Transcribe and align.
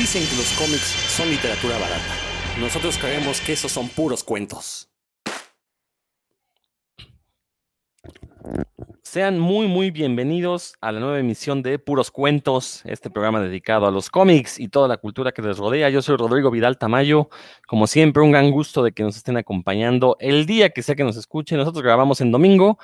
Dicen 0.00 0.26
que 0.26 0.36
los 0.36 0.50
cómics 0.52 0.96
son 1.14 1.28
literatura 1.28 1.74
barata. 1.74 2.14
Nosotros 2.58 2.96
creemos 2.96 3.38
que 3.42 3.52
esos 3.52 3.70
son 3.70 3.86
puros 3.90 4.24
cuentos. 4.24 4.88
Sean 9.02 9.38
muy, 9.38 9.66
muy 9.66 9.90
bienvenidos 9.90 10.72
a 10.80 10.90
la 10.92 11.00
nueva 11.00 11.18
emisión 11.18 11.60
de 11.60 11.78
Puros 11.78 12.10
Cuentos, 12.10 12.80
este 12.86 13.10
programa 13.10 13.42
dedicado 13.42 13.86
a 13.86 13.90
los 13.90 14.08
cómics 14.08 14.58
y 14.58 14.68
toda 14.68 14.88
la 14.88 14.96
cultura 14.96 15.32
que 15.32 15.42
les 15.42 15.58
rodea. 15.58 15.90
Yo 15.90 16.00
soy 16.00 16.16
Rodrigo 16.16 16.50
Vidal 16.50 16.78
Tamayo. 16.78 17.28
Como 17.66 17.86
siempre, 17.86 18.22
un 18.22 18.32
gran 18.32 18.50
gusto 18.50 18.82
de 18.82 18.92
que 18.92 19.02
nos 19.02 19.18
estén 19.18 19.36
acompañando 19.36 20.16
el 20.18 20.46
día 20.46 20.70
que 20.70 20.82
sea 20.82 20.94
que 20.94 21.04
nos 21.04 21.18
escuchen. 21.18 21.58
Nosotros 21.58 21.84
grabamos 21.84 22.22
en 22.22 22.32
domingo. 22.32 22.78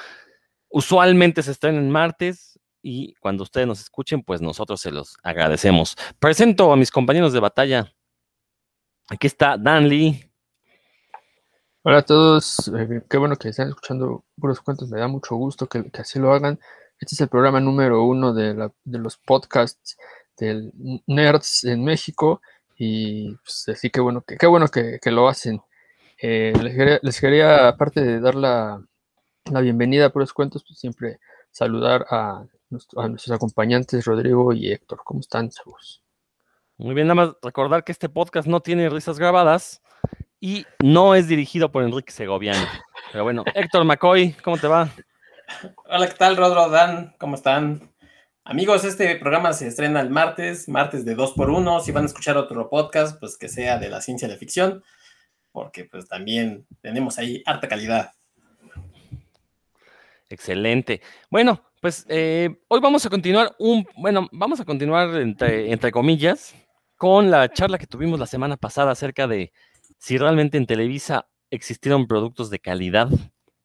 Usualmente 0.69 1.43
se 1.43 1.53
estrena 1.53 1.79
en 1.79 1.91
martes 1.91 2.61
y 2.87 3.15
cuando 3.15 3.43
ustedes 3.43 3.67
nos 3.67 3.81
escuchen, 3.81 4.23
pues 4.23 4.41
nosotros 4.41 4.81
se 4.81 4.93
los 4.93 5.17
agradecemos. 5.25 5.97
Presento 6.21 6.73
a 6.73 6.77
mis 6.77 6.93
compañeros 6.93 7.33
de 7.33 7.41
batalla. 7.41 7.93
Aquí 9.09 9.27
está 9.27 9.59
Dan 9.59 9.89
Lee. 9.89 10.31
Hola 11.83 11.99
a 11.99 12.03
todos, 12.03 12.69
eh, 12.69 13.03
qué 13.11 13.17
bueno 13.17 13.35
que 13.35 13.49
están 13.49 13.69
escuchando 13.69 14.25
puros 14.41 14.61
cuentos, 14.61 14.89
me 14.89 15.01
da 15.01 15.09
mucho 15.09 15.35
gusto 15.35 15.67
que, 15.67 15.91
así 15.99 16.21
lo 16.21 16.33
hagan. 16.33 16.61
Este 17.01 17.17
es 17.17 17.21
el 17.21 17.29
programa 17.29 17.61
número 17.61 18.05
uno 18.05 18.33
de, 18.33 18.71
los 18.85 19.17
podcasts 19.17 19.97
del 20.39 20.73
Nerds 21.09 21.65
en 21.65 21.85
México 21.85 22.41
y 22.77 23.35
pues, 23.37 23.69
así 23.69 23.91
que 23.91 24.01
bueno, 24.01 24.23
que, 24.23 24.37
qué 24.37 24.47
bueno 24.47 24.69
que, 24.69 25.01
lo 25.11 25.29
hacen. 25.29 25.61
Eh, 26.23 26.53
les, 27.03 27.21
quería, 27.21 27.67
aparte 27.67 28.01
de 28.01 28.21
dar 28.21 28.37
la, 28.37 28.81
bienvenida 29.45 30.07
a 30.07 30.11
puros 30.11 30.33
cuentos, 30.33 30.65
pues 30.67 30.79
siempre 30.79 31.19
saludar 31.51 32.07
a, 32.11 32.47
a 32.71 33.09
nuestros 33.09 33.31
acompañantes 33.31 34.05
Rodrigo 34.05 34.53
y 34.53 34.73
Héctor. 34.73 35.01
¿Cómo 35.05 35.21
están, 35.21 35.51
chavos? 35.51 36.03
Muy 36.77 36.95
bien, 36.95 37.07
nada 37.07 37.15
más 37.15 37.37
recordar 37.43 37.85
que 37.85 37.93
este 37.93 38.09
podcast 38.09 38.49
no 38.49 38.61
tiene 38.61 38.91
risas 38.91 39.19
grabadas 39.19 39.83
y 40.41 40.67
no 40.83 41.15
es 41.15 41.29
dirigido 41.29 41.71
por 41.71 41.85
Enrique 41.85 42.13
Segoviano. 42.13 42.67
Pero 43.13 43.25
bueno, 43.25 43.45
Héctor 43.55 43.85
McCoy, 43.85 44.33
¿cómo 44.43 44.59
te 44.59 44.67
va? 44.67 44.91
Hola, 45.87 46.09
¿qué 46.09 46.15
tal, 46.15 46.37
Rodro, 46.37 46.69
Dan? 46.69 47.15
¿Cómo 47.19 47.37
están? 47.37 47.93
Amigos, 48.45 48.85
este 48.85 49.17
programa 49.17 49.53
se 49.53 49.69
estrena 49.69 50.01
el 50.01 50.11
martes, 50.11 50.69
martes 50.69 51.05
de 51.05 51.15
2 51.15 51.33
por 51.33 51.51
1 51.51 51.81
Si 51.81 51.93
van 51.93 52.05
a 52.05 52.07
escuchar 52.07 52.37
otro 52.37 52.69
podcast, 52.69 53.19
pues 53.19 53.39
que 53.39 53.49
sea 53.49 53.79
de 53.79 53.89
la 53.89 54.01
ciencia 54.01 54.29
de 54.29 54.35
la 54.35 54.39
ficción, 54.39 54.83
porque 55.53 55.85
pues 55.85 56.09
también 56.09 56.67
tenemos 56.81 57.19
ahí 57.19 57.43
harta 57.47 57.69
calidad. 57.69 58.13
Excelente. 60.29 61.01
Bueno, 61.31 61.66
pues 61.81 62.07
eh, 62.09 62.57
hoy 62.69 62.81
vamos 62.81 63.05
a 63.07 63.11
continuar 63.11 63.55
un, 63.59 63.87
bueno, 63.97 64.29
vamos 64.33 64.61
a 64.61 64.65
continuar 64.65 65.15
entre, 65.17 65.93
comillas 65.93 66.55
con 66.97 67.31
la 67.31 67.51
charla 67.51 67.79
que 67.79 67.87
tuvimos 67.87 68.19
la 68.19 68.27
semana 68.27 68.57
pasada 68.57 68.93
acerca 68.93 69.27
de 69.27 69.53
si 69.99 70.19
realmente 70.19 70.57
en 70.57 70.67
Televisa 70.67 71.29
existieron 71.51 72.07
productos 72.07 72.51
de 72.51 72.59
calidad. 72.59 73.09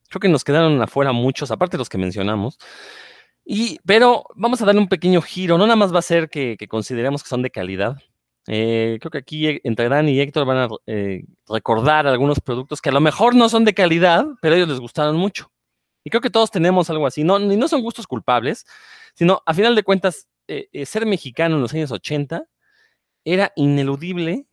Creo 0.10 0.20
que 0.20 0.30
nos 0.30 0.44
quedaron 0.44 0.82
afuera 0.82 1.14
muchos, 1.14 1.52
aparte 1.52 1.78
de 1.78 1.80
los 1.80 1.90
que 1.90 1.98
mencionamos. 1.98 2.58
Y, 3.46 3.80
pero 3.86 4.26
vamos 4.36 4.62
a 4.62 4.66
darle 4.66 4.82
un 4.82 4.90
pequeño 4.90 5.22
giro. 5.22 5.58
No 5.58 5.66
nada 5.66 5.78
más 5.78 5.94
va 5.94 6.00
a 6.00 6.04
ser 6.04 6.30
que, 6.30 6.58
consideremos 6.70 7.24
que 7.24 7.30
son 7.30 7.42
de 7.42 7.50
calidad. 7.50 7.98
Eh, 8.48 8.98
creo 9.00 9.12
que 9.12 9.18
aquí 9.20 9.48
eh, 9.48 9.62
entre 9.64 9.88
Dan 9.88 10.10
y 10.10 10.20
Héctor 10.20 10.46
van 10.46 10.58
a 10.58 10.68
eh, 10.88 11.24
recordar 11.48 12.08
algunos 12.08 12.40
productos 12.40 12.82
que 12.82 12.90
a 12.90 12.94
lo 12.94 13.00
mejor 13.00 13.36
no 13.36 13.50
son 13.50 13.66
de 13.66 13.74
calidad, 13.74 14.26
pero 14.42 14.56
a 14.56 14.58
ellos 14.58 14.70
les 14.70 14.80
gustaron 14.80 15.16
mucho. 15.16 15.52
Y 16.04 16.10
creo 16.10 16.22
que 16.22 16.30
todos 16.30 16.52
tenemos 16.52 16.90
algo 16.90 17.08
así. 17.08 17.24
No, 17.24 17.40
no 17.40 17.68
son 17.68 17.82
gustos 17.82 18.08
culpables, 18.08 18.66
sino 19.14 19.42
a 19.46 19.54
final 19.54 19.76
de 19.76 19.84
cuentas, 19.84 20.28
ser 20.86 21.06
mexicano 21.06 21.56
en 21.56 21.62
los 21.62 21.74
años 21.74 21.92
80 21.92 22.46
era 23.24 23.54
ineludible 23.56 24.48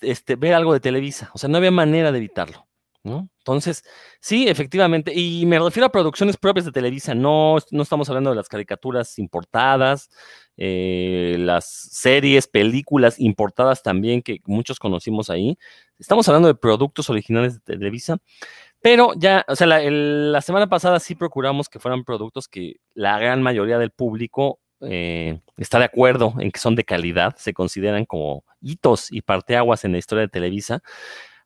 este, 0.00 0.36
ver 0.36 0.54
algo 0.54 0.72
de 0.72 0.80
Televisa. 0.80 1.30
O 1.34 1.38
sea, 1.38 1.48
no 1.48 1.58
había 1.58 1.70
manera 1.70 2.12
de 2.12 2.18
evitarlo. 2.18 2.66
¿no? 3.02 3.28
Entonces, 3.38 3.84
sí, 4.20 4.48
efectivamente, 4.48 5.12
y 5.14 5.46
me 5.46 5.60
refiero 5.60 5.86
a 5.86 5.92
producciones 5.92 6.36
propias 6.36 6.64
de 6.64 6.72
Televisa, 6.72 7.14
no, 7.14 7.56
no 7.70 7.82
estamos 7.82 8.08
hablando 8.08 8.30
de 8.30 8.36
las 8.36 8.48
caricaturas 8.48 9.16
importadas, 9.20 10.10
eh, 10.56 11.36
las 11.38 11.66
series, 11.66 12.48
películas 12.48 13.20
importadas 13.20 13.84
también, 13.84 14.22
que 14.22 14.40
muchos 14.46 14.80
conocimos 14.80 15.30
ahí. 15.30 15.56
Estamos 16.00 16.26
hablando 16.26 16.48
de 16.48 16.56
productos 16.56 17.08
originales 17.08 17.54
de 17.54 17.60
Televisa, 17.60 18.18
pero 18.86 19.14
ya, 19.16 19.44
o 19.48 19.56
sea, 19.56 19.66
la, 19.66 20.40
semana 20.42 20.68
pasada 20.68 21.00
sí 21.00 21.16
procuramos 21.16 21.68
que 21.68 21.80
fueran 21.80 22.04
productos 22.04 22.46
que 22.46 22.76
la 22.94 23.18
gran 23.18 23.42
mayoría 23.42 23.78
del 23.78 23.90
público 23.90 24.60
eh, 24.80 25.40
está 25.56 25.80
de 25.80 25.86
acuerdo 25.86 26.34
en 26.38 26.52
que 26.52 26.60
son 26.60 26.76
de 26.76 26.84
calidad, 26.84 27.34
se 27.36 27.52
consideran 27.52 28.04
como 28.04 28.44
hitos 28.60 29.10
y 29.10 29.22
parteaguas 29.22 29.84
en 29.84 29.90
la 29.90 29.98
historia 29.98 30.22
de 30.22 30.28
Televisa. 30.28 30.84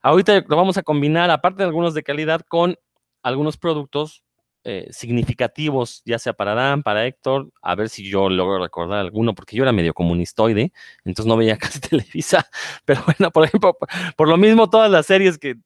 Ahorita 0.02 0.44
lo 0.46 0.54
vamos 0.54 0.76
a 0.76 0.82
combinar, 0.82 1.30
aparte 1.30 1.62
de 1.62 1.68
algunos 1.68 1.94
de 1.94 2.02
calidad, 2.02 2.42
con 2.46 2.76
algunos 3.22 3.56
productos 3.56 4.22
eh, 4.64 4.88
significativos, 4.90 6.02
ya 6.04 6.18
sea 6.18 6.34
para 6.34 6.52
Dan, 6.52 6.82
para 6.82 7.06
Héctor, 7.06 7.50
a 7.62 7.74
ver 7.74 7.88
si 7.88 8.06
yo 8.06 8.28
logro 8.28 8.62
recordar 8.62 8.98
alguno, 8.98 9.34
porque 9.34 9.56
yo 9.56 9.62
era 9.62 9.72
medio 9.72 9.94
comunistoide, 9.94 10.74
entonces 11.06 11.26
no 11.26 11.38
veía 11.38 11.56
casi 11.58 11.80
Televisa, 11.80 12.46
pero 12.84 13.00
bueno, 13.06 13.30
por 13.30 13.46
ejemplo, 13.46 13.78
por 14.14 14.28
lo 14.28 14.36
mismo 14.36 14.68
todas 14.68 14.90
las 14.90 15.06
series 15.06 15.38
que 15.38 15.56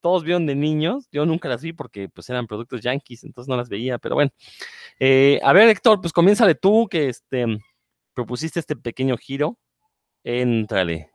todos 0.00 0.24
vieron 0.24 0.46
de 0.46 0.54
niños. 0.54 1.08
Yo 1.12 1.26
nunca 1.26 1.48
las 1.48 1.62
vi 1.62 1.72
porque 1.72 2.08
pues 2.08 2.28
eran 2.30 2.46
productos 2.46 2.80
yankees, 2.80 3.24
entonces 3.24 3.48
no 3.48 3.56
las 3.56 3.68
veía, 3.68 3.98
pero 3.98 4.14
bueno. 4.14 4.30
Eh, 4.98 5.40
a 5.42 5.52
ver, 5.52 5.68
Héctor, 5.68 6.00
pues 6.00 6.12
comienza 6.12 6.52
tú 6.54 6.88
que 6.88 7.08
este, 7.08 7.46
propusiste 8.14 8.60
este 8.60 8.76
pequeño 8.76 9.16
giro. 9.16 9.58
Éntrale. 10.24 11.10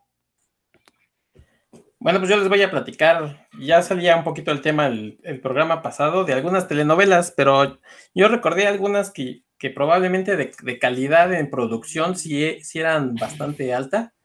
Bueno, 1.98 2.18
pues 2.18 2.30
yo 2.30 2.36
les 2.36 2.48
voy 2.48 2.62
a 2.62 2.70
platicar, 2.70 3.48
ya 3.58 3.82
salía 3.82 4.16
un 4.16 4.24
poquito 4.24 4.52
el 4.52 4.60
tema 4.60 4.86
el, 4.86 5.40
programa 5.42 5.82
pasado 5.82 6.24
de 6.24 6.34
algunas 6.34 6.68
telenovelas, 6.68 7.32
pero 7.36 7.80
yo 8.14 8.28
recordé 8.28 8.66
algunas 8.66 9.10
que, 9.10 9.42
probablemente 9.74 10.36
de, 10.36 10.78
calidad 10.78 11.32
en 11.32 11.50
producción 11.50 12.14
sí, 12.16 12.60
sí 12.62 12.78
eran 12.78 13.14
bastante 13.14 13.72
alta 13.74 14.15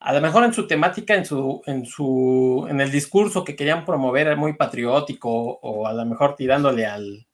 a 0.00 0.14
lo 0.14 0.20
mejor 0.22 0.44
en 0.44 0.54
su 0.54 0.66
temática, 0.66 1.14
en 1.14 1.26
su, 1.26 1.62
en 1.66 1.84
su, 1.84 2.66
en 2.70 2.80
el 2.80 2.90
discurso 2.90 3.44
que 3.44 3.54
querían 3.54 3.84
promover 3.84 4.28
era 4.28 4.36
muy 4.36 4.54
patriótico 4.54 5.30
o 5.30 5.86
a 5.86 5.92
lo 5.92 6.06
mejor 6.06 6.36
tirándole 6.36 6.86
al, 6.86 7.26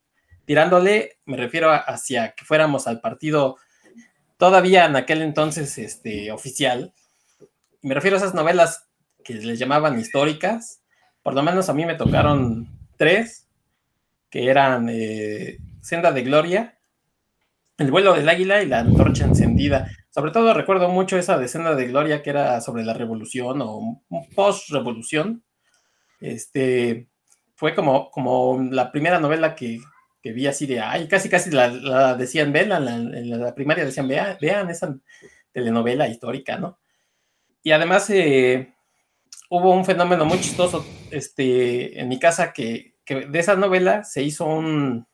tirándole, 0.45 1.19
me 1.27 1.37
refiero 1.37 1.71
hacia 1.71 2.33
que 2.33 2.45
fuéramos 2.45 2.89
al 2.89 3.01
partido 3.01 3.57
todavía 4.37 4.85
en 4.87 4.97
aquel 4.97 5.23
entonces 5.23 5.79
este, 5.79 6.33
oficial. 6.33 6.93
Me 7.83 7.95
refiero 7.95 8.17
a 8.17 8.19
esas 8.19 8.35
novelas 8.35 8.89
que 9.23 9.35
les 9.35 9.61
llamaban 9.61 9.99
históricas. 9.99 10.83
Por 11.23 11.35
lo 11.35 11.45
menos 11.45 11.69
a 11.69 11.73
mí 11.73 11.87
me 11.87 11.95
tocaron 11.95 12.69
tres, 12.97 13.47
que 14.29 14.51
eran 14.51 14.89
eh, 14.91 15.59
Senda 15.81 16.11
de 16.11 16.23
Gloria, 16.23 16.76
El 17.79 17.91
vuelo 17.91 18.15
del 18.15 18.29
águila 18.29 18.63
y 18.63 18.67
La 18.67 18.81
antorcha 18.81 19.25
encendida. 19.25 19.91
Sobre 20.11 20.31
todo 20.31 20.55
recuerdo 20.55 20.89
mucho 20.89 21.19
esa 21.19 21.39
decena 21.39 21.75
de 21.75 21.89
Gloria 21.89 22.23
que 22.23 22.31
era 22.31 22.61
sobre 22.61 22.85
la 22.85 22.95
revolución 22.95 23.61
o 23.63 24.03
post-revolución. 24.35 25.45
Este, 26.21 27.09
fue 27.55 27.75
como, 27.75 28.11
como 28.11 28.63
la 28.71 28.93
primera 28.93 29.19
novela 29.19 29.55
que, 29.55 29.81
vi 30.23 30.47
así 30.47 30.67
de, 30.67 30.81
ay, 30.81 31.07
casi 31.07 31.29
casi 31.29 31.51
la, 31.51 32.15
decían, 32.17 32.53
ven, 32.53 32.73
en 32.73 33.41
la, 33.41 33.55
primaria 33.55 33.85
decían, 33.85 34.09
vean, 34.09 34.37
vean 34.41 34.71
esa 34.71 34.97
telenovela 35.53 36.09
histórica, 36.09 36.59
¿no? 36.59 36.79
Y 37.63 37.71
además 37.71 38.11
eh, 38.11 38.75
hubo 39.51 39.73
un 39.73 39.85
fenómeno 39.85 40.25
muy 40.25 40.41
chistoso 40.41 40.85
este, 41.11 42.01
en 42.01 42.09
mi 42.09 42.19
casa 42.19 42.53
que, 42.53 42.97
que 43.05 43.27
de 43.27 43.39
esa 43.39 43.55
novela 43.55 44.03
se 44.03 44.23
hizo 44.23 44.47
un, 44.47 45.07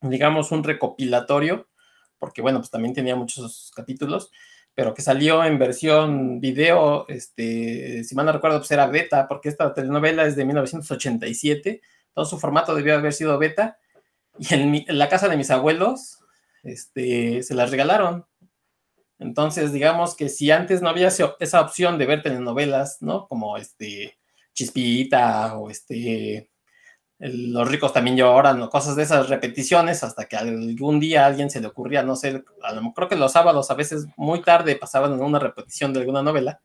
digamos, 0.00 0.50
un 0.50 0.64
recopilatorio 0.64 1.67
porque 2.18 2.42
bueno, 2.42 2.58
pues 2.58 2.70
también 2.70 2.94
tenía 2.94 3.16
muchos 3.16 3.72
capítulos, 3.74 4.30
pero 4.74 4.94
que 4.94 5.02
salió 5.02 5.44
en 5.44 5.58
versión 5.58 6.40
video, 6.40 7.04
este, 7.08 8.04
si 8.04 8.14
mal 8.14 8.26
no 8.26 8.32
recuerdo, 8.32 8.58
pues 8.58 8.70
era 8.70 8.86
beta, 8.86 9.26
porque 9.26 9.48
esta 9.48 9.74
telenovela 9.74 10.24
es 10.26 10.36
de 10.36 10.44
1987, 10.44 11.80
todo 12.12 12.24
su 12.24 12.38
formato 12.38 12.74
debió 12.74 12.94
haber 12.94 13.12
sido 13.12 13.38
beta, 13.38 13.78
y 14.38 14.54
en, 14.54 14.84
la 14.88 15.08
casa 15.08 15.28
de 15.28 15.36
mis 15.36 15.50
abuelos, 15.50 16.18
este, 16.62 17.42
se 17.42 17.54
las 17.54 17.70
regalaron. 17.70 18.26
Entonces, 19.18 19.72
digamos 19.72 20.14
que 20.14 20.28
si 20.28 20.50
antes 20.52 20.80
no 20.80 20.88
había 20.88 21.08
esa 21.08 21.60
opción 21.60 21.98
de 21.98 22.06
ver 22.06 22.22
telenovelas, 22.22 22.98
¿no? 23.00 23.26
Como 23.26 23.56
este 23.56 24.16
Chispita 24.52 25.56
o 25.56 25.70
este 25.70 26.50
los 27.18 27.68
ricos 27.68 27.92
también 27.92 28.16
lloran 28.16 28.68
cosas 28.68 28.94
de 28.94 29.02
esas 29.02 29.28
repeticiones 29.28 30.04
hasta 30.04 30.26
que 30.26 30.36
algún 30.36 31.00
día 31.00 31.24
a 31.24 31.26
alguien 31.26 31.50
se 31.50 31.60
le 31.60 31.66
ocurría, 31.66 32.02
no 32.02 32.14
sé, 32.14 32.44
a 32.62 32.72
lo, 32.72 32.92
creo 32.92 33.08
que 33.08 33.16
los 33.16 33.32
sábados 33.32 33.70
a 33.70 33.74
veces 33.74 34.06
muy 34.16 34.40
tarde 34.42 34.76
pasaban 34.76 35.12
en 35.12 35.20
una 35.20 35.40
repetición 35.40 35.92
de 35.92 36.00
alguna 36.00 36.22
novela, 36.22 36.60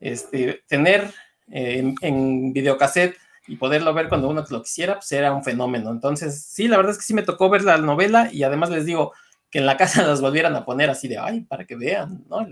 este, 0.00 0.62
tener 0.66 1.10
eh, 1.50 1.94
en, 2.02 2.52
videocassette 2.52 3.16
y 3.48 3.56
poderlo 3.56 3.94
ver 3.94 4.08
cuando 4.08 4.28
uno 4.28 4.44
lo 4.48 4.62
quisiera, 4.62 4.94
pues 4.94 5.10
era 5.12 5.32
un 5.32 5.42
fenómeno. 5.42 5.90
Entonces, 5.90 6.44
sí, 6.44 6.68
la 6.68 6.76
verdad 6.76 6.92
es 6.92 6.98
que 6.98 7.04
sí 7.04 7.14
me 7.14 7.22
tocó 7.22 7.48
ver 7.48 7.64
la 7.64 7.78
novela 7.78 8.28
y 8.30 8.42
además 8.42 8.70
les 8.70 8.84
digo 8.84 9.12
que 9.50 9.60
en 9.60 9.66
la 9.66 9.76
casa 9.76 10.02
las 10.06 10.20
volvieran 10.20 10.54
a 10.56 10.64
poner 10.64 10.90
así 10.90 11.08
de, 11.08 11.18
ay, 11.18 11.42
para 11.42 11.64
que 11.64 11.76
vean, 11.76 12.24
¿no? 12.28 12.46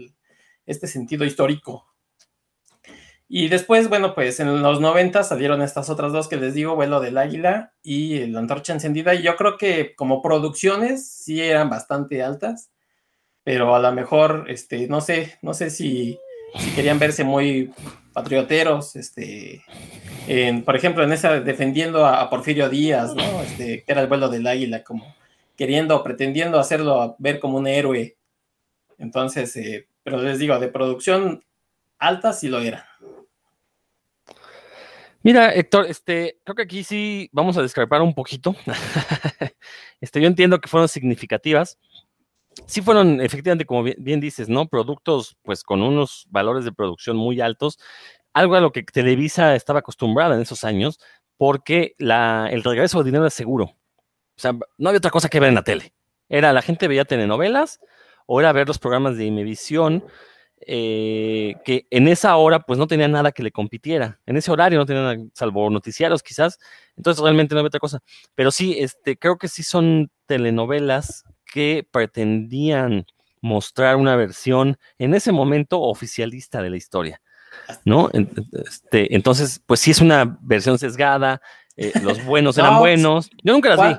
este 0.66 0.86
sentido 0.86 1.24
histórico. 1.24 1.89
Y 3.32 3.46
después, 3.46 3.88
bueno, 3.88 4.12
pues 4.12 4.40
en 4.40 4.60
los 4.60 4.80
90 4.80 5.22
salieron 5.22 5.62
estas 5.62 5.88
otras 5.88 6.10
dos 6.10 6.26
que 6.26 6.34
les 6.34 6.52
digo, 6.52 6.74
Vuelo 6.74 6.98
del 6.98 7.16
Águila 7.16 7.72
y 7.80 8.26
La 8.26 8.40
Antorcha 8.40 8.72
Encendida. 8.72 9.14
Y 9.14 9.22
yo 9.22 9.36
creo 9.36 9.56
que 9.56 9.94
como 9.94 10.20
producciones 10.20 11.08
sí 11.08 11.40
eran 11.40 11.70
bastante 11.70 12.24
altas, 12.24 12.72
pero 13.44 13.72
a 13.76 13.78
lo 13.78 13.92
mejor, 13.92 14.46
este, 14.48 14.88
no 14.88 15.00
sé, 15.00 15.38
no 15.42 15.54
sé 15.54 15.70
si, 15.70 16.18
querían 16.74 16.98
verse 16.98 17.22
muy 17.22 17.72
patrioteros, 18.12 18.96
este, 18.96 19.62
por 20.64 20.74
ejemplo, 20.74 21.04
en 21.04 21.12
esa 21.12 21.38
defendiendo 21.38 22.04
a, 22.04 22.28
Porfirio 22.30 22.68
Díaz, 22.68 23.14
¿no? 23.14 23.42
Este, 23.42 23.84
que 23.84 23.92
era 23.92 24.00
el 24.00 24.08
vuelo 24.08 24.28
del 24.28 24.44
águila, 24.48 24.82
como 24.82 25.14
queriendo, 25.56 26.02
pretendiendo 26.02 26.58
hacerlo 26.58 27.14
ver 27.20 27.38
como 27.38 27.58
un 27.58 27.68
héroe. 27.68 28.16
Entonces, 28.98 29.54
eh, 29.54 29.86
pero 30.02 30.20
les 30.20 30.40
digo, 30.40 30.58
de 30.58 30.66
producción 30.66 31.44
alta 31.96 32.32
sí 32.32 32.48
lo 32.48 32.58
era. 32.58 32.88
Mira, 35.22 35.52
Héctor, 35.54 35.86
este, 35.86 36.40
creo 36.44 36.54
que 36.54 36.62
aquí 36.62 36.82
sí 36.82 37.28
vamos 37.32 37.56
a 37.58 37.62
descarpar 37.62 38.00
un 38.00 38.14
poquito. 38.14 38.56
este, 40.00 40.20
yo 40.20 40.26
entiendo 40.26 40.60
que 40.60 40.68
fueron 40.68 40.88
significativas. 40.88 41.78
Sí 42.66 42.80
fueron, 42.80 43.20
efectivamente, 43.20 43.66
como 43.66 43.82
bien, 43.82 44.20
dices, 44.20 44.48
¿no? 44.48 44.66
Productos, 44.66 45.36
pues, 45.42 45.62
con 45.62 45.82
unos 45.82 46.26
valores 46.30 46.64
de 46.64 46.72
producción 46.72 47.16
muy 47.16 47.40
altos. 47.40 47.78
Algo 48.32 48.54
a 48.54 48.60
lo 48.60 48.72
que 48.72 48.82
Televisa 48.82 49.54
estaba 49.54 49.80
acostumbrada 49.80 50.34
en 50.34 50.40
esos 50.40 50.64
años, 50.64 50.98
porque 51.36 51.94
la, 51.98 52.48
el 52.50 52.62
regreso 52.62 52.98
de 52.98 53.04
dinero 53.04 53.26
es 53.26 53.34
seguro. 53.34 53.64
O 53.64 54.40
sea, 54.40 54.52
no 54.78 54.88
había 54.88 54.98
otra 54.98 55.10
cosa 55.10 55.28
que 55.28 55.40
ver 55.40 55.50
en 55.50 55.54
la 55.54 55.64
tele. 55.64 55.92
Era, 56.30 56.52
la 56.52 56.62
gente 56.62 56.88
veía 56.88 57.04
telenovelas 57.04 57.80
o 58.26 58.40
era 58.40 58.52
ver 58.52 58.68
los 58.68 58.78
programas 58.78 59.16
de 59.18 59.26
Imevisión 59.26 60.04
eh, 60.66 61.54
que 61.64 61.86
en 61.90 62.08
esa 62.08 62.36
hora 62.36 62.60
pues 62.60 62.78
no 62.78 62.86
tenía 62.86 63.08
nada 63.08 63.32
que 63.32 63.42
le 63.42 63.50
compitiera. 63.50 64.20
En 64.26 64.36
ese 64.36 64.50
horario 64.50 64.78
no 64.78 64.86
tenía 64.86 65.02
nada, 65.02 65.16
salvo 65.34 65.70
noticiarios 65.70 66.22
quizás. 66.22 66.58
Entonces 66.96 67.22
realmente 67.22 67.54
no 67.54 67.60
había 67.60 67.68
otra 67.68 67.80
cosa. 67.80 68.00
Pero 68.34 68.50
sí, 68.50 68.76
este, 68.78 69.16
creo 69.16 69.38
que 69.38 69.48
sí 69.48 69.62
son 69.62 70.10
telenovelas 70.26 71.24
que 71.44 71.86
pretendían 71.90 73.06
mostrar 73.40 73.96
una 73.96 74.16
versión 74.16 74.78
en 74.98 75.14
ese 75.14 75.32
momento 75.32 75.80
oficialista 75.80 76.62
de 76.62 76.70
la 76.70 76.76
historia. 76.76 77.22
¿No? 77.84 78.10
Este, 78.12 79.14
entonces, 79.14 79.60
pues 79.66 79.80
sí 79.80 79.90
es 79.90 80.00
una 80.00 80.38
versión 80.40 80.78
sesgada, 80.78 81.40
eh, 81.76 81.92
los 82.02 82.24
buenos 82.24 82.58
eran 82.58 82.78
buenos. 82.78 83.30
Yo 83.42 83.52
nunca 83.52 83.74
las 83.74 83.88
vi. 83.88 83.98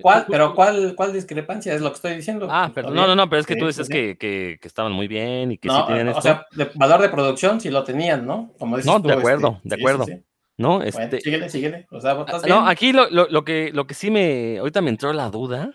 ¿Cuál, 0.00 0.26
pero 0.28 0.54
cuál, 0.54 0.94
cuál 0.94 1.12
discrepancia 1.12 1.74
es 1.74 1.80
lo 1.80 1.90
que 1.90 1.96
estoy 1.96 2.14
diciendo? 2.14 2.46
Ah, 2.50 2.70
pero 2.72 2.90
no, 2.90 3.06
no, 3.06 3.16
no, 3.16 3.28
pero 3.28 3.40
es 3.40 3.46
que 3.46 3.56
tú 3.56 3.66
dices 3.66 3.88
que, 3.88 4.16
que, 4.16 4.58
estaban 4.62 4.92
muy 4.92 5.08
bien 5.08 5.52
y 5.52 5.58
que 5.58 5.68
sí 5.68 5.76
tenían 5.86 6.08
O 6.08 6.22
sea, 6.22 6.46
de 6.52 6.70
valor 6.74 7.02
de 7.02 7.08
producción 7.08 7.60
sí 7.60 7.70
lo 7.70 7.82
tenían, 7.82 8.24
¿no? 8.24 8.52
Como 8.58 8.76
dices 8.76 8.90
no, 8.90 9.00
de 9.00 9.12
acuerdo, 9.12 9.56
este, 9.56 9.68
de 9.68 9.74
acuerdo. 9.74 10.06
¿No? 10.56 10.82
Este... 10.82 11.20
síguele, 11.20 11.48
síguele. 11.48 11.86
O 11.90 12.00
sea, 12.00 12.12
¿estás 12.20 12.42
bien? 12.42 12.56
No, 12.56 12.66
aquí 12.66 12.92
lo, 12.92 13.08
lo, 13.10 13.28
lo, 13.28 13.44
que, 13.44 13.70
lo 13.72 13.86
que 13.86 13.94
sí 13.94 14.10
me. 14.10 14.58
Ahorita 14.58 14.80
me 14.80 14.90
entró 14.90 15.12
la 15.12 15.30
duda. 15.30 15.72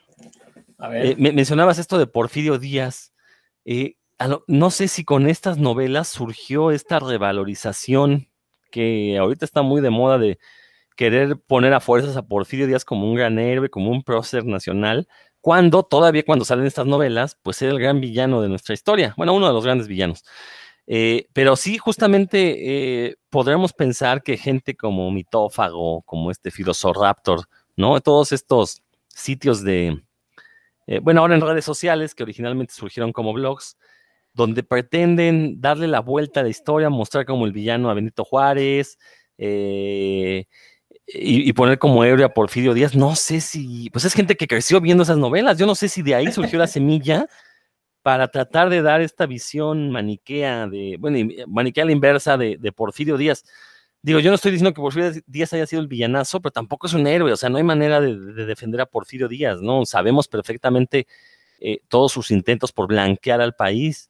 A 0.77 0.87
ver. 0.89 1.05
Eh, 1.05 1.15
mencionabas 1.17 1.77
esto 1.77 1.97
de 1.97 2.07
Porfirio 2.07 2.59
Díaz. 2.59 3.13
Eh, 3.65 3.95
no 4.47 4.71
sé 4.71 4.87
si 4.87 5.03
con 5.03 5.27
estas 5.27 5.57
novelas 5.57 6.07
surgió 6.07 6.71
esta 6.71 6.99
revalorización 6.99 8.29
que 8.71 9.17
ahorita 9.17 9.45
está 9.45 9.61
muy 9.61 9.81
de 9.81 9.89
moda 9.89 10.17
de 10.17 10.39
querer 10.95 11.37
poner 11.37 11.73
a 11.73 11.79
fuerzas 11.79 12.17
a 12.17 12.27
Porfirio 12.27 12.67
Díaz 12.67 12.85
como 12.85 13.09
un 13.09 13.15
gran 13.15 13.39
héroe, 13.39 13.69
como 13.69 13.91
un 13.91 14.03
prócer 14.03 14.45
nacional, 14.45 15.07
cuando 15.41 15.83
todavía 15.83 16.23
cuando 16.23 16.45
salen 16.45 16.65
estas 16.65 16.85
novelas, 16.85 17.37
pues 17.43 17.61
era 17.61 17.71
el 17.71 17.79
gran 17.79 17.99
villano 18.01 18.41
de 18.41 18.49
nuestra 18.49 18.73
historia, 18.73 19.13
bueno, 19.17 19.33
uno 19.33 19.47
de 19.47 19.53
los 19.53 19.63
grandes 19.65 19.87
villanos. 19.87 20.23
Eh, 20.87 21.27
pero 21.33 21.55
sí, 21.55 21.77
justamente 21.77 23.07
eh, 23.07 23.15
podremos 23.29 23.73
pensar 23.73 24.21
que 24.23 24.37
gente 24.37 24.75
como 24.75 25.11
Mitófago, 25.11 26.01
como 26.03 26.31
este 26.31 26.51
Filosoraptor, 26.51 27.41
¿no? 27.75 27.99
Todos 28.01 28.31
estos 28.31 28.83
sitios 29.07 29.63
de, 29.63 30.01
eh, 30.87 30.99
bueno, 30.99 31.21
ahora 31.21 31.35
en 31.35 31.41
redes 31.41 31.65
sociales 31.65 32.15
que 32.15 32.23
originalmente 32.23 32.73
surgieron 32.73 33.13
como 33.13 33.33
blogs, 33.33 33.77
donde 34.33 34.63
pretenden 34.63 35.61
darle 35.61 35.87
la 35.87 35.99
vuelta 36.01 36.41
a 36.41 36.43
la 36.43 36.49
historia, 36.49 36.89
mostrar 36.89 37.25
como 37.25 37.45
el 37.45 37.51
villano 37.53 37.89
a 37.89 37.93
Benito 37.93 38.25
Juárez, 38.25 38.97
eh, 39.37 40.45
y, 41.13 41.53
poner 41.53 41.77
como 41.77 42.03
héroe 42.03 42.25
a 42.25 42.33
Porfirio 42.33 42.73
Díaz, 42.73 42.95
no 42.95 43.15
sé 43.15 43.39
si, 43.39 43.89
pues 43.91 44.03
es 44.05 44.13
gente 44.13 44.35
que 44.35 44.47
creció 44.47 44.81
viendo 44.81 45.03
esas 45.03 45.17
novelas, 45.17 45.57
yo 45.57 45.67
no 45.67 45.75
sé 45.75 45.87
si 45.87 46.01
de 46.01 46.15
ahí 46.15 46.31
surgió 46.31 46.57
la 46.57 46.67
semilla 46.67 47.27
para 48.01 48.27
tratar 48.29 48.69
de 48.69 48.81
dar 48.81 49.01
esta 49.01 49.25
visión 49.25 49.91
maniquea 49.91 50.67
de, 50.67 50.97
bueno, 50.99 51.17
maniquea 51.47 51.85
la 51.85 51.91
inversa 51.91 52.37
de, 52.37 52.71
Porfirio 52.75 53.17
Díaz. 53.17 53.45
Digo, 54.01 54.19
yo 54.19 54.31
no 54.31 54.35
estoy 54.35 54.51
diciendo 54.51 54.73
que 54.73 54.81
Porfirio 54.81 55.11
Díaz 55.27 55.53
haya 55.53 55.67
sido 55.67 55.81
el 55.81 55.87
villanazo, 55.87 56.41
pero 56.41 56.51
tampoco 56.51 56.87
es 56.87 56.93
un 56.93 57.05
héroe, 57.05 57.31
o 57.31 57.37
sea, 57.37 57.49
no 57.49 57.57
hay 57.57 57.63
manera 57.63 58.01
de, 58.01 58.15
defender 58.45 58.81
a 58.81 58.85
Porfirio 58.87 59.27
Díaz, 59.27 59.61
¿no? 59.61 59.85
Sabemos 59.85 60.27
perfectamente 60.27 61.07
eh, 61.59 61.79
todos 61.87 62.11
sus 62.11 62.31
intentos 62.31 62.71
por 62.71 62.87
blanquear 62.87 63.39
al 63.39 63.53
país. 63.53 64.09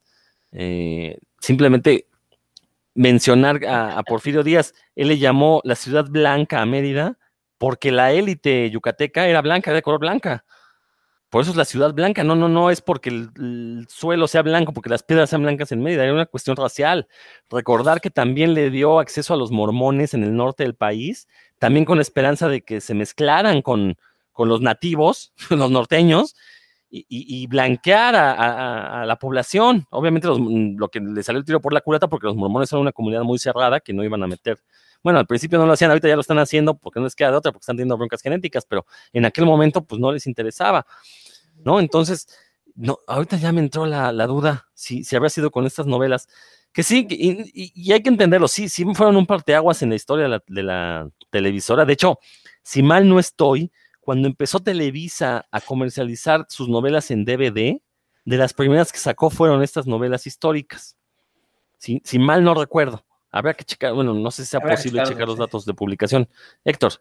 Eh, 0.52 1.18
simplemente 1.40 2.08
mencionar 2.96 3.66
a, 3.66 4.02
Porfirio 4.04 4.44
Díaz. 4.44 4.74
Él 4.96 5.10
le 5.10 5.18
llamó 5.18 5.62
la 5.64 5.76
ciudad 5.76 6.06
blanca 6.10 6.62
a 6.62 6.66
Mérida 6.66 7.18
porque 7.58 7.92
la 7.92 8.12
élite 8.12 8.70
yucateca 8.70 9.28
era 9.28 9.42
blanca, 9.42 9.74
de 9.74 9.82
color 9.82 10.00
blanca. 10.00 10.46
Por 11.30 11.42
eso 11.42 11.52
es 11.52 11.58
la 11.58 11.66
ciudad 11.66 11.94
blanca. 11.94 12.24
No, 12.24 12.36
no, 12.36 12.48
no 12.48 12.70
es 12.70 12.82
porque 12.82 13.10
el, 13.10 13.88
suelo 13.90 14.28
sea 14.28 14.44
blanco, 14.44 14.74
porque 14.74 14.90
las 14.90 15.02
piedras 15.02 15.32
sean 15.32 15.42
blancas 15.42 15.72
en 15.72 15.82
Mérida. 15.82 16.04
Era 16.04 16.14
una 16.14 16.26
cuestión 16.28 16.56
racial. 16.56 17.08
Recordar 17.50 18.02
que 18.02 18.12
también 18.12 18.54
le 18.54 18.70
dio 18.70 19.00
acceso 19.00 19.34
a 19.34 19.38
los 19.38 19.52
mormones 19.52 20.14
en 20.14 20.24
el 20.24 20.36
norte 20.36 20.64
del 20.64 20.76
país, 20.76 21.28
también 21.58 21.86
con 21.86 22.00
esperanza 22.00 22.50
de 22.50 22.62
que 22.62 22.82
se 22.82 22.94
mezclaran 22.94 23.64
con, 23.64 23.98
con 24.32 24.50
los 24.50 24.62
nativos, 24.62 25.34
los 25.50 25.72
norteños, 25.72 26.36
y, 26.96 27.48
blanquear 27.48 28.16
a, 28.16 29.06
la 29.06 29.16
población. 29.18 29.86
Obviamente 29.90 30.28
mm, 30.28 30.78
lo 30.78 30.90
que 30.90 31.00
le 31.00 31.24
salió 31.24 31.40
el 31.40 31.46
tiro 31.46 31.60
por 31.60 31.74
la 31.74 31.82
culata 31.82 32.08
porque 32.08 32.28
los 32.28 32.36
mormones 32.36 32.70
son 32.70 32.82
una 32.82 32.92
comunidad 32.92 33.24
muy 33.24 33.40
cerrada 33.40 33.80
que 33.80 33.94
no 33.94 34.04
iban 34.04 34.22
a 34.22 34.28
meter. 34.28 34.60
Bueno, 35.02 35.20
al 35.20 35.26
principio 35.26 35.58
no 35.58 35.66
lo 35.66 35.74
hacían, 35.74 35.90
ahorita 35.90 36.08
ya 36.08 36.16
lo 36.16 36.22
están 36.22 36.40
haciendo 36.40 36.76
porque 36.76 37.00
no 37.00 37.06
les 37.06 37.16
queda 37.16 37.32
de 37.32 37.38
otra, 37.38 37.52
porque 37.52 37.64
están 37.64 37.76
teniendo 37.76 37.98
broncas 37.98 38.22
genéticas, 38.22 38.66
pero 38.66 38.86
en 39.12 39.26
aquel 39.26 39.46
momento 39.46 39.84
pues 39.84 40.00
no 40.00 40.12
les 40.12 40.28
interesaba, 40.28 40.86
¿no? 41.66 41.80
Entonces, 41.80 42.28
no, 42.76 43.00
ahorita 43.08 43.38
ya 43.38 43.52
me 43.52 43.60
entró 43.60 43.86
la, 43.86 44.12
duda 44.28 44.68
si, 44.74 45.04
si 45.04 45.16
habría 45.16 45.30
sido 45.30 45.52
con 45.52 45.66
estas 45.66 45.88
novelas. 45.88 46.30
Que 46.72 46.84
sí, 46.84 47.06
y, 47.10 47.92
hay 47.92 48.02
que 48.02 48.10
entenderlo, 48.10 48.48
sí, 48.48 48.70
sí 48.70 48.86
fueron 48.94 49.18
un 49.18 49.26
parteaguas 49.26 49.82
en 49.82 49.90
la 49.90 49.96
historia 49.96 50.24
de 50.24 50.30
la, 50.30 50.44
de 50.48 50.64
la 50.64 51.10
televisora. 51.30 51.86
De 51.86 51.94
hecho, 51.94 52.20
si 52.64 52.82
mal 52.82 53.08
no 53.08 53.20
estoy, 53.20 53.72
cuando 54.04 54.28
empezó 54.28 54.60
Televisa 54.60 55.46
a 55.52 55.62
comercializar 55.62 56.46
sus 56.50 56.70
novelas 56.70 57.10
en 57.12 57.26
DVD, 57.26 57.82
de 58.26 58.38
las 58.38 58.54
primeras 58.54 58.92
que 58.92 59.00
sacó 59.00 59.30
fueron 59.30 59.64
estas 59.64 59.88
novelas 59.88 60.28
históricas. 60.28 60.98
Si, 61.78 62.02
mal 62.18 62.44
no 62.44 62.54
recuerdo. 62.54 63.06
Habrá 63.30 63.54
que 63.54 63.66
checar, 63.66 63.94
bueno, 63.94 64.14
no 64.14 64.32
sé 64.32 64.44
si 64.44 64.52
sea 64.52 64.62
posible 64.62 65.04
checar 65.04 65.28
los 65.28 65.38
datos 65.38 65.66
de 65.66 65.74
publicación. 65.74 66.30
Héctor. 66.64 66.94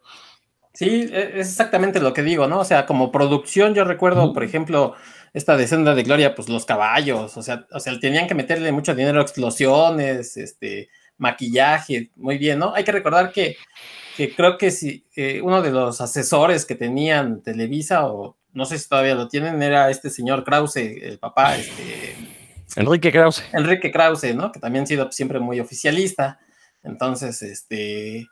Sí, 0.73 1.07
e, 1.11 1.39
es 1.39 1.49
exactamente 1.49 2.01
lo 2.01 2.13
que 2.13 2.23
digo, 2.23 2.47
¿no? 2.47 2.59
O 2.59 2.65
sea, 2.65 2.85
como 2.85 3.11
producción, 3.11 3.75
yo 3.75 3.85
recuerdo, 3.85 4.33
por 4.33 4.43
ejemplo, 4.43 4.95
esta 5.33 5.55
de 5.55 5.67
Senda 5.67 5.93
de 5.93 6.03
Gloria, 6.03 6.35
pues 6.35 6.49
los 6.49 6.65
caballos, 6.65 7.37
o 7.37 7.43
sea, 7.43 7.67
o 7.71 7.79
sea, 7.79 7.99
tenían 7.99 8.27
que 8.27 8.33
meterle 8.33 8.71
mucho 8.71 8.95
dinero 8.95 9.19
a 9.19 9.23
explosiones, 9.23 10.35
este, 10.35 10.89
maquillaje, 11.17 12.11
muy 12.15 12.37
bien, 12.37 12.59
¿no? 12.59 12.73
Hay 12.73 12.83
que 12.83 12.91
recordar 12.91 13.31
que 13.31 13.55
que 14.15 14.35
creo 14.35 14.57
que 14.57 14.71
si 14.71 15.05
eh, 15.15 15.41
uno 15.41 15.61
de 15.61 15.71
los 15.71 16.01
asesores 16.01 16.65
que 16.65 16.75
tenían 16.75 17.41
Televisa, 17.41 18.07
o 18.07 18.37
no 18.53 18.65
sé 18.65 18.77
si 18.77 18.87
todavía 18.87 19.15
lo 19.15 19.27
tienen, 19.27 19.61
era 19.61 19.89
este 19.89 20.09
señor 20.09 20.43
Krause, 20.43 20.77
el 20.77 21.19
papá, 21.19 21.57
este, 21.57 22.15
Enrique 22.75 23.11
Krause. 23.11 23.43
Enrique 23.53 23.91
Krause, 23.91 24.35
¿no? 24.35 24.51
Que 24.51 24.59
también 24.59 24.83
ha 24.83 24.87
sido 24.87 25.11
siempre 25.11 25.39
muy 25.39 25.59
oficialista. 25.59 26.39
Entonces, 26.83 27.41
este, 27.41 28.27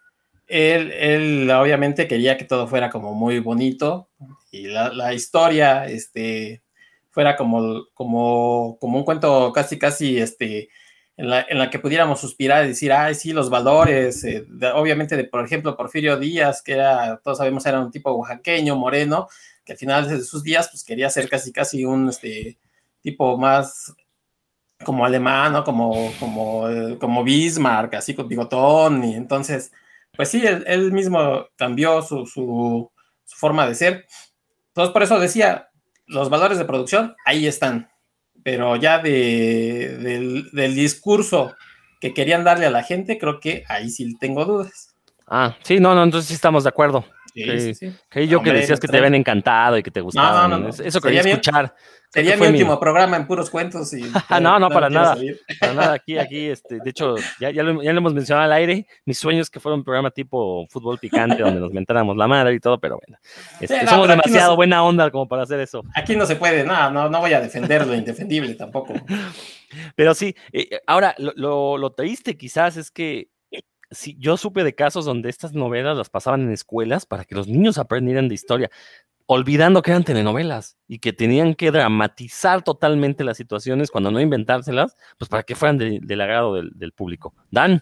él, 0.48 0.92
él 0.92 1.52
obviamente 1.52 2.08
quería 2.08 2.38
que 2.38 2.46
todo 2.46 2.68
fuera 2.68 2.90
como 2.90 3.14
muy 3.14 3.40
bonito 3.40 4.10
y 4.52 4.68
la, 4.68 4.90
la 4.90 5.14
historia, 5.14 5.86
este, 5.86 6.64
fuera 7.10 7.36
como, 7.36 7.86
como, 7.94 8.78
como 8.80 8.98
un 8.98 9.06
cuento 9.06 9.52
casi, 9.54 9.78
casi, 9.78 10.18
este, 10.20 10.70
en 11.22 11.60
la, 11.60 11.70
que 11.70 11.78
pudiéramos 11.78 12.20
suspirar 12.20 12.66
y 12.66 12.70
decir, 12.70 12.92
ay, 12.92 13.14
sí, 13.14 13.32
los 13.32 13.52
valores, 13.52 14.24
eh, 14.24 14.48
obviamente 14.74 15.16
de, 15.16 15.26
por 15.26 15.46
ejemplo, 15.46 15.78
Porfirio 15.78 16.18
Díaz, 16.18 16.64
que 16.64 16.74
era, 16.74 17.18
todos 17.24 17.38
sabemos, 17.38 17.64
era 17.68 17.80
un 17.80 17.92
tipo 17.92 18.12
oaxaqueño, 18.12 18.76
moreno, 18.76 19.28
que 19.64 19.74
al 19.74 19.78
final 19.78 20.10
de 20.10 20.22
sus 20.22 20.42
días, 20.42 20.70
pues 20.70 20.84
quería 20.84 21.12
ser 21.12 21.30
casi, 21.30 21.52
casi 21.54 21.86
un 21.86 22.10
este, 22.10 22.58
tipo 23.02 23.38
más 23.38 23.94
como 24.84 25.06
alemán, 25.06 25.54
¿no? 25.54 25.64
Como, 25.64 26.12
como, 26.20 26.64
como 27.00 27.24
Bismarck, 27.24 27.94
así 27.94 28.16
con 28.16 28.28
bigotón, 28.28 29.04
y 29.04 29.14
entonces, 29.14 29.72
pues 30.18 30.30
sí, 30.30 30.44
él, 30.44 30.92
mismo 30.92 31.46
cambió 31.56 32.02
su, 32.02 32.26
su, 32.26 32.92
su 33.26 33.38
forma 33.38 33.68
de 33.68 33.76
ser. 33.76 34.08
Entonces, 34.70 34.92
por 34.92 35.04
eso 35.04 35.20
decía, 35.20 35.70
los 36.08 36.32
valores 36.32 36.58
de 36.58 36.66
producción, 36.66 37.16
ahí 37.26 37.46
están, 37.46 37.91
pero 38.44 38.76
ya 38.76 39.00
de, 39.00 40.50
del, 40.52 40.76
discurso 40.76 41.56
que 42.00 42.14
querían 42.14 42.44
darle 42.44 42.66
a 42.66 42.72
la 42.72 42.84
gente, 42.84 43.18
creo 43.18 43.40
que 43.40 43.64
ahí 43.68 43.90
sí 43.90 44.16
tengo 44.20 44.46
dudas. 44.46 44.96
Ah, 45.28 45.56
sí, 45.64 45.80
no, 45.80 45.96
no, 45.96 46.04
entonces 46.04 46.28
sí 46.28 46.34
estamos 46.34 46.64
de 46.64 46.70
acuerdo. 46.70 47.06
Sí, 47.34 47.44
que, 47.44 47.74
sí, 47.74 47.94
que 48.10 48.28
yo 48.28 48.42
que 48.42 48.52
decías 48.52 48.80
que 48.80 48.88
te 48.88 48.98
habían 48.98 49.16
encantado 49.16 49.78
y 49.78 49.84
que 49.84 49.92
te 49.92 50.02
gustaba. 50.02 50.48
No, 50.48 50.60
no, 50.60 50.68
no, 50.68 50.70
Eso 50.70 51.00
quería 51.00 51.22
escuchar. 51.22 51.74
Sería 52.14 52.36
mi 52.36 52.46
último 52.46 52.78
programa 52.78 53.16
en 53.16 53.26
puros 53.26 53.50
cuentos. 53.50 53.94
Y, 53.94 54.02
no, 54.42 54.60
no, 54.60 54.70
para 54.70 54.90
nada. 54.90 55.16
Para 55.62 55.74
nada, 55.74 55.94
aquí, 55.94 56.18
aquí, 56.18 56.48
este, 56.48 56.80
de 56.80 56.90
hecho, 56.90 57.16
ya, 57.40 57.52
ya, 57.52 57.64
lo, 57.64 57.82
ya, 57.82 57.94
lo, 57.94 58.00
hemos 58.00 58.14
mencionado 58.14 58.46
al 58.46 58.52
aire. 58.52 58.86
Mis 59.06 59.18
sueños 59.18 59.50
que 59.50 59.62
fuera 59.62 59.76
un 59.76 59.84
programa 59.84 60.12
tipo 60.12 60.68
fútbol 60.68 61.00
picante, 61.00 61.42
donde 61.42 61.62
nos 61.62 61.72
mentáramos 61.72 62.18
la 62.18 62.28
madre 62.28 62.56
y 62.56 62.60
todo, 62.60 62.80
pero 62.80 63.00
bueno. 63.00 63.18
Este, 63.62 63.88
somos 63.88 64.10
demasiado 64.10 64.58
buena 64.58 64.84
onda 64.84 65.10
como 65.10 65.28
para 65.30 65.44
hacer 65.44 65.62
eso. 65.62 65.84
Aquí 65.96 66.18
no 66.18 66.26
se 66.26 66.36
puede, 66.36 66.66
no, 66.66 66.92
no, 66.92 67.08
no 67.08 67.20
voy 67.22 67.32
a 67.32 67.40
defender 67.40 67.88
lo 67.88 67.96
indefendible 67.96 68.56
tampoco. 68.56 68.94
Pero 69.96 70.14
sí, 70.14 70.36
eh, 70.52 70.82
ahora, 70.86 71.16
lo, 71.18 71.32
lo, 71.38 71.78
lo 71.78 71.94
triste 71.94 72.36
quizás 72.36 72.76
es 72.76 72.92
que 72.92 73.30
sí, 73.92 74.18
yo 74.20 74.38
supe 74.38 74.64
de 74.64 74.74
casos 74.74 75.06
donde 75.06 75.30
estas 75.30 75.54
novelas 75.54 75.98
las 75.98 76.10
pasaban 76.10 76.42
en 76.42 76.52
escuelas 76.52 77.06
para 77.06 77.26
que 77.26 77.36
los 77.36 77.48
niños 77.48 77.78
aprendieran 77.78 78.28
de 78.28 78.36
historia 78.36 78.72
olvidando 79.34 79.82
que 79.82 79.92
eran 79.92 80.04
telenovelas 80.04 80.78
y 80.90 81.00
que 81.00 81.14
tenían 81.14 81.56
que 81.56 81.72
dramatizar 81.72 82.64
totalmente 82.64 83.24
las 83.24 83.38
situaciones 83.38 83.90
cuando 83.90 84.12
no 84.12 84.20
inventárselas, 84.20 84.98
pues 85.18 85.30
para 85.30 85.44
que 85.44 85.56
fueran 85.56 85.78
del 85.78 86.22
agrado 86.22 86.56
del, 86.56 86.92
público. 86.92 87.34
Dan. 87.50 87.82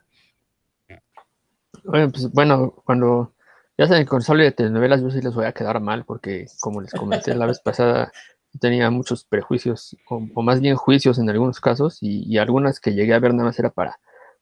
Bueno, 1.84 2.12
pues 2.12 2.32
bueno, 2.32 2.76
cuando 2.86 3.34
ya 3.80 3.88
se 3.88 4.06
console 4.06 4.44
de 4.44 4.52
telenovelas, 4.52 5.02
yo 5.02 5.10
sí 5.10 5.22
les 5.22 5.34
voy 5.34 5.46
a 5.46 5.52
quedar 5.52 5.80
mal, 5.80 6.06
porque 6.06 6.46
como 6.60 6.82
les 6.82 6.92
comenté 6.92 7.34
la 7.34 7.48
vez 7.48 7.60
pasada, 7.64 8.12
tenía 8.60 8.92
muchos 8.92 9.24
prejuicios, 9.24 9.98
o, 10.08 10.44
más 10.44 10.62
bien 10.62 10.76
juicios 10.76 11.18
en 11.18 11.32
algunos 11.32 11.60
casos, 11.60 11.98
y, 12.00 12.38
algunas 12.38 12.80
que 12.80 12.94
llegué 12.94 13.16
a 13.16 13.20
ver 13.20 13.34
nada 13.34 13.46
más 13.46 13.58
era 13.58 13.72
para, 13.72 14.00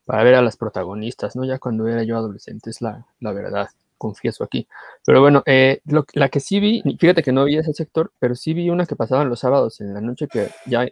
para 0.07 0.23
ver 0.23 0.35
a 0.35 0.41
las 0.41 0.55
protagonistas, 0.55 1.35
¿no? 1.35 1.43
Ya 1.43 1.59
cuando 1.59 1.85
era 1.85 2.01
yo 2.03 2.15
adolescente, 2.15 2.69
es 2.69 2.81
la, 2.81 3.05
la 3.19 3.33
verdad 3.33 3.67
confieso 3.97 4.45
aquí. 4.45 4.65
Pero 5.05 5.19
bueno, 5.19 5.43
eh, 5.45 5.81
la 6.13 6.29
que 6.29 6.39
sí 6.39 6.61
vi, 6.61 6.81
fíjate 6.97 7.21
que 7.21 7.33
no 7.33 7.43
vi 7.43 7.57
ese 7.57 7.73
sector, 7.73 8.13
pero 8.17 8.33
sí 8.33 8.53
vi 8.53 8.69
una 8.69 8.85
que 8.85 8.95
pasaban 8.95 9.27
los 9.27 9.41
sábados 9.41 9.81
en 9.81 9.93
la 9.93 9.99
noche 9.99 10.29
que 10.29 10.47
ya 10.65 10.87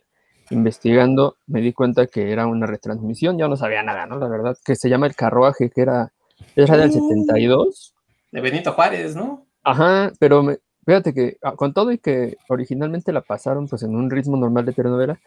investigando 0.50 1.38
me 1.48 1.62
di 1.62 1.72
cuenta 1.72 2.08
que 2.08 2.30
era 2.30 2.46
una 2.46 2.68
retransmisión, 2.68 3.38
ya 3.38 3.48
no 3.48 3.56
sabía 3.56 3.84
nada, 3.84 4.06
¿no? 4.06 4.20
La 4.20 4.28
verdad, 4.28 4.58
que 4.66 4.76
se 4.76 4.90
llama 4.90 5.08
El 5.08 5.16
Carruaje, 5.16 5.70
que 5.70 5.82
era, 5.82 6.12
era 6.58 6.76
del 6.76 6.92
72. 6.92 7.96
De 8.34 8.42
Benito 8.42 8.74
Juárez, 8.74 9.16
¿no? 9.16 9.48
Ajá, 9.64 10.12
pero 10.20 10.44
fíjate 10.86 11.14
que 11.14 11.38
ah, 11.42 11.54
con 11.56 11.74
todo 11.74 11.94
y 11.94 12.00
que 12.00 12.36
originalmente 12.50 13.14
la 13.14 13.22
pasaron 13.22 13.70
pues 13.70 13.82
en 13.84 13.96
un 13.96 14.12
ritmo 14.12 14.36
normal 14.36 14.66
de 14.66 14.74
telenovela, 14.74 15.22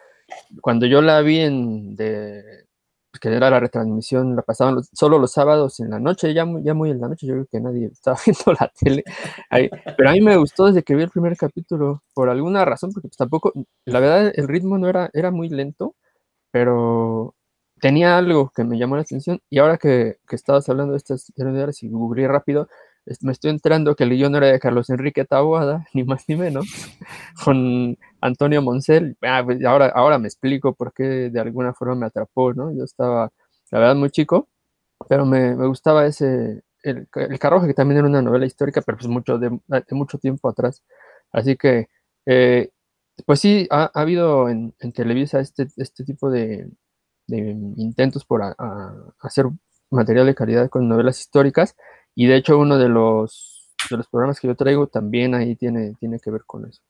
cuando 0.61 0.85
yo 0.85 1.01
la 1.01 1.23
vi 1.23 1.41
en 1.41 1.97
de 1.97 2.68
que 3.21 3.29
era 3.29 3.51
la 3.51 3.61
retransmisión, 3.61 4.37
la 4.37 4.43
pasaban 4.43 4.83
solo 4.93 5.19
los 5.19 5.33
sábados 5.33 5.81
en 5.81 5.91
la 5.91 5.99
noche, 5.99 6.35
ya, 6.35 6.47
ya 6.63 6.75
muy 6.75 6.91
en 6.91 7.01
la 7.01 7.09
noche, 7.09 7.27
yo 7.27 7.35
creo 7.35 7.47
que 7.47 7.61
nadie 7.61 7.87
estaba 7.93 8.19
viendo 8.25 8.53
la 8.61 8.73
tele. 8.79 9.05
pero 9.97 10.11
a 10.11 10.13
mí 10.13 10.21
me 10.21 10.37
gustó 10.37 10.67
desde 10.67 10.83
que 10.83 10.95
vi 10.95 11.03
el 11.03 11.11
primer 11.11 11.37
capítulo, 11.37 12.03
por 12.15 12.29
alguna 12.29 12.65
razón, 12.65 12.93
porque 12.93 13.09
pues 13.09 13.17
tampoco, 13.17 13.53
la 13.85 14.01
verdad, 14.01 14.33
el 14.35 14.49
ritmo 14.49 14.79
no 14.79 14.89
era, 14.89 15.11
era 15.13 15.31
muy 15.31 15.49
lento, 15.49 15.95
pero 16.51 17.35
tenía 17.81 18.19
algo 18.19 18.51
que 18.55 18.65
me 18.65 18.79
llamó 18.79 18.97
la 18.97 19.03
atención. 19.03 19.41
Y 19.51 19.59
ahora 19.59 19.79
que, 19.79 20.19
que 20.29 20.37
estabas 20.37 20.69
hablando 20.69 20.93
de 20.93 20.99
estas 20.99 21.27
telenovelas 21.35 21.83
y 21.83 21.89
googleé 21.89 22.29
rápido, 22.29 22.69
me 23.23 23.33
estoy 23.33 23.51
enterando 23.51 23.97
que 23.97 24.05
el 24.05 24.11
guion 24.11 24.37
era 24.37 24.49
de 24.49 24.61
Carlos 24.61 24.91
Enrique 24.91 25.25
Taboada, 25.25 25.87
ni 25.95 26.05
más 26.05 26.25
ni 26.29 26.37
menos, 26.37 26.67
con 27.45 27.97
Antonio 28.21 28.63
Moncel. 28.63 29.17
Ah, 29.23 29.43
pues, 29.45 29.65
ahora, 29.65 29.87
ahora 29.95 30.19
me 30.19 30.29
explico 30.29 30.75
por 30.75 30.93
qué 30.93 31.31
de 31.31 31.41
alguna 31.41 31.75
forma 31.75 31.95
me 31.95 32.07
atrapó, 32.07 32.53
¿no? 32.55 32.73
Yo 32.73 32.85
estaba, 32.85 33.33
la 33.71 33.79
verdad, 33.79 33.97
muy 33.97 34.11
chico, 34.11 34.49
pero 35.09 35.27
me, 35.27 35.55
gustaba 35.67 36.07
ese, 36.07 36.63
el, 36.83 37.09
el, 37.15 37.39
que 37.39 37.75
también 37.75 37.99
era 37.99 38.09
una 38.09 38.23
novela 38.23 38.47
histórica, 38.47 38.83
pero 38.83 38.99
pues 38.99 39.09
mucho, 39.09 39.39
de, 39.39 39.51
mucho 39.91 40.19
tiempo 40.19 40.49
atrás. 40.49 40.83
Así 41.33 41.57
que, 41.57 41.89
eh, 42.27 42.71
pues 43.27 43.41
sí, 43.41 43.69
ha, 43.71 43.91
habido 43.95 44.49
en, 44.49 44.75
Televisa 44.95 45.41
este, 45.41 45.69
este 45.77 46.05
tipo 46.05 46.31
de, 46.31 46.71
intentos 47.29 48.25
por 48.25 48.43
hacer 49.21 49.47
material 49.91 50.27
de 50.27 50.35
calidad 50.35 50.71
con 50.71 50.89
novelas 50.89 51.21
históricas 51.21 51.77
y 52.15 52.27
de 52.27 52.37
hecho 52.37 52.59
uno 52.59 52.79
de 52.79 52.89
los, 52.89 53.71
de 53.91 53.99
los 53.99 54.09
programas 54.09 54.41
que 54.41 54.49
yo 54.49 54.57
traigo 54.57 54.87
también 54.89 55.35
ahí 55.35 55.57
tiene, 55.57 55.95
tiene 56.01 56.21
que 56.21 56.31
ver 56.31 56.43
con 56.47 56.67
eso. 56.67 56.83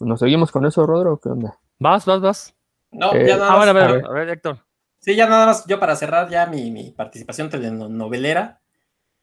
¿Nos 0.00 0.20
seguimos 0.20 0.50
con 0.50 0.66
eso, 0.66 0.86
Rodro? 0.86 1.18
¿Qué 1.18 1.28
onda? 1.28 1.58
Vas, 1.78 2.04
vas, 2.04 2.20
vas. 2.20 2.54
No, 2.90 3.12
ya 3.12 3.20
eh, 3.20 3.26
nada 3.26 3.52
ah, 3.52 3.56
más. 3.56 3.68
a, 3.68 3.72
ver, 3.72 4.04
a, 4.04 4.10
ver, 4.10 4.28
Héctor. 4.28 4.58
Sí, 5.00 5.16
ya 5.16 5.28
nada 5.28 5.46
más, 5.46 5.66
yo 5.66 5.80
para 5.80 5.96
cerrar 5.96 6.28
ya 6.30 6.46
mi, 6.46 6.70
mi 6.70 6.90
participación 6.90 7.50
telenovelera, 7.50 8.60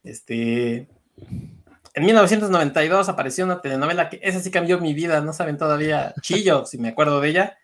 este, 0.04 0.90
en 1.94 2.06
1992 2.06 3.10
apareció 3.10 3.46
una 3.46 3.62
telenovela 3.62 4.10
que 4.10 4.20
esa 4.24 4.40
sí 4.40 4.50
cambió 4.50 4.80
mi 4.80 4.94
vida, 4.94 5.22
no 5.22 5.34
saben 5.34 5.58
todavía, 5.58 6.14
Chillo, 6.22 6.66
si 6.66 6.78
me 6.78 6.90
acuerdo 6.90 7.20
de 7.20 7.30
ella, 7.30 7.58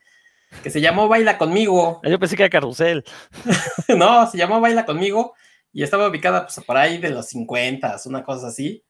que 0.63 0.69
se 0.69 0.81
llamó 0.81 1.07
Baila 1.07 1.37
conmigo. 1.37 2.01
Yo 2.03 2.19
pensé 2.19 2.35
que 2.35 2.43
era 2.43 2.49
Carrusel. 2.49 3.03
no, 3.97 4.27
se 4.27 4.37
llamó 4.37 4.61
Baila 4.61 4.85
conmigo 4.85 5.33
y 5.71 5.83
estaba 5.83 6.07
ubicada 6.07 6.47
pues, 6.47 6.65
por 6.65 6.77
ahí 6.77 6.97
de 6.97 7.09
los 7.09 7.27
50, 7.27 7.97
una 8.05 8.23
cosa 8.23 8.47
así. 8.47 8.83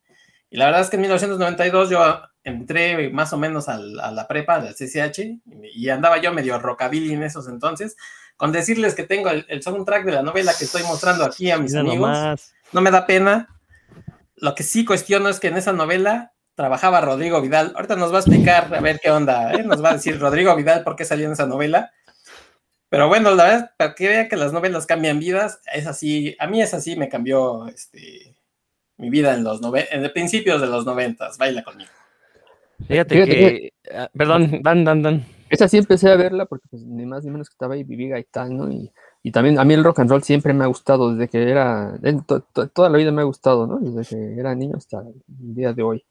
Y 0.49 0.57
la 0.57 0.65
verdad 0.65 0.81
es 0.81 0.89
que 0.89 0.95
en 0.95 1.01
1992 1.01 1.89
yo 1.89 2.21
entré 2.47 3.09
más 3.09 3.33
o 3.33 3.37
menos 3.37 3.67
a 3.67 3.77
la 3.77 4.27
prepa, 4.27 4.59
del 4.59 4.73
CCH, 4.73 5.41
y 5.73 5.89
andaba 5.89 6.17
yo 6.21 6.33
medio 6.33 6.57
rockabilly 6.59 7.13
en 7.13 7.23
esos 7.23 7.47
entonces, 7.47 7.97
con 8.37 8.51
decirles 8.51 8.95
que 8.95 9.03
tengo 9.03 9.29
el, 9.29 9.61
soundtrack 9.61 10.05
de 10.05 10.13
la 10.13 10.23
novela 10.23 10.53
que 10.57 10.63
estoy 10.63 10.83
mostrando 10.83 11.25
aquí 11.25 11.51
a 11.51 11.57
mis 11.57 11.75
amigos. 11.75 12.53
No 12.71 12.81
me 12.81 12.91
da 12.91 13.05
pena. 13.05 13.49
Lo 14.35 14.55
que 14.55 14.63
sí 14.63 14.85
cuestiono 14.85 15.27
es 15.29 15.39
que 15.39 15.47
en 15.47 15.57
esa 15.57 15.73
novela 15.73 16.33
trabajaba 16.55 17.01
Rodrigo 17.01 17.41
Vidal. 17.41 17.73
Ahorita 17.75 17.95
nos 17.95 18.13
va 18.13 18.17
a 18.17 18.21
explicar 18.21 18.73
a 18.73 18.79
ver 18.79 18.99
qué 19.01 19.11
onda, 19.11 19.53
¿eh? 19.53 19.63
nos 19.63 19.83
va 19.83 19.89
a 19.89 19.93
decir 19.93 20.19
Rodrigo 20.19 20.55
Vidal 20.55 20.83
por 20.83 20.95
qué 20.95 21.03
salió 21.03 21.25
en 21.25 21.33
esa 21.33 21.47
novela. 21.47 21.91
Pero 22.89 23.09
bueno, 23.09 23.35
la 23.35 23.43
verdad, 23.43 23.71
para 23.77 23.93
que 23.93 24.07
vea 24.07 24.29
que 24.29 24.37
las 24.37 24.53
novelas 24.53 24.85
cambian 24.85 25.19
vidas, 25.19 25.59
es 25.73 25.87
así, 25.87 26.35
a 26.39 26.47
mí 26.47 26.61
es 26.61 26.73
así, 26.73 26.95
me 26.95 27.09
cambió 27.09 27.67
este, 27.67 28.37
mi 28.95 29.09
vida 29.09 29.33
en 29.33 29.43
los 29.43 29.59
nove 29.59 29.87
en 29.91 30.09
principios 30.13 30.61
de 30.61 30.67
los 30.67 30.85
noventas, 30.85 31.37
baila 31.37 31.63
conmigo. 31.63 31.91
Fíjate, 32.87 33.25
que, 33.25 33.73
ah, 33.93 34.09
perdón, 34.13 34.61
Dan, 34.61 34.83
Dan, 34.83 35.01
Dan. 35.01 35.25
Esa 35.49 35.67
sí 35.67 35.77
empecé 35.77 36.11
a 36.11 36.17
verla 36.17 36.45
porque 36.45 36.67
pues, 36.69 36.83
ni 36.83 37.05
más 37.05 37.23
ni 37.23 37.31
menos 37.31 37.49
que 37.49 37.53
estaba 37.53 37.75
ahí 37.75 37.83
Vivi 37.83 38.09
Gaitán, 38.09 38.57
¿no? 38.57 38.69
Y, 38.69 38.91
y, 39.23 39.31
también 39.31 39.57
a 39.59 39.63
mí 39.63 39.73
el 39.73 39.83
rock 39.83 39.99
and 39.99 40.09
roll 40.09 40.23
siempre 40.23 40.53
me 40.53 40.63
ha 40.63 40.67
gustado, 40.67 41.13
desde 41.13 41.29
que 41.29 41.49
era, 41.49 41.97
toda 42.73 42.89
la 42.89 42.97
vida 42.97 43.11
me 43.11 43.21
ha 43.21 43.25
gustado, 43.25 43.65
¿no? 43.65 43.79
Desde 43.79 44.15
que 44.15 44.39
era 44.39 44.53
niño 44.55 44.75
hasta 44.75 44.99
el 44.99 45.55
día 45.55 45.73
de 45.73 45.83
hoy. 45.83 46.05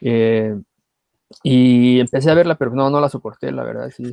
Eh, 0.00 0.56
y 1.42 2.00
empecé 2.00 2.30
a 2.30 2.34
verla, 2.34 2.56
pero 2.56 2.70
no, 2.70 2.88
no 2.88 3.00
la 3.00 3.08
soporté, 3.08 3.52
la 3.52 3.64
verdad, 3.64 3.90
sí. 3.94 4.10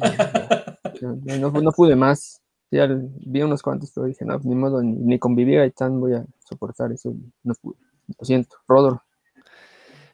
No, 1.02 1.52
no, 1.52 1.72
pude 1.72 1.96
más. 1.96 2.42
Ya 2.72 2.88
vi 2.88 3.42
unos 3.42 3.62
cuantos, 3.62 3.92
pero 3.94 4.08
dije, 4.08 4.26
no, 4.26 4.40
ni 4.40 4.56
modo, 4.56 4.82
ni, 4.82 5.20
convivir 5.20 5.60
ahí 5.60 5.72
tan 5.72 6.00
voy 6.00 6.14
a 6.14 6.26
soportar 6.40 6.92
eso. 6.92 7.14
No 7.44 7.54
pude. 7.56 7.78
Lo 8.20 8.26
siento, 8.26 8.58
Rodor. 8.68 9.02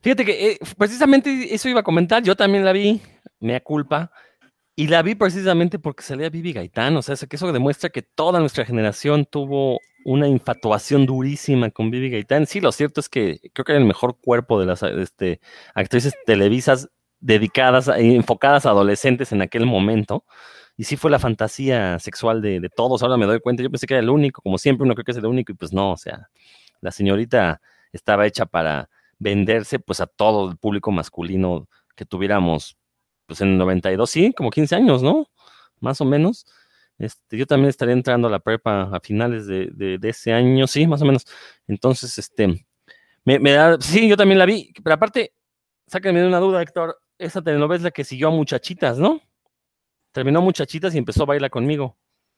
Fíjate 0.01 0.25
que 0.25 0.51
eh, 0.51 0.59
precisamente 0.77 1.53
eso 1.53 1.69
iba 1.69 1.81
a 1.81 1.83
comentar. 1.83 2.23
Yo 2.23 2.35
también 2.35 2.65
la 2.65 2.71
vi, 2.71 3.01
me 3.39 3.53
da 3.53 3.59
culpa. 3.59 4.11
Y 4.75 4.87
la 4.87 5.01
vi 5.01 5.15
precisamente 5.15 5.79
porque 5.79 6.03
salía 6.03 6.29
Vivi 6.29 6.53
Gaitán. 6.53 6.95
O 6.97 7.01
sea, 7.01 7.15
que 7.15 7.35
eso 7.35 7.51
demuestra 7.51 7.89
que 7.89 8.01
toda 8.01 8.39
nuestra 8.39 8.65
generación 8.65 9.25
tuvo 9.25 9.79
una 10.05 10.27
infatuación 10.27 11.05
durísima 11.05 11.69
con 11.69 11.91
Vivi 11.91 12.09
Gaitán. 12.09 12.47
Sí, 12.47 12.61
lo 12.61 12.71
cierto 12.71 12.99
es 12.99 13.09
que 13.09 13.39
creo 13.53 13.65
que 13.65 13.73
era 13.73 13.79
el 13.79 13.87
mejor 13.87 14.17
cuerpo 14.19 14.59
de 14.59 14.65
las 14.65 14.81
este, 14.83 15.39
actrices 15.75 16.13
televisas 16.25 16.89
dedicadas, 17.19 17.87
enfocadas 17.89 18.65
a 18.65 18.71
adolescentes 18.71 19.31
en 19.31 19.43
aquel 19.43 19.67
momento 19.67 20.25
y 20.77 20.83
sí 20.83 20.97
fue 20.97 21.11
la 21.11 21.19
fantasía 21.19 21.99
sexual 21.99 22.41
de, 22.41 22.67
todos, 22.75 23.03
ahora 23.03 23.15
me 23.15 23.27
doy 23.27 23.39
cuenta, 23.39 23.61
yo 23.61 23.69
pensé 23.69 23.85
que 23.85 23.93
era 23.93 24.01
el 24.01 24.09
único, 24.09 24.41
como 24.41 24.57
siempre 24.57 24.83
uno 24.83 24.95
cree 24.95 25.05
que 25.05 25.11
es 25.11 25.17
el 25.17 25.27
único, 25.27 25.51
y 25.51 25.55
pues 25.55 25.71
no, 25.73 25.91
o 25.91 25.97
sea, 25.97 26.29
la 26.79 26.89
señorita 26.91 27.61
estaba 27.91 28.25
hecha 28.25 28.47
para 28.47 28.89
venderse 29.21 29.79
pues 29.79 30.01
a 30.01 30.07
todo 30.07 30.49
el 30.49 30.57
público 30.57 30.91
masculino 30.91 31.69
que 31.95 32.05
tuviéramos, 32.05 32.77
pues 33.27 33.41
en 33.41 33.49
el 33.49 33.57
92, 33.59 34.09
sí, 34.09 34.33
como 34.33 34.49
15 34.49 34.75
años, 34.75 35.03
¿no? 35.03 35.27
Más 35.79 36.01
o 36.01 36.05
menos. 36.05 36.45
Este, 36.97 37.37
yo 37.37 37.45
también 37.45 37.69
estaría 37.69 37.93
entrando 37.93 38.27
a 38.27 38.31
la 38.31 38.39
prepa 38.39 38.89
a 38.95 38.99
finales 38.99 39.47
de, 39.47 39.99
ese 40.03 40.33
año, 40.33 40.67
sí, 40.67 40.87
más 40.87 41.01
o 41.01 41.05
menos. 41.05 41.25
Entonces, 41.67 42.17
este, 42.17 42.65
me, 43.23 43.51
da, 43.51 43.79
sí, 43.79 44.07
yo 44.07 44.17
también 44.17 44.39
la 44.39 44.45
vi, 44.45 44.73
pero 44.83 44.95
aparte, 44.95 45.33
sáquenme 45.87 46.21
de 46.21 46.27
una 46.27 46.39
duda, 46.39 46.61
Héctor, 46.61 46.99
esa 47.17 47.41
telenovela 47.41 47.77
es 47.77 47.83
la 47.83 47.91
que 47.91 48.03
siguió 48.03 48.29
a 48.29 48.31
muchachitas, 48.31 48.97
¿no? 48.97 49.21
terminó 50.11 50.41
muchachitas 50.41 50.93
y 50.93 50.97
empezó 50.97 51.23
a 51.23 51.27
bailar 51.27 51.49
conmigo. 51.49 51.97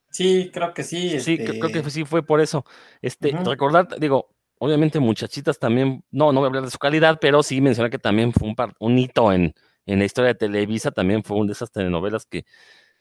Sí, 0.10 0.52
creo 0.54 0.74
que 0.74 0.84
sí. 0.84 1.20
Sí, 1.20 1.38
creo 1.38 1.72
que 1.72 1.80
este 1.80 1.90
sí 1.90 2.06
fue 2.06 2.24
por 2.24 2.40
eso. 2.40 2.66
Este, 3.02 3.32
recordar, 3.44 4.00
digo, 4.00 4.30
obviamente 4.64 5.00
muchachitas 5.00 5.60
también, 5.60 6.04
no, 6.12 6.32
no 6.32 6.40
voy 6.40 6.46
a 6.46 6.48
hablar 6.48 6.64
de 6.64 6.72
su 6.72 6.80
calidad, 6.80 7.18
pero 7.20 7.44
sí 7.44 7.60
mencionar 7.60 7.92
que 7.92 8.00
también 8.00 8.32
fue 8.32 8.48
un, 8.48 8.56
un 8.80 8.98
hito 8.98 9.32
en, 9.34 9.54
en 9.86 10.00
la 10.00 10.06
historia 10.06 10.30
de 10.30 10.36
Televisa, 10.36 10.92
también 10.92 11.24
fue 11.24 11.38
una 11.38 11.48
de 11.48 11.54
esas 11.54 11.72
telenovelas 11.72 12.26
que, 12.26 12.46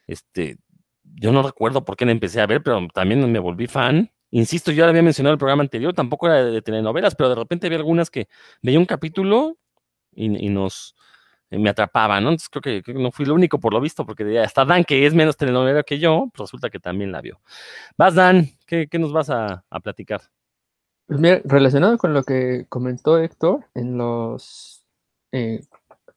este, 0.07 0.59
yo 1.05 1.33
no 1.33 1.43
recuerdo 1.43 1.85
por 1.85 1.97
qué 1.97 2.05
la 2.05 2.13
empecé 2.13 2.41
a 2.41 2.47
ver, 2.47 2.63
pero 2.63 2.87
también 2.93 3.31
me 3.31 3.39
volví 3.39 3.67
fan. 3.67 4.11
Insisto, 4.31 4.71
yo 4.73 4.85
ya 4.85 4.89
había 4.89 5.03
mencionado 5.03 5.35
el 5.35 5.39
programa 5.39 5.63
anterior, 5.63 5.93
tampoco 5.95 6.27
era 6.27 6.45
de, 6.45 6.63
telenovelas, 6.63 7.15
pero 7.15 7.29
de 7.29 7.35
repente 7.37 7.67
había 7.67 7.79
algunas 7.79 8.11
que 8.11 8.29
veía 8.63 8.79
un 8.79 8.87
capítulo 8.87 9.59
y, 10.13 10.49
nos 10.49 10.95
me 11.51 11.69
atrapaba, 11.69 12.19
¿no? 12.21 12.31
Entonces 12.31 12.49
creo 12.49 12.83
que, 12.83 12.95
no 12.95 13.13
fui 13.13 13.27
lo 13.27 13.35
único 13.35 13.61
por 13.61 13.75
lo 13.75 13.81
visto, 13.81 14.07
porque 14.07 14.39
hasta 14.41 14.65
Dan, 14.65 14.85
que 14.85 15.05
es 15.07 15.13
menos 15.13 15.37
telenovela 15.37 15.83
que 15.83 15.99
yo, 15.99 16.31
resulta 16.35 16.71
que 16.71 16.81
también 16.81 17.13
la 17.13 17.21
vio. 17.21 17.43
Vas, 17.99 18.15
Dan, 18.15 18.49
¿qué, 18.67 18.89
nos 18.99 19.13
vas 19.13 19.29
a, 19.29 19.65
platicar? 19.83 20.23
Pues 21.13 21.21
mira, 21.21 21.43
relacionado 21.45 21.99
con 21.99 22.15
lo 22.15 22.23
que 22.23 22.65
comentó 22.71 23.19
Héctor, 23.19 23.67
en 23.75 23.99
los 23.99 24.83
eh, 25.33 25.61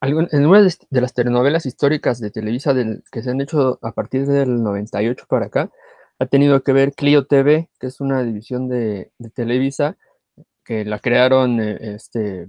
en 0.01 0.45
una 0.45 0.61
de 0.61 1.01
las 1.01 1.13
telenovelas 1.13 1.65
históricas 1.65 2.21
de 2.21 2.31
Televisa 2.31 2.73
del, 2.73 3.03
que 3.11 3.21
se 3.21 3.31
han 3.31 3.41
hecho 3.41 3.77
a 3.81 3.91
partir 3.91 4.25
del 4.25 4.63
98 4.63 5.25
para 5.27 5.47
acá, 5.47 5.69
ha 6.17 6.25
tenido 6.27 6.63
que 6.63 6.71
ver 6.71 6.93
Clio 6.93 7.25
TV, 7.25 7.69
que 7.77 7.87
es 7.87 7.99
una 7.99 8.23
división 8.23 8.69
de, 8.69 9.11
Televisa, 9.33 9.97
que 10.63 10.85
la 10.85 10.99
crearon, 10.99 11.59
eh, 11.59 11.77
este, 11.95 12.47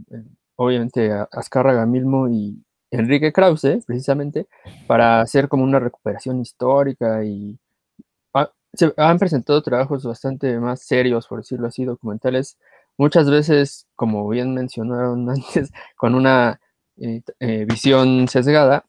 obviamente, 0.54 1.10
Azcárraga 1.32 1.84
Milmo 1.84 2.28
y 2.28 2.62
Enrique 2.92 3.32
Krause, 3.32 3.82
precisamente, 3.84 4.46
para 4.86 5.20
hacer 5.20 5.48
como 5.48 5.64
una 5.64 5.80
recuperación 5.80 6.40
histórica 6.40 7.24
y 7.24 7.58
se 8.76 8.92
han 8.96 9.18
presentado 9.18 9.62
trabajos 9.62 10.04
bastante 10.04 10.58
más 10.58 10.82
serios, 10.82 11.26
por 11.26 11.40
decirlo 11.40 11.68
así, 11.68 11.84
documentales, 11.84 12.58
muchas 12.96 13.30
veces, 13.30 13.86
como 13.96 14.28
bien 14.28 14.54
mencionaron 14.54 15.28
antes, 15.30 15.72
con 15.96 16.14
una 16.14 16.60
eh, 16.98 17.22
eh, 17.40 17.66
visión 17.68 18.28
sesgada, 18.28 18.86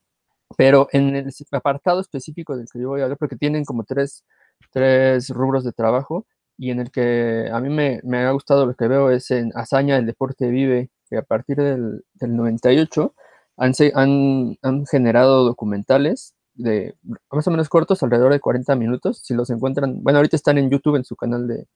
pero 0.58 0.88
en 0.92 1.16
el 1.16 1.34
apartado 1.52 2.02
específico 2.02 2.56
del 2.58 2.68
que 2.72 2.80
yo 2.80 2.90
voy 2.90 3.02
a 3.02 3.06
hablar, 3.06 3.18
porque 3.18 3.36
tienen 3.38 3.66
como 3.66 3.84
tres, 3.84 4.24
tres 4.72 5.30
rubros 5.30 5.64
de 5.64 5.74
trabajo, 5.74 6.26
y 6.58 6.72
en 6.72 6.80
el 6.80 6.92
que 6.92 7.50
a 7.52 7.60
mí 7.60 7.70
me, 7.70 8.02
me, 8.04 8.20
ha 8.20 8.32
gustado 8.32 8.66
lo 8.66 8.76
que 8.76 8.88
veo 8.88 9.12
es 9.12 9.30
en 9.32 9.52
Hazaña, 9.56 9.98
el 9.98 10.06
deporte 10.08 10.50
vive, 10.50 10.90
que 11.10 11.18
a 11.18 11.22
partir 11.22 11.58
del, 11.58 12.04
del 12.16 12.36
98 12.36 13.14
han, 13.58 13.74
han, 13.96 14.58
han, 14.62 14.86
generado 14.86 15.46
documentales 15.46 16.36
de 16.58 16.96
más 17.32 17.48
o 17.48 17.52
menos 17.52 17.70
cortos, 17.70 18.04
alrededor 18.04 18.34
de 18.34 18.40
40 18.40 18.76
minutos, 18.76 19.22
si 19.24 19.34
los 19.34 19.50
encuentran, 19.50 20.04
bueno, 20.04 20.20
ahorita 20.20 20.36
están 20.36 20.58
en 20.58 20.70
YouTube, 20.70 20.96
en 20.96 21.06
su 21.06 21.16
canal 21.16 21.48
de, 21.48 21.68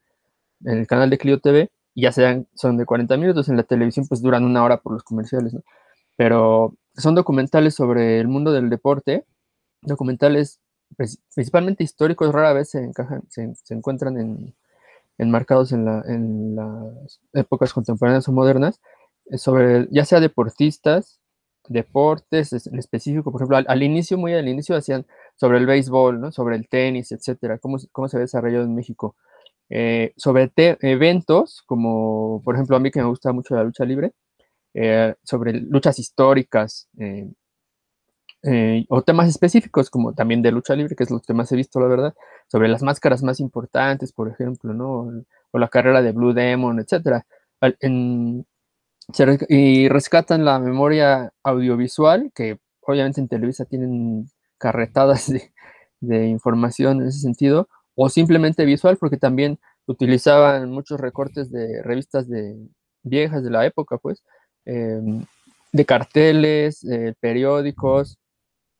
en 0.65 0.79
el 0.79 0.87
canal 0.87 1.09
de 1.09 1.17
Clio 1.17 1.39
TV, 1.39 1.71
y 1.93 2.03
ya 2.03 2.11
sean, 2.11 2.47
son 2.55 2.77
de 2.77 2.85
40 2.85 3.17
minutos, 3.17 3.49
en 3.49 3.57
la 3.57 3.63
televisión 3.63 4.07
pues 4.07 4.21
duran 4.21 4.43
una 4.43 4.63
hora 4.63 4.77
por 4.77 4.93
los 4.93 5.03
comerciales, 5.03 5.53
¿no? 5.53 5.61
pero 6.17 6.75
son 6.95 7.15
documentales 7.15 7.75
sobre 7.75 8.19
el 8.19 8.27
mundo 8.27 8.51
del 8.51 8.69
deporte, 8.69 9.25
documentales 9.81 10.59
principalmente 11.33 11.83
históricos, 11.83 12.33
rara 12.33 12.53
vez 12.53 12.69
se 12.69 12.83
encajan, 12.83 13.23
se, 13.29 13.53
encuentran 13.69 14.17
en, 14.19 14.55
enmarcados 15.17 15.71
en, 15.71 15.85
las 16.55 17.21
épocas 17.33 17.73
contemporáneas 17.73 18.27
o 18.27 18.31
modernas, 18.31 18.81
eh, 19.25 19.37
sobre 19.37 19.87
ya 19.91 20.05
sea 20.05 20.19
deportistas, 20.19 21.20
deportes 21.67 22.67
en 22.67 22.79
específico, 22.79 23.31
por 23.31 23.41
ejemplo, 23.41 23.57
al, 23.65 23.83
inicio, 23.83 24.17
muy 24.17 24.33
al 24.33 24.47
inicio, 24.47 24.75
hacían 24.75 25.05
sobre 25.35 25.57
el 25.59 25.65
béisbol, 25.65 26.33
sobre 26.33 26.55
el 26.55 26.67
tenis, 26.67 27.11
etcétera, 27.11 27.59
cómo, 27.59 27.77
cómo 27.91 28.07
se 28.07 28.17
ha 28.17 28.19
desarrollado 28.19 28.65
en 28.65 28.75
México. 28.75 29.15
Eh, 29.69 30.13
sobre 30.17 30.51
eventos, 30.81 31.63
como 31.65 32.41
por 32.43 32.55
ejemplo 32.55 32.75
a 32.75 32.79
mí 32.79 32.91
que 32.91 32.99
me 32.99 33.07
gusta 33.07 33.31
mucho 33.31 33.55
la 33.55 33.63
lucha 33.63 33.85
libre, 33.85 34.13
eh, 34.73 35.15
sobre 35.23 35.53
luchas 35.53 35.99
históricas 35.99 36.87
eh, 36.97 37.29
eh, 38.43 38.85
o 38.89 39.03
temas 39.03 39.29
específicos 39.29 39.89
como 39.89 40.13
también 40.13 40.41
de 40.41 40.51
lucha 40.51 40.75
libre, 40.75 40.95
que 40.95 41.03
es 41.03 41.11
lo 41.11 41.19
que 41.21 41.33
más 41.33 41.51
he 41.51 41.55
visto, 41.55 41.79
la 41.79 41.87
verdad, 41.87 42.15
sobre 42.47 42.69
las 42.69 42.81
máscaras 42.81 43.21
más 43.21 43.39
importantes, 43.39 44.13
por 44.13 44.29
ejemplo, 44.29 44.73
¿no? 44.73 45.23
O 45.51 45.59
la 45.59 45.67
carrera 45.67 46.01
de 46.01 46.11
Blue 46.11 46.33
Demon, 46.33 46.79
etc. 49.13 49.45
y 49.49 49.89
rescatan 49.89 50.45
la 50.45 50.59
memoria 50.59 51.31
audiovisual, 51.43 52.31
que 52.33 52.59
obviamente 52.81 53.21
en 53.21 53.27
Televisa 53.27 53.65
tienen 53.65 54.29
carretadas 54.57 55.29
de, 55.29 55.51
de 55.99 56.27
información 56.27 57.01
en 57.01 57.07
ese 57.07 57.19
sentido, 57.19 57.67
o 57.95 58.09
simplemente 58.09 58.65
visual, 58.65 58.97
porque 58.97 59.17
también 59.17 59.59
utilizaban 59.85 60.69
muchos 60.71 60.99
recortes 60.99 61.51
de 61.51 61.81
revistas 61.83 62.27
de 62.29 62.57
viejas 63.03 63.43
de 63.43 63.49
la 63.49 63.65
época, 63.65 63.97
pues, 63.97 64.23
Em, 64.65 65.25
de 65.73 65.85
carteles, 65.85 66.85
periódicos, 67.19 68.17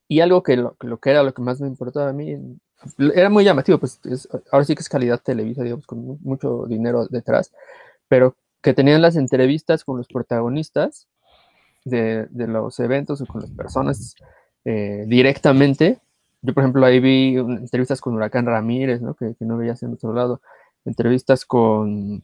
y 0.08 0.22
algo 0.22 0.44
que 0.44 0.58
lo, 0.58 0.76
que 0.78 1.10
era 1.12 1.24
lo 1.24 1.34
que 1.34 1.42
más 1.42 1.62
me 1.62 1.68
importaba 1.68 2.10
a 2.10 2.14
mí, 2.14 2.38
era 3.16 3.30
muy 3.30 3.44
llamativo, 3.46 3.80
pues 3.80 4.00
ahora 4.52 4.66
sí 4.66 4.76
que 4.76 4.82
es 4.82 4.90
calidad 4.90 5.22
televisa, 5.22 5.64
digamos, 5.64 5.88
con 5.88 6.20
mucho 6.22 6.66
dinero 6.68 7.08
detrás, 7.08 7.52
pero 8.10 8.36
que 8.62 8.74
tenían 8.74 9.02
las 9.02 9.16
entrevistas 9.16 9.84
con 9.84 9.98
los 9.98 10.08
protagonistas 10.08 11.08
de, 11.86 12.28
los 12.32 12.80
eventos 12.80 13.22
o 13.22 13.26
con 13.26 13.42
las 13.42 13.52
personas 13.52 14.16
eh, 14.66 15.06
directamente. 15.08 16.00
Yo, 16.42 16.54
por 16.54 16.64
ejemplo, 16.64 16.86
ahí 16.86 17.00
vi 17.00 17.36
entrevistas 17.36 18.02
con 18.02 18.16
Huracán 18.16 18.46
Ramírez, 18.46 19.02
¿no? 19.02 19.16
Que, 19.16 19.36
no 19.40 19.58
veías 19.58 19.84
en 19.84 19.94
otro 19.94 20.14
lado, 20.14 20.42
entrevistas 20.86 21.46
con 21.46 22.24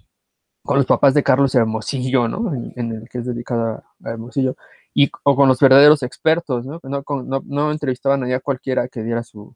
con 0.67 0.77
los 0.77 0.85
papás 0.85 1.13
de 1.13 1.23
Carlos 1.23 1.55
Hermosillo, 1.55 2.27
¿no? 2.27 2.53
En, 2.53 2.91
el 2.91 3.07
que 3.09 3.19
es 3.19 3.25
dedicada 3.25 3.85
a 4.03 4.09
Hermosillo, 4.09 4.57
y, 4.93 5.09
o 5.23 5.33
con 5.33 5.47
los 5.47 5.61
verdaderos 5.61 6.03
expertos, 6.03 6.65
¿no? 6.65 6.81
No, 6.83 7.41
no, 7.45 7.71
entrevistaban 7.71 8.29
a 8.29 8.39
cualquiera 8.41 8.89
que 8.89 9.01
diera 9.01 9.23
su, 9.23 9.55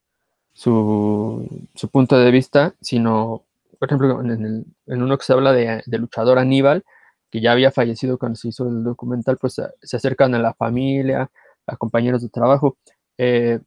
su, 0.54 1.46
punto 1.91 2.17
de 2.17 2.32
vista, 2.32 2.76
sino, 2.80 3.44
por 3.82 3.89
ejemplo, 3.89 4.22
en, 4.22 4.30
el, 4.30 4.65
uno 4.86 5.17
que 5.17 5.26
se 5.26 5.34
habla 5.34 5.54
de, 5.54 5.82
luchador 5.98 6.38
Aníbal, 6.38 6.84
que 7.32 7.41
ya 7.41 7.52
había 7.52 7.72
fallecido 7.72 8.20
cuando 8.20 8.36
se 8.36 8.50
hizo 8.50 8.70
el 8.70 8.84
documental, 8.84 9.39
pues 9.41 9.60
se 9.82 9.98
acercan 9.98 10.36
a 10.36 10.39
la 10.39 10.54
familia, 10.54 11.32
a 11.65 11.78
compañeros 11.78 12.22
de 12.22 12.30
trabajo. 12.30 12.78
Eh, 13.17 13.60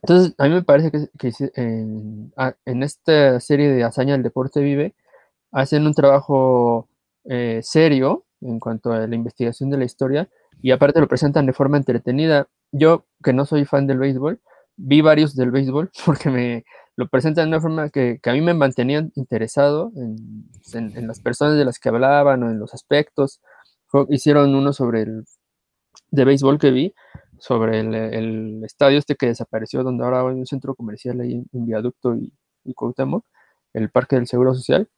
entonces, 0.00 0.34
a 0.38 0.44
mí 0.44 0.54
me 0.54 0.62
parece 0.62 0.90
que, 0.90 1.32
en, 1.56 2.32
esta 2.82 3.40
serie 3.40 3.68
de 3.68 3.84
Hazaña 3.84 4.14
el 4.14 4.22
Deporte 4.22 4.60
Vive, 4.60 4.94
hacen 5.50 5.86
un 5.86 5.92
trabajo 5.92 6.88
eh, 7.24 7.60
serio 7.62 8.24
en 8.40 8.58
cuanto 8.58 8.90
a 8.90 9.06
la 9.06 9.14
investigación 9.14 9.68
de 9.68 9.76
la 9.76 9.84
historia 9.84 10.30
y 10.62 10.70
aparte 10.70 10.98
lo 10.98 11.08
presentan 11.08 11.44
de 11.44 11.52
forma 11.52 11.76
entretenida. 11.76 12.48
Yo, 12.70 13.04
que 13.22 13.34
no 13.34 13.44
soy 13.44 13.66
fan 13.66 13.86
del 13.86 13.98
béisbol, 13.98 14.40
vi 14.78 15.02
varios 15.02 15.36
del 15.36 15.50
béisbol 15.50 15.90
porque 16.06 16.30
me 16.30 16.64
lo 16.96 17.08
presentan 17.08 17.46
de 17.46 17.56
una 17.56 17.60
forma 17.60 17.90
que, 17.90 18.20
a 18.24 18.32
mí 18.32 18.40
me 18.40 18.54
mantenían 18.54 19.12
interesado 19.14 19.92
en, 19.96 21.06
las 21.06 21.20
personas 21.20 21.56
de 21.56 21.64
las 21.64 21.78
que 21.78 21.88
hablaban 21.88 22.42
o 22.42 22.50
en 22.50 22.58
los 22.58 22.74
aspectos. 22.74 23.40
Hicieron 24.08 24.54
uno 24.54 24.72
sobre 24.72 25.02
el 25.02 25.24
de 26.10 26.24
béisbol 26.24 26.58
que 26.58 26.70
vi, 26.70 26.94
sobre 27.38 27.80
el, 27.80 28.62
estadio 28.64 28.98
este 28.98 29.16
que 29.16 29.26
desapareció, 29.26 29.82
donde 29.82 30.04
ahora 30.04 30.20
hay 30.20 30.38
un 30.38 30.46
centro 30.46 30.74
comercial 30.74 31.20
ahí 31.20 31.44
en 31.52 31.66
Viaducto 31.66 32.14
y, 32.14 32.32
y 32.64 32.74
Cuauhtémoc, 32.74 33.24
el 33.74 33.90
Parque 33.90 34.16
del 34.16 34.26
Seguro 34.26 34.54
Social 34.54 34.88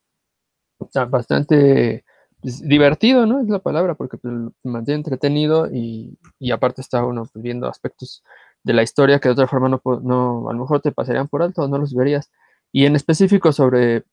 bastante 1.10 2.04
pues, 2.40 2.60
divertido, 2.62 3.26
¿no? 3.26 3.40
Es 3.40 3.48
la 3.48 3.58
palabra, 3.58 3.94
porque 3.94 4.18
pues, 4.18 4.34
mantiene 4.62 4.98
entretenido 4.98 5.68
y, 5.72 6.18
aparte 6.52 6.80
está 6.80 7.04
uno 7.04 7.24
pues, 7.32 7.42
viendo 7.42 7.68
aspectos 7.68 8.22
de 8.64 8.72
la 8.72 8.82
historia 8.82 9.20
que 9.20 9.28
de 9.28 9.32
otra 9.32 9.46
forma 9.46 9.68
no, 9.68 9.80
no, 10.02 10.48
a 10.48 10.52
lo 10.52 10.58
mejor 10.58 10.80
te 10.80 10.92
pasarían 10.92 11.28
por 11.28 11.42
alto, 11.42 11.68
no 11.68 11.78
los 11.78 11.94
verías. 11.94 12.30
Y 12.72 12.86
en 12.86 12.96
específico 12.96 13.52
sobre 13.52 14.04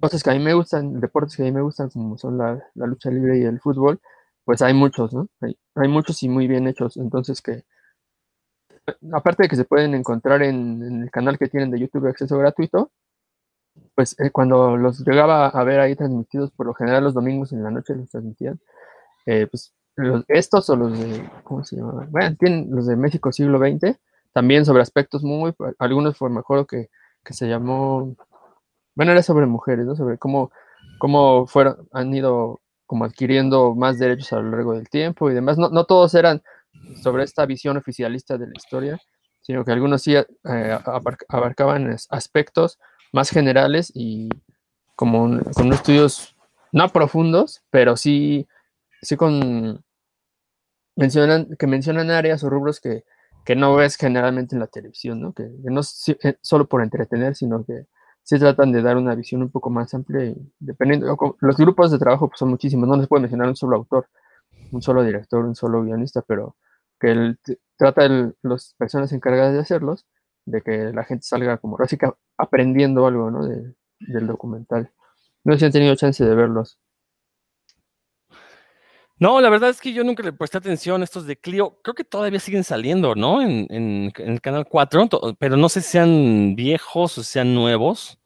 cosas 0.00 0.22
que 0.22 0.30
a 0.30 0.34
mí 0.34 0.40
me 0.40 0.54
gustan, 0.54 1.00
deportes 1.00 1.36
que 1.36 1.42
a 1.42 1.46
mí 1.46 1.52
me 1.52 1.62
gustan, 1.62 1.90
como 1.90 2.18
son 2.18 2.38
la, 2.38 2.62
lucha 2.74 3.10
libre 3.10 3.38
y 3.38 3.42
el 3.44 3.60
fútbol, 3.60 4.00
pues 4.44 4.62
hay 4.62 4.74
muchos, 4.74 5.12
¿no? 5.12 5.28
Hay, 5.40 5.56
hay, 5.76 5.88
muchos 5.88 6.22
y 6.22 6.28
muy 6.28 6.48
bien 6.48 6.66
hechos. 6.66 6.96
Entonces 6.96 7.42
que, 7.42 7.64
aparte 9.12 9.44
de 9.44 9.48
que 9.48 9.56
se 9.56 9.64
pueden 9.64 9.94
encontrar 9.94 10.42
en, 10.42 10.82
en 10.82 11.02
el 11.02 11.10
canal 11.10 11.38
que 11.38 11.48
tienen 11.48 11.70
de 11.70 11.78
YouTube 11.78 12.08
acceso 12.08 12.38
gratuito, 12.38 12.90
pues 13.94 14.18
eh, 14.20 14.30
cuando 14.30 14.76
los 14.76 15.00
llegaba 15.06 15.48
a 15.48 15.64
ver 15.64 15.80
ahí 15.80 15.94
transmitidos, 15.96 16.50
por 16.52 16.66
lo 16.66 16.74
general 16.74 17.04
los 17.04 17.14
domingos 17.14 17.52
en 17.52 17.62
la 17.62 17.70
noche 17.70 17.94
los 17.94 18.08
transmitían, 18.08 18.58
eh, 19.26 19.46
pues 19.46 19.74
estos 20.28 20.70
o 20.70 20.76
los 20.76 20.98
de, 20.98 21.28
¿cómo 21.44 21.64
se 21.64 21.76
llama? 21.76 22.06
Bueno, 22.10 22.36
tienen 22.36 22.68
los 22.70 22.86
de 22.86 22.96
México 22.96 23.32
siglo 23.32 23.58
XX, 23.58 23.98
también 24.32 24.64
sobre 24.64 24.82
aspectos 24.82 25.22
muy, 25.22 25.54
algunos 25.78 26.16
fue 26.16 26.30
mejor 26.30 26.66
que, 26.66 26.88
que 27.24 27.32
se 27.34 27.48
llamó, 27.48 28.16
bueno, 28.94 29.12
era 29.12 29.22
sobre 29.22 29.46
mujeres, 29.46 29.86
¿no? 29.86 29.96
Sobre 29.96 30.18
cómo, 30.18 30.50
cómo 30.98 31.46
fueron, 31.46 31.88
han 31.92 32.14
ido 32.14 32.60
como 32.86 33.04
adquiriendo 33.04 33.74
más 33.74 33.98
derechos 33.98 34.32
a 34.32 34.40
lo 34.40 34.50
largo 34.50 34.74
del 34.74 34.88
tiempo 34.88 35.30
y 35.30 35.34
demás. 35.34 35.58
No, 35.58 35.68
no 35.70 35.84
todos 35.84 36.14
eran 36.14 36.42
sobre 37.02 37.24
esta 37.24 37.46
visión 37.46 37.76
oficialista 37.76 38.36
de 38.36 38.46
la 38.46 38.52
historia, 38.56 39.00
sino 39.40 39.64
que 39.64 39.72
algunos 39.72 40.02
sí 40.02 40.16
eh, 40.16 40.78
abarcaban 41.28 41.96
aspectos 42.10 42.78
más 43.12 43.30
generales 43.30 43.92
y 43.94 44.28
como 44.96 45.40
con 45.54 45.72
estudios 45.72 46.36
no 46.72 46.88
profundos, 46.88 47.62
pero 47.70 47.96
sí, 47.96 48.46
sí 49.02 49.16
con, 49.16 49.84
mencionan, 50.96 51.48
que 51.58 51.66
mencionan 51.66 52.10
áreas 52.10 52.44
o 52.44 52.50
rubros 52.50 52.80
que, 52.80 53.04
que 53.44 53.56
no 53.56 53.74
ves 53.74 53.96
generalmente 53.96 54.54
en 54.54 54.60
la 54.60 54.66
televisión, 54.66 55.20
¿no? 55.20 55.32
Que, 55.32 55.50
no 55.64 55.80
es 55.80 56.08
eh, 56.22 56.36
solo 56.42 56.66
por 56.68 56.82
entretener, 56.82 57.34
sino 57.34 57.64
que 57.64 57.86
sí 58.22 58.38
tratan 58.38 58.72
de 58.72 58.82
dar 58.82 58.96
una 58.96 59.14
visión 59.14 59.42
un 59.42 59.50
poco 59.50 59.70
más 59.70 59.92
amplia 59.94 60.24
y 60.26 60.52
dependiendo, 60.58 61.16
los 61.40 61.56
grupos 61.56 61.90
de 61.90 61.98
trabajo 61.98 62.28
pues, 62.28 62.38
son 62.38 62.50
muchísimos, 62.50 62.88
no 62.88 62.96
les 62.96 63.08
puedo 63.08 63.22
mencionar 63.22 63.48
un 63.48 63.56
solo 63.56 63.76
autor, 63.76 64.08
un 64.72 64.82
solo 64.82 65.02
director, 65.02 65.44
un 65.44 65.54
solo 65.56 65.82
guionista, 65.82 66.22
pero 66.22 66.56
que 66.98 67.10
el, 67.12 67.38
trata 67.76 68.08
las 68.42 68.74
personas 68.78 69.12
encargadas 69.12 69.54
de 69.54 69.60
hacerlos, 69.60 70.06
de 70.44 70.62
que 70.62 70.92
la 70.92 71.04
gente 71.04 71.24
salga 71.24 71.58
como 71.58 71.76
básica 71.76 72.14
aprendiendo 72.36 73.06
algo, 73.06 73.30
¿no? 73.30 73.46
del 73.46 74.26
documental. 74.26 74.90
No 75.44 75.54
sé 75.54 75.60
si 75.60 75.64
han 75.66 75.72
tenido 75.72 75.94
chance 75.94 76.24
de 76.24 76.34
verlos. 76.34 76.78
No, 79.20 79.38
la 79.42 79.50
verdad 79.50 79.68
es 79.68 79.82
que 79.82 79.92
yo 79.92 80.02
nunca 80.02 80.22
le 80.22 80.32
presté 80.32 80.56
atención 80.56 81.02
a 81.02 81.04
estos 81.04 81.26
de 81.26 81.36
Clio. 81.36 81.78
Creo 81.82 81.94
que 81.94 82.04
todavía 82.04 82.40
siguen 82.40 82.64
saliendo, 82.64 83.14
¿no? 83.14 83.42
En, 83.42 84.10
el 84.16 84.40
canal 84.40 84.66
4, 84.66 85.36
pero 85.38 85.58
no 85.58 85.68
sé 85.68 85.82
si 85.82 85.90
sean 85.90 86.56
viejos 86.56 87.18
o 87.18 87.22
sean 87.22 87.54
nuevos. 87.54 88.18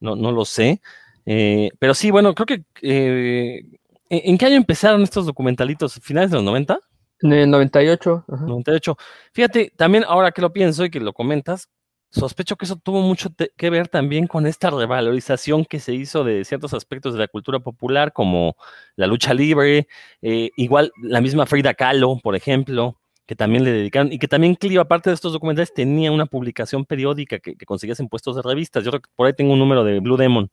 No, 0.00 0.16
no 0.16 0.32
lo 0.32 0.46
sé. 0.46 0.80
Eh, 1.26 1.68
pero 1.78 1.92
sí, 1.92 2.10
bueno, 2.10 2.34
creo 2.34 2.46
que. 2.46 2.64
Eh, 2.80 3.62
¿En 4.08 4.38
qué 4.38 4.46
año 4.46 4.56
empezaron 4.56 5.02
estos 5.02 5.26
documentalitos? 5.26 6.00
¿Finales 6.02 6.30
de 6.30 6.36
los 6.36 6.44
90? 6.44 6.80
En 7.20 7.32
el 7.34 7.50
98. 7.50 8.24
98. 8.26 8.96
Fíjate, 9.32 9.72
también 9.76 10.04
ahora 10.08 10.32
que 10.32 10.40
lo 10.40 10.50
pienso 10.50 10.86
y 10.86 10.90
que 10.90 11.00
lo 11.00 11.12
comentas, 11.12 11.68
Sospecho 12.12 12.56
que 12.56 12.66
eso 12.66 12.76
tuvo 12.76 13.00
mucho 13.00 13.30
que 13.56 13.70
ver 13.70 13.88
también 13.88 14.26
con 14.26 14.46
esta 14.46 14.68
revalorización 14.68 15.64
que 15.64 15.80
se 15.80 15.94
hizo 15.94 16.24
de 16.24 16.44
ciertos 16.44 16.74
aspectos 16.74 17.14
de 17.14 17.20
la 17.20 17.26
cultura 17.26 17.60
popular, 17.60 18.12
como 18.12 18.56
la 18.96 19.06
lucha 19.06 19.32
libre, 19.32 19.88
eh, 20.20 20.50
igual 20.58 20.92
la 21.02 21.22
misma 21.22 21.46
Frida 21.46 21.72
Kahlo, 21.72 22.18
por 22.22 22.36
ejemplo, 22.36 23.00
que 23.24 23.34
también 23.34 23.64
le 23.64 23.72
dedicaron, 23.72 24.12
y 24.12 24.18
que 24.18 24.28
también 24.28 24.56
Clio, 24.56 24.82
aparte 24.82 25.08
de 25.08 25.14
estos 25.14 25.32
documentales, 25.32 25.72
tenía 25.72 26.12
una 26.12 26.26
publicación 26.26 26.84
periódica 26.84 27.38
que, 27.38 27.56
conseguías 27.64 27.98
en 28.00 28.08
puestos 28.10 28.36
de 28.36 28.42
revistas. 28.42 28.84
Yo 28.84 28.90
por 29.16 29.26
ahí 29.26 29.32
tengo 29.32 29.54
un 29.54 29.58
número 29.58 29.82
de 29.82 29.98
Blue 30.00 30.18
Demon, 30.18 30.50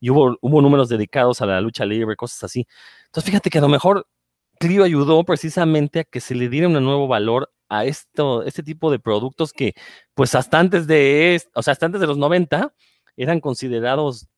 y 0.00 0.10
hubo, 0.10 0.36
hubo 0.40 0.60
números 0.60 0.88
dedicados 0.88 1.40
a 1.40 1.46
la 1.46 1.60
lucha 1.60 1.86
libre, 1.86 2.16
cosas 2.16 2.42
así. 2.42 2.66
Entonces, 3.06 3.30
fíjate 3.30 3.48
que 3.48 3.58
a 3.58 3.60
lo 3.62 3.68
mejor 3.68 4.08
Clio 4.58 4.82
ayudó 4.82 5.22
precisamente 5.24 6.00
a 6.00 6.04
que 6.04 6.20
se 6.20 6.34
le 6.34 6.48
diera 6.48 6.66
un 6.66 6.74
nuevo 6.74 7.06
valor 7.06 7.52
a 7.68 7.84
esto, 7.84 8.42
este 8.44 8.62
tipo 8.62 8.90
de 8.90 8.98
productos 8.98 9.52
que, 9.52 9.74
pues 10.14 10.34
hasta 10.34 10.58
antes 10.58 10.86
de, 10.86 11.40
o 11.54 11.62
sea, 11.62 11.72
hasta 11.72 11.86
antes 11.86 12.00
de 12.00 12.06
los 12.06 12.18
90 12.18 12.72
eran 13.16 13.40
considerados 13.40 14.28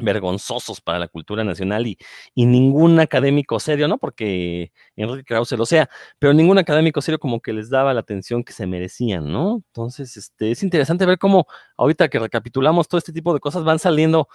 vergonzosos 0.00 0.80
para 0.80 0.98
la 0.98 1.08
cultura 1.08 1.44
nacional 1.44 1.86
y, 1.86 1.98
y, 2.34 2.46
ningún 2.46 2.98
académico 2.98 3.60
serio, 3.60 3.86
¿no? 3.86 3.98
Porque 3.98 4.72
Enrique 4.96 5.24
Krause 5.24 5.52
lo 5.52 5.66
sea, 5.66 5.88
pero 6.18 6.32
ningún 6.34 6.58
académico 6.58 7.00
serio 7.00 7.18
como 7.20 7.40
que 7.40 7.52
les 7.52 7.70
daba 7.70 7.94
la 7.94 8.00
atención 8.00 8.42
que 8.42 8.52
se 8.52 8.66
merecían, 8.66 9.30
¿no? 9.30 9.62
Entonces, 9.68 10.16
este, 10.16 10.50
es 10.50 10.62
interesante 10.64 11.06
ver 11.06 11.18
cómo 11.18 11.46
ahorita 11.76 12.08
que 12.08 12.18
recapitulamos 12.18 12.88
todo 12.88 12.98
este 12.98 13.12
tipo 13.12 13.32
de 13.34 13.40
cosas 13.40 13.62
van 13.64 13.78
saliendo 13.78 14.28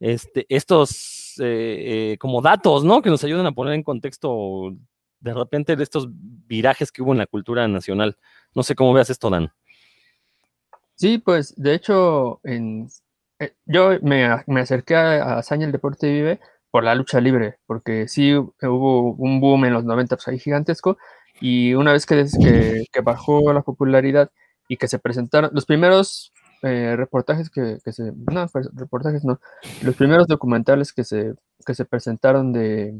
este, 0.00 0.44
estos 0.48 1.34
eh, 1.40 2.12
eh, 2.12 2.18
como 2.18 2.42
datos, 2.42 2.84
¿no? 2.84 3.00
Que 3.02 3.10
nos 3.10 3.22
ayudan 3.24 3.46
a 3.46 3.52
poner 3.52 3.74
en 3.74 3.82
contexto 3.84 4.72
de 5.20 5.34
repente 5.34 5.76
de 5.76 5.82
estos 5.82 6.08
virajes 6.10 6.92
que 6.92 7.02
hubo 7.02 7.12
en 7.12 7.18
la 7.18 7.26
cultura 7.26 7.66
nacional. 7.68 8.16
No 8.54 8.62
sé 8.62 8.74
cómo 8.74 8.92
veas 8.92 9.10
esto, 9.10 9.30
Dan. 9.30 9.52
Sí, 10.94 11.18
pues 11.18 11.54
de 11.56 11.74
hecho, 11.74 12.40
en, 12.42 12.88
eh, 13.38 13.54
yo 13.66 13.90
me, 14.02 14.24
acerqué 14.60 14.96
a, 14.96 15.38
Hazaña 15.38 15.66
el 15.66 15.72
Deporte 15.72 16.10
Vive 16.10 16.40
por 16.70 16.84
la 16.84 16.94
lucha 16.94 17.20
libre, 17.20 17.58
porque 17.66 18.08
sí 18.08 18.34
hubo 18.34 19.12
un 19.12 19.40
boom 19.40 19.66
en 19.66 19.74
los 19.74 19.84
90 19.84 20.16
pues, 20.16 20.28
ahí 20.28 20.38
gigantesco, 20.38 20.98
y 21.40 21.74
una 21.74 21.92
vez 21.92 22.06
que, 22.06 22.24
que, 22.92 23.00
bajó 23.02 23.52
la 23.52 23.62
popularidad 23.62 24.30
y 24.68 24.78
que 24.78 24.88
se 24.88 24.98
presentaron 24.98 25.50
los 25.52 25.66
primeros 25.66 26.32
eh, 26.62 26.94
reportajes 26.96 27.50
que, 27.50 27.78
se, 27.92 28.12
no, 28.32 28.46
pues, 28.48 28.68
reportajes 28.74 29.24
no, 29.24 29.38
los 29.82 29.94
primeros 29.96 30.26
documentales 30.26 30.92
que 30.92 31.04
se, 31.04 31.34
que 31.64 31.74
se 31.74 31.84
presentaron 31.84 32.52
de, 32.52 32.94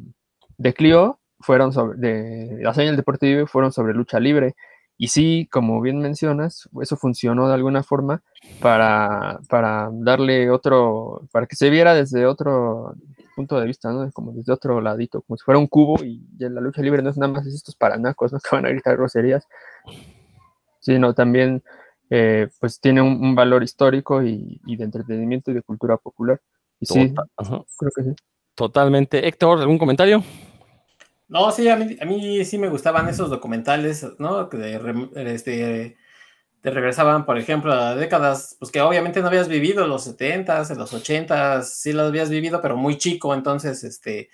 de 0.58 0.74
Clio 0.74 1.18
fueron 1.40 1.72
sobre, 1.72 1.98
de 1.98 2.62
la 2.62 2.74
señal 2.74 2.96
deportiva 2.96 3.46
fueron 3.46 3.72
sobre 3.72 3.94
lucha 3.94 4.20
libre. 4.20 4.54
Y 4.98 5.08
sí, 5.08 5.46
como 5.52 5.80
bien 5.82 5.98
mencionas, 5.98 6.70
eso 6.80 6.96
funcionó 6.96 7.48
de 7.48 7.54
alguna 7.54 7.82
forma 7.82 8.22
para, 8.60 9.40
para 9.48 9.90
darle 9.92 10.50
otro, 10.50 11.28
para 11.32 11.46
que 11.46 11.54
se 11.54 11.68
viera 11.68 11.94
desde 11.94 12.24
otro 12.24 12.94
punto 13.34 13.60
de 13.60 13.66
vista, 13.66 13.92
¿no? 13.92 14.10
Como 14.12 14.32
desde 14.32 14.52
otro 14.52 14.80
ladito, 14.80 15.20
como 15.20 15.36
si 15.36 15.44
fuera 15.44 15.58
un 15.58 15.66
cubo 15.66 16.02
y, 16.02 16.26
la 16.38 16.62
lucha 16.62 16.80
libre 16.80 17.02
no 17.02 17.10
es 17.10 17.18
nada 17.18 17.30
más 17.30 17.46
estos 17.46 17.76
paranacos, 17.76 18.32
¿no? 18.32 18.38
Que 18.42 18.56
van 18.56 18.64
a 18.64 18.70
gritar 18.70 18.96
groserías, 18.96 19.46
sino 20.80 21.12
también, 21.12 21.62
eh, 22.08 22.48
pues 22.58 22.80
tiene 22.80 23.02
un, 23.02 23.34
valor 23.34 23.62
histórico 23.62 24.22
y, 24.22 24.60
de 24.64 24.84
entretenimiento 24.84 25.50
y 25.50 25.54
de 25.54 25.62
cultura 25.62 25.98
popular. 25.98 26.40
Y 26.80 26.86
sí, 26.86 27.14
creo 27.78 27.90
que 27.94 28.02
sí. 28.02 28.14
Totalmente. 28.54 29.28
Héctor, 29.28 29.60
¿algún 29.60 29.78
comentario? 29.78 30.22
No, 31.28 31.50
sí, 31.50 31.68
a 31.68 31.76
mí, 31.76 31.96
a 32.00 32.04
mí 32.04 32.44
sí 32.44 32.56
me 32.56 32.68
gustaban 32.68 33.08
esos 33.08 33.30
documentales, 33.30 34.06
¿no? 34.18 34.48
Que 34.48 34.56
de, 34.58 35.10
este, 35.34 35.96
te 36.62 36.70
regresaban, 36.70 37.26
por 37.26 37.38
ejemplo, 37.38 37.72
a 37.72 37.96
décadas, 37.96 38.56
pues 38.60 38.72
que 38.72 38.80
obviamente 38.82 39.20
no 39.22 39.28
habías 39.28 39.48
vivido, 39.48 39.86
los 39.88 40.06
70s, 40.06 40.76
los 40.76 40.94
80s, 40.94 41.64
sí 41.64 41.92
los 41.92 42.08
habías 42.08 42.30
vivido, 42.30 42.62
pero 42.62 42.76
muy 42.76 42.98
chico, 42.98 43.34
entonces, 43.34 43.84
este, 43.84 44.30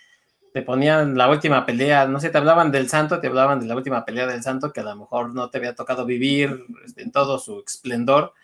te 0.54 0.62
ponían 0.62 1.16
la 1.18 1.30
última 1.30 1.66
pelea, 1.66 2.06
no 2.06 2.20
sé, 2.20 2.30
te 2.30 2.38
hablaban 2.38 2.72
del 2.72 2.88
santo, 2.90 3.20
te 3.20 3.28
hablaban 3.28 3.60
de 3.60 3.66
la 3.66 3.76
última 3.76 4.04
pelea 4.04 4.26
del 4.26 4.42
santo, 4.42 4.72
que 4.72 4.80
a 4.80 4.84
lo 4.84 4.96
mejor 4.96 5.34
no 5.34 5.50
te 5.50 5.58
había 5.58 5.74
tocado 5.74 6.06
vivir 6.06 6.64
este, 6.84 7.02
en 7.02 7.12
todo 7.12 7.38
su 7.38 7.62
esplendor, 7.66 8.34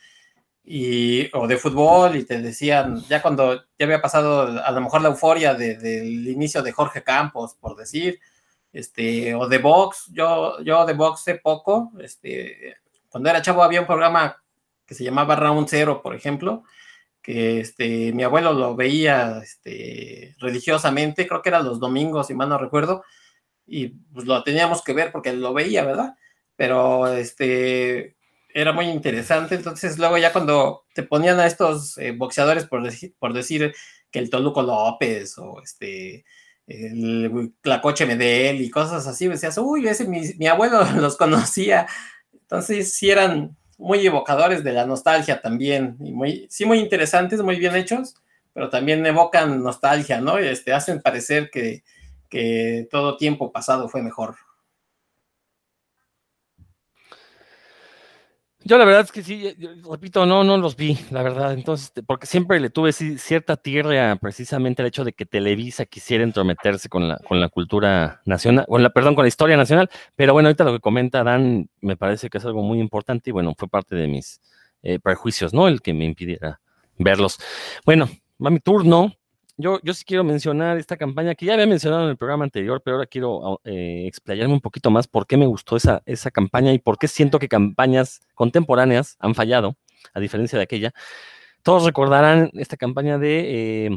y, 0.64 1.30
o 1.34 1.46
de 1.48 1.56
fútbol, 1.58 2.16
y 2.16 2.24
te 2.24 2.40
decían, 2.42 3.02
ya 3.08 3.22
cuando 3.22 3.56
ya 3.78 3.87
había 3.87 4.02
pasado 4.02 4.62
a 4.64 4.70
lo 4.72 4.80
mejor 4.82 5.02
la 5.02 5.08
euforia 5.08 5.54
del 5.54 6.28
inicio 6.28 6.62
de 6.62 6.72
Jorge 6.72 7.02
Campos, 7.02 7.54
por 7.61 7.76
decir, 7.76 8.20
este, 8.72 9.35
o 9.35 9.48
de 9.48 9.59
box, 9.59 10.11
yo, 10.12 10.61
yo 10.62 10.85
de 10.85 10.94
box 10.94 11.24
poco, 11.42 11.92
este, 12.00 12.76
cuando 13.09 13.31
era 13.31 13.42
chavo 13.42 13.62
había 13.62 13.81
un 13.81 13.87
programa 13.87 14.42
que 14.87 14.94
se 14.94 15.04
llamaba 15.04 15.37
Round 15.37 15.68
Zero, 15.68 16.02
por 16.02 16.14
ejemplo, 16.14 16.64
que 17.22 17.61
este, 17.61 18.12
mi 18.12 18.22
abuelo 18.22 18.52
lo 18.52 18.74
veía 18.74 19.40
este, 19.42 20.35
religiosamente, 20.38 21.26
creo 21.26 21.42
que 21.42 21.50
era 21.50 21.61
los 21.61 21.78
domingos, 21.78 22.28
si 22.28 22.35
mal 22.35 22.48
no 22.48 22.59
recuerdo, 22.59 23.04
y 23.66 23.88
pues 23.88 24.26
lo 24.26 24.42
teníamos 24.42 24.83
que 24.83 24.94
ver 24.94 25.12
porque 25.12 25.33
lo 25.33 25.52
veía, 25.52 25.85
¿verdad? 25.85 26.16
Pero 26.57 27.07
este, 27.09 28.16
era 28.48 28.72
muy 28.72 28.87
interesante, 28.87 29.54
entonces 29.57 29.98
luego 29.98 30.16
ya 30.18 30.33
cuando 30.33 30.85
te 30.94 31.02
ponían 31.02 31.38
a 31.40 31.46
estos 31.46 31.98
eh, 31.98 32.12
boxeadores, 32.12 32.64
por 32.64 32.83
por 33.18 33.33
decir 33.35 33.74
que 34.11 34.18
el 34.18 34.31
Toluco 34.31 34.62
López 34.62 35.37
o 35.38 35.61
este 35.62 36.24
el, 36.68 37.52
la 37.64 37.81
coche 37.81 38.07
Medel 38.07 38.61
y 38.61 38.70
cosas 38.70 39.07
así, 39.07 39.26
decías, 39.26 39.57
uy, 39.59 39.88
ese 39.88 40.07
mi, 40.07 40.46
abuelo 40.46 40.85
los 40.96 41.16
conocía. 41.16 41.87
Entonces 42.33 42.94
sí 42.94 43.11
eran 43.11 43.57
muy 43.78 44.07
evocadores 44.07 44.62
de 44.64 44.72
la 44.72 44.87
nostalgia 44.87 45.40
también, 45.40 45.96
y 46.00 46.12
muy, 46.12 46.46
sí 46.50 46.64
muy 46.64 46.78
interesantes, 46.78 47.42
muy 47.42 47.57
bien 47.57 47.76
hechos, 47.76 48.14
pero 48.52 48.70
también 48.70 49.04
evocan 49.07 49.62
nostalgia, 49.62 50.20
¿no? 50.20 50.38
Este, 50.38 50.72
hacen 50.72 51.00
parecer 51.00 51.48
que, 51.50 51.85
que 52.28 52.88
todo 52.90 53.16
tiempo 53.16 53.52
pasado 53.52 53.88
fue 53.88 54.02
mejor. 54.02 54.37
Yo 58.68 58.76
la 58.76 58.85
verdad 58.85 59.00
es 59.00 59.12
que 59.12 59.22
sí, 59.22 59.57
repito, 59.90 60.26
no, 60.26 60.44
no 60.44 60.59
los 60.59 60.76
vi, 60.76 60.98
la 61.11 61.22
verdad. 61.22 61.54
Entonces, 61.54 61.90
porque 62.07 62.26
siempre 62.26 62.61
le 62.61 62.68
tuve 62.68 62.92
cierta 62.92 63.57
tierra 63.57 64.14
precisamente 64.16 64.83
al 64.83 64.88
hecho 64.88 65.04
de 65.04 65.14
que 65.14 65.24
Televisa 65.24 65.87
quisiera 65.87 66.22
entrometerse 66.22 66.90
con 66.90 67.09
la, 67.09 67.16
con 67.16 67.40
la 67.40 67.48
cultura 67.48 68.20
nacional, 68.26 68.66
con 68.68 68.83
la, 68.83 68.90
perdón, 68.90 69.14
con 69.14 69.24
la 69.24 69.28
historia 69.28 69.57
nacional. 69.57 69.88
Pero 70.16 70.35
bueno, 70.35 70.50
ahorita 70.50 70.64
lo 70.64 70.74
que 70.74 70.81
comenta 70.81 71.24
Dan 71.24 71.70
me 71.81 71.96
parece 71.96 72.28
que 72.28 72.37
es 72.37 72.44
algo 72.44 72.62
muy 72.62 72.78
importante 72.78 73.31
y 73.31 73.33
bueno, 73.33 73.54
fue 73.57 73.68
parte 73.68 73.96
de 73.96 74.07
mis 74.07 74.42
eh, 74.83 74.98
prejuicios, 74.98 75.54
¿no? 75.54 75.66
El 75.66 75.81
que 75.81 75.94
me 75.94 76.04
impidiera 76.04 76.61
verlos. 76.98 77.38
Bueno, 77.87 78.07
va 78.44 78.50
mi 78.50 78.61
turno 78.61 79.17
yo, 79.59 79.81
yo 79.83 79.92
sí 79.92 80.05
quiero 80.05 80.23
mencionar 80.23 80.79
esta 80.79 80.97
campaña 80.97 81.35
que 81.35 81.44
ya 81.44 81.55
había 81.55 81.66
mencionado 81.66 82.05
en 82.05 82.11
el 82.11 82.16
programa 82.16 82.44
anterior, 82.44 82.81
pero 82.83 82.97
ahora 82.97 83.07
quiero 83.07 83.61
eh, 83.64 84.05
explayarme 84.07 84.55
un 84.55 84.61
poquito 84.61 84.90
más 84.90 85.09
por 85.09 85.27
qué 85.27 85.37
me 85.37 85.47
gustó 85.47 85.77
esa, 85.77 86.01
esa 86.07 86.31
campaña 86.31 86.73
y 86.73 86.79
por 86.79 86.97
qué 86.97 87.09
siento 87.09 87.40
que 87.40 87.49
campañas 87.49 88.21
contemporáneas 88.35 89.16
han 89.18 89.35
fallado, 89.35 89.77
a 90.14 90.21
diferencia 90.21 90.59
de 90.59 90.62
aquella. 90.62 90.92
Todos 91.64 91.85
recordarán 91.85 92.51
esta 92.55 92.77
campaña 92.77 93.18
de 93.18 93.87
eh, 93.87 93.90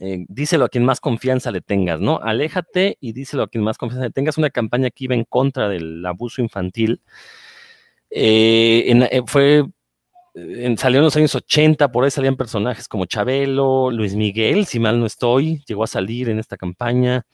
eh, 0.00 0.24
díselo 0.28 0.64
a 0.64 0.68
quien 0.70 0.84
más 0.84 0.98
confianza 0.98 1.50
le 1.50 1.60
tengas, 1.60 2.00
¿no? 2.00 2.18
Aléjate 2.22 2.96
y 3.00 3.12
díselo 3.12 3.44
a 3.44 3.48
quien 3.48 3.62
más 3.62 3.76
confianza 3.76 4.06
le 4.06 4.12
tengas. 4.12 4.38
Una 4.38 4.50
campaña 4.50 4.90
que 4.90 5.04
iba 5.04 5.14
en 5.14 5.24
contra 5.24 5.68
del 5.68 6.04
abuso 6.06 6.40
infantil. 6.42 7.02
fue 9.26 9.64
salió 10.76 10.98
en 10.98 11.04
los 11.04 11.16
años 11.16 11.34
80, 11.34 11.92
por 11.92 12.04
ahí 12.04 12.10
salían 12.10 12.36
personajes 12.36 12.88
como 12.88 13.06
Chabelo, 13.06 13.90
Luis 13.90 14.14
Miguel, 14.16 14.66
si 14.66 14.80
mal 14.80 14.98
no 14.98 15.06
estoy, 15.06 15.62
llegó 15.66 15.84
a 15.84 15.86
salir 15.86 16.28
en 16.28 16.38
esta 16.38 16.56
campaña. 16.56 17.24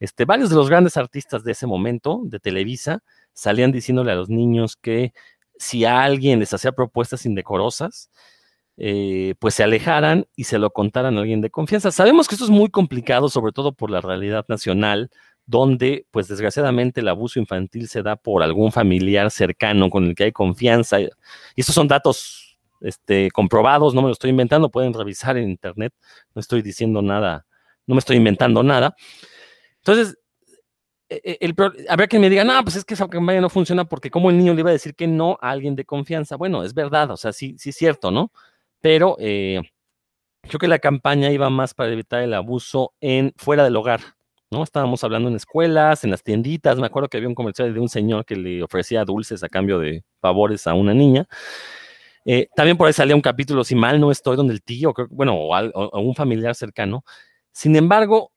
este, 0.00 0.24
varios 0.24 0.50
de 0.50 0.56
los 0.56 0.68
grandes 0.68 0.96
artistas 0.96 1.44
de 1.44 1.52
ese 1.52 1.66
momento, 1.66 2.22
de 2.24 2.40
Televisa, 2.40 3.00
salían 3.32 3.72
diciéndole 3.72 4.12
a 4.12 4.14
los 4.16 4.28
niños 4.30 4.76
que 4.76 5.12
si 5.58 5.84
alguien 5.84 6.40
les 6.40 6.52
hacía 6.54 6.72
propuestas 6.72 7.26
indecorosas, 7.26 8.10
eh, 8.78 9.34
pues 9.38 9.54
se 9.54 9.62
alejaran 9.62 10.26
y 10.36 10.44
se 10.44 10.58
lo 10.58 10.70
contaran 10.70 11.16
a 11.16 11.20
alguien 11.20 11.40
de 11.40 11.50
confianza. 11.50 11.90
Sabemos 11.90 12.28
que 12.28 12.34
esto 12.34 12.44
es 12.44 12.50
muy 12.50 12.70
complicado, 12.70 13.28
sobre 13.30 13.52
todo 13.52 13.72
por 13.72 13.90
la 13.90 14.00
realidad 14.02 14.44
nacional, 14.48 15.10
donde, 15.46 16.06
pues 16.10 16.28
desgraciadamente, 16.28 17.00
el 17.00 17.08
abuso 17.08 17.38
infantil 17.38 17.88
se 17.88 18.02
da 18.02 18.16
por 18.16 18.42
algún 18.42 18.72
familiar 18.72 19.30
cercano 19.30 19.88
con 19.90 20.04
el 20.04 20.14
que 20.14 20.24
hay 20.24 20.32
confianza. 20.32 21.00
Y 21.00 21.10
estos 21.56 21.74
son 21.74 21.88
datos 21.88 22.45
este, 22.80 23.30
comprobados, 23.30 23.94
no 23.94 24.02
me 24.02 24.08
lo 24.08 24.12
estoy 24.12 24.30
inventando, 24.30 24.70
pueden 24.70 24.94
revisar 24.94 25.36
en 25.36 25.50
internet, 25.50 25.92
no 26.34 26.40
estoy 26.40 26.62
diciendo 26.62 27.02
nada, 27.02 27.46
no 27.86 27.94
me 27.94 27.98
estoy 27.98 28.16
inventando 28.16 28.62
nada. 28.62 28.94
Entonces, 29.78 30.18
e, 31.08 31.20
e, 31.24 31.38
el, 31.40 31.54
habrá 31.88 32.08
quien 32.08 32.20
me 32.20 32.28
diga, 32.30 32.44
no, 32.44 32.60
pues 32.64 32.76
es 32.76 32.84
que 32.84 32.94
esa 32.94 33.08
campaña 33.08 33.40
no 33.40 33.48
funciona 33.48 33.84
porque 33.84 34.10
como 34.10 34.30
el 34.30 34.38
niño 34.38 34.54
le 34.54 34.60
iba 34.60 34.70
a 34.70 34.72
decir 34.72 34.94
que 34.94 35.06
no 35.06 35.38
a 35.40 35.50
alguien 35.50 35.76
de 35.76 35.84
confianza. 35.84 36.36
Bueno, 36.36 36.64
es 36.64 36.74
verdad, 36.74 37.10
o 37.10 37.16
sea, 37.16 37.32
sí, 37.32 37.54
sí 37.58 37.70
es 37.70 37.76
cierto, 37.76 38.10
¿no? 38.10 38.32
Pero 38.80 39.16
eh, 39.20 39.60
creo 40.42 40.58
que 40.58 40.68
la 40.68 40.78
campaña 40.78 41.30
iba 41.30 41.50
más 41.50 41.74
para 41.74 41.92
evitar 41.92 42.22
el 42.22 42.34
abuso 42.34 42.94
en 43.00 43.32
fuera 43.36 43.64
del 43.64 43.76
hogar, 43.76 44.00
¿no? 44.50 44.62
Estábamos 44.62 45.04
hablando 45.04 45.28
en 45.28 45.36
escuelas, 45.36 46.04
en 46.04 46.10
las 46.10 46.22
tienditas, 46.22 46.78
me 46.78 46.86
acuerdo 46.86 47.08
que 47.08 47.18
había 47.18 47.28
un 47.28 47.34
comercial 47.34 47.72
de 47.72 47.80
un 47.80 47.88
señor 47.88 48.24
que 48.24 48.36
le 48.36 48.62
ofrecía 48.62 49.04
dulces 49.04 49.42
a 49.44 49.48
cambio 49.48 49.78
de 49.78 50.04
favores 50.20 50.66
a 50.66 50.74
una 50.74 50.94
niña. 50.94 51.26
Eh, 52.28 52.48
también 52.56 52.76
por 52.76 52.88
ahí 52.88 52.92
salía 52.92 53.14
un 53.14 53.22
capítulo, 53.22 53.62
si 53.62 53.76
mal 53.76 54.00
no 54.00 54.10
estoy, 54.10 54.36
donde 54.36 54.52
el 54.52 54.62
tío, 54.62 54.92
bueno, 55.10 55.36
o, 55.36 56.00
un 56.00 56.14
familiar 56.16 56.56
cercano. 56.56 57.04
Sin 57.52 57.76
embargo, 57.76 58.32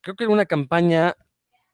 creo 0.00 0.16
que 0.16 0.24
era 0.24 0.32
una 0.32 0.46
campaña 0.46 1.14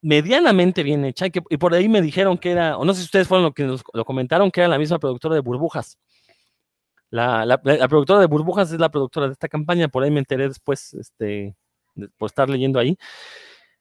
medianamente 0.02 0.82
bien 0.82 1.04
hecha 1.04 1.26
y, 1.26 1.30
por 1.58 1.74
ahí 1.74 1.88
me 1.88 2.02
dijeron 2.02 2.36
que 2.36 2.50
era, 2.50 2.76
o 2.76 2.84
no 2.84 2.92
sé 2.92 3.00
si 3.00 3.04
ustedes 3.06 3.28
fueron 3.28 3.44
los 3.44 3.54
que 3.54 3.64
lo 3.94 4.04
comentaron, 4.04 4.50
que 4.50 4.60
era 4.60 4.68
la 4.68 4.78
misma 4.78 4.98
productora 4.98 5.36
de 5.36 5.40
Burbujas. 5.40 5.98
La, 7.10 7.60
productora 7.88 8.18
de 8.20 8.26
Burbujas 8.26 8.72
es 8.72 8.80
la 8.80 8.90
productora 8.90 9.28
de 9.28 9.34
esta 9.34 9.48
campaña, 9.48 9.86
por 9.86 10.02
ahí 10.02 10.10
me 10.10 10.18
enteré 10.18 10.48
después, 10.48 10.94
este, 10.94 11.54
por 12.18 12.26
estar 12.26 12.50
leyendo 12.50 12.80
ahí. 12.80 12.98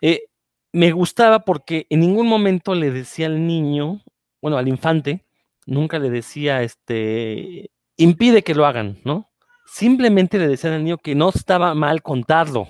Eh, 0.02 0.26
me 0.72 0.92
gustaba 0.92 1.40
porque 1.40 1.88
en 1.90 2.02
ningún 2.02 2.28
momento 2.28 2.76
le 2.76 2.92
decía 2.92 3.26
al 3.26 3.48
niño, 3.48 4.02
bueno, 4.42 4.58
al 4.58 4.68
infante, 4.68 5.26
nunca 5.72 6.00
le 6.00 6.10
decía, 6.10 6.62
este, 6.62 7.72
impide 7.98 8.44
que 8.44 8.56
lo 8.56 8.66
hagan, 8.66 9.00
¿no? 9.04 9.30
Simplemente 9.66 10.38
le 10.38 10.48
decía 10.48 10.74
al 10.74 10.84
niño 10.84 10.98
que 10.98 11.16
no 11.16 11.30
estaba 11.30 11.74
mal 11.74 12.02
contarlo. 12.02 12.68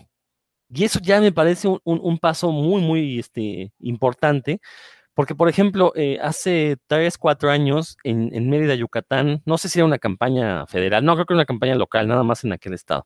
Y 0.70 0.86
eso 0.86 1.00
ya 1.02 1.20
me 1.20 1.32
parece 1.32 1.68
un, 1.84 2.18
paso 2.20 2.52
muy, 2.52 2.82
muy 2.82 3.20
este, 3.20 3.74
importante, 3.80 4.62
porque, 5.14 5.36
por 5.36 5.50
ejemplo, 5.50 5.92
eh, 5.96 6.20
hace 6.22 6.78
tres, 6.88 7.18
cuatro 7.18 7.52
años 7.52 7.98
en, 8.04 8.34
en, 8.34 8.50
Mérida, 8.50 8.76
Yucatán, 8.76 9.42
no 9.46 9.58
sé 9.58 9.68
si 9.68 9.80
era 9.80 9.86
una 9.86 10.00
campaña 10.00 10.66
federal, 10.68 11.04
no, 11.04 11.16
creo 11.16 11.26
que 11.26 11.34
era 11.34 11.40
una 11.40 11.46
campaña 11.46 11.76
local, 11.76 12.08
nada 12.08 12.24
más 12.24 12.44
en 12.46 12.54
aquel 12.54 12.74
estado. 12.74 13.06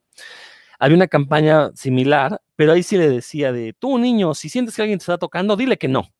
Había 0.78 0.96
una 0.96 1.08
campaña 1.08 1.70
similar, 1.74 2.40
pero 2.54 2.72
ahí 2.72 2.82
sí 2.82 2.96
le 2.96 3.08
decía 3.08 3.50
de, 3.52 3.72
tú 3.72 3.98
niño, 3.98 4.34
si 4.34 4.48
sientes 4.48 4.76
que 4.76 4.82
alguien 4.82 4.98
te 4.98 5.04
está 5.04 5.18
tocando, 5.18 5.56
dile 5.56 5.78
que 5.78 5.88
no. 5.88 6.10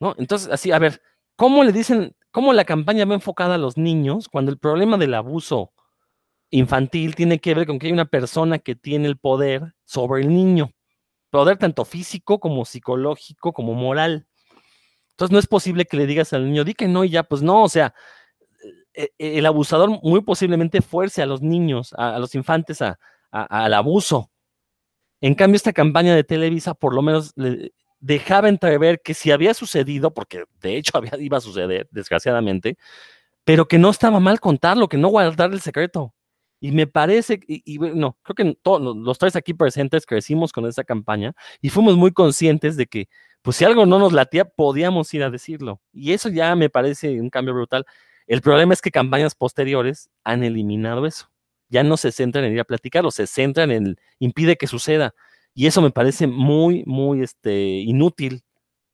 ¿No? 0.00 0.14
Entonces, 0.18 0.48
así, 0.52 0.70
a 0.72 0.78
ver, 0.78 1.00
¿cómo 1.36 1.64
le 1.64 1.72
dicen, 1.72 2.14
cómo 2.36 2.52
la 2.52 2.66
campaña 2.66 3.06
va 3.06 3.14
enfocada 3.14 3.54
a 3.54 3.58
los 3.58 3.78
niños 3.78 4.28
cuando 4.28 4.50
el 4.50 4.58
problema 4.58 4.98
del 4.98 5.14
abuso 5.14 5.72
infantil 6.50 7.14
tiene 7.14 7.38
que 7.38 7.54
ver 7.54 7.66
con 7.66 7.78
que 7.78 7.86
hay 7.86 7.94
una 7.94 8.04
persona 8.04 8.58
que 8.58 8.76
tiene 8.76 9.08
el 9.08 9.16
poder 9.16 9.72
sobre 9.86 10.20
el 10.20 10.28
niño? 10.28 10.70
Poder 11.30 11.56
tanto 11.56 11.86
físico 11.86 12.38
como 12.38 12.66
psicológico 12.66 13.54
como 13.54 13.72
moral. 13.72 14.26
Entonces 15.12 15.32
no 15.32 15.38
es 15.38 15.46
posible 15.46 15.86
que 15.86 15.96
le 15.96 16.04
digas 16.04 16.34
al 16.34 16.44
niño, 16.44 16.64
di 16.64 16.74
que 16.74 16.88
no 16.88 17.04
y 17.04 17.08
ya, 17.08 17.22
pues 17.22 17.40
no, 17.40 17.62
o 17.62 17.70
sea, 17.70 17.94
e, 18.92 19.12
e, 19.16 19.38
el 19.38 19.46
abusador 19.46 19.88
muy 20.02 20.20
posiblemente 20.20 20.82
fuerce 20.82 21.22
a 21.22 21.26
los 21.26 21.40
niños, 21.40 21.94
a, 21.96 22.18
los 22.18 22.34
infantes 22.34 22.82
al 22.82 23.72
abuso. 23.72 24.30
En 25.22 25.34
cambio, 25.34 25.56
esta 25.56 25.72
campaña 25.72 26.14
de 26.14 26.22
Televisa 26.22 26.74
por 26.74 26.94
lo 26.94 27.00
menos 27.00 27.32
le 27.34 27.72
dejaba 28.00 28.48
entrever 28.48 29.00
que 29.02 29.14
si 29.14 29.30
había 29.30 29.54
sucedido, 29.54 30.12
porque 30.14 30.44
de 30.60 30.76
hecho 30.76 30.92
iba 31.18 31.38
a 31.38 31.40
suceder, 31.40 31.88
desgraciadamente, 31.90 32.76
pero 33.44 33.68
que 33.68 33.78
no 33.78 33.90
estaba 33.90 34.20
mal 34.20 34.40
contarlo, 34.40 34.88
que 34.88 34.98
no 34.98 35.08
guardar 35.08 35.52
el 35.52 35.60
secreto. 35.60 36.14
Y 36.58 36.72
me 36.72 36.86
parece, 36.86 37.40
y, 37.46 37.78
no, 37.78 38.16
creo 38.22 38.34
que 38.34 38.58
todos 38.62 38.96
los 38.96 39.18
tres 39.18 39.36
aquí 39.36 39.52
presentes 39.54 40.06
crecimos 40.06 40.52
con 40.52 40.66
esa 40.66 40.84
campaña 40.84 41.34
y 41.60 41.68
fuimos 41.68 41.96
muy 41.96 42.12
conscientes 42.12 42.76
de 42.76 42.86
que, 42.86 43.08
pues 43.42 43.56
si 43.58 43.64
algo 43.64 43.86
no 43.86 43.98
nos 43.98 44.12
latía, 44.12 44.46
podíamos 44.46 45.12
ir 45.14 45.22
a 45.22 45.30
decirlo. 45.30 45.80
Y 45.92 46.12
eso 46.12 46.28
ya 46.30 46.56
me 46.56 46.70
parece 46.70 47.20
un 47.20 47.30
cambio 47.30 47.54
brutal. 47.54 47.84
El 48.26 48.40
problema 48.40 48.72
es 48.72 48.80
que 48.80 48.90
campañas 48.90 49.34
posteriores 49.34 50.10
han 50.24 50.42
eliminado 50.42 51.06
eso. 51.06 51.30
Ya 51.68 51.82
no 51.82 51.96
se 51.96 52.10
centran 52.10 52.44
en 52.44 52.54
ir 52.54 52.60
a 52.60 52.64
platicarlo, 52.64 53.10
se 53.10 53.26
centran 53.26 53.70
en 53.70 53.96
impide 54.18 54.56
que 54.56 54.66
suceda. 54.66 55.14
Y 55.56 55.66
eso 55.66 55.80
me 55.80 55.90
parece 55.90 56.26
muy, 56.26 56.84
muy 56.86 57.22
este, 57.22 57.78
inútil, 57.78 58.42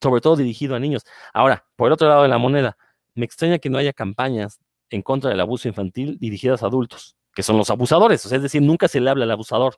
sobre 0.01 0.21
todo 0.21 0.37
dirigido 0.37 0.77
a 0.77 0.79
niños. 0.79 1.03
Ahora, 1.35 1.67
por 1.75 1.89
el 1.89 1.93
otro 1.93 2.09
lado 2.09 2.23
de 2.23 2.29
la 2.29 2.39
moneda, 2.39 2.79
me 3.17 3.25
extraña 3.25 3.59
que 3.59 3.69
no 3.69 3.79
haya 3.79 3.93
campañas 3.93 4.61
en 4.89 5.03
contra 5.03 5.29
del 5.29 5.41
abuso 5.41 5.67
infantil 5.67 6.19
dirigidas 6.21 6.63
a 6.63 6.67
adultos, 6.67 7.17
que 7.35 7.43
son 7.43 7.57
los 7.59 7.69
abusadores. 7.69 8.25
O 8.25 8.29
sea, 8.29 8.37
es 8.37 8.43
decir, 8.43 8.63
nunca 8.63 8.87
se 8.87 9.01
le 9.01 9.11
habla 9.11 9.25
al 9.25 9.33
abusador, 9.33 9.75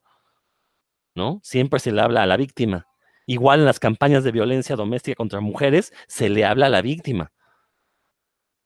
¿no? 1.15 1.41
Siempre 1.43 1.81
se 1.81 1.91
le 1.91 2.03
habla 2.03 2.23
a 2.23 2.27
la 2.27 2.37
víctima. 2.37 2.87
Igual 3.27 3.61
en 3.61 3.65
las 3.65 3.81
campañas 3.81 4.23
de 4.23 4.33
violencia 4.33 4.77
doméstica 4.77 5.17
contra 5.17 5.41
mujeres, 5.41 5.91
se 6.07 6.29
le 6.29 6.45
habla 6.45 6.67
a 6.67 6.69
la 6.69 6.83
víctima 6.83 7.33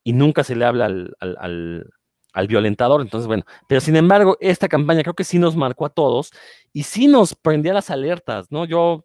y 0.02 0.12
nunca 0.12 0.42
se 0.42 0.56
le 0.56 0.64
habla 0.64 0.86
al, 0.86 1.90
violentador. 2.46 3.00
Entonces, 3.00 3.26
bueno, 3.26 3.44
pero 3.68 3.80
sin 3.80 3.96
embargo, 3.96 4.36
esta 4.40 4.68
campaña 4.68 5.02
creo 5.02 5.14
que 5.14 5.24
sí 5.24 5.38
nos 5.38 5.56
marcó 5.56 5.86
a 5.86 5.90
todos 5.90 6.30
y 6.72 6.84
sí 6.84 7.08
nos 7.08 7.34
prendía 7.34 7.72
las 7.72 7.90
alertas, 7.90 8.46
¿no? 8.50 8.64
Yo 8.64 9.04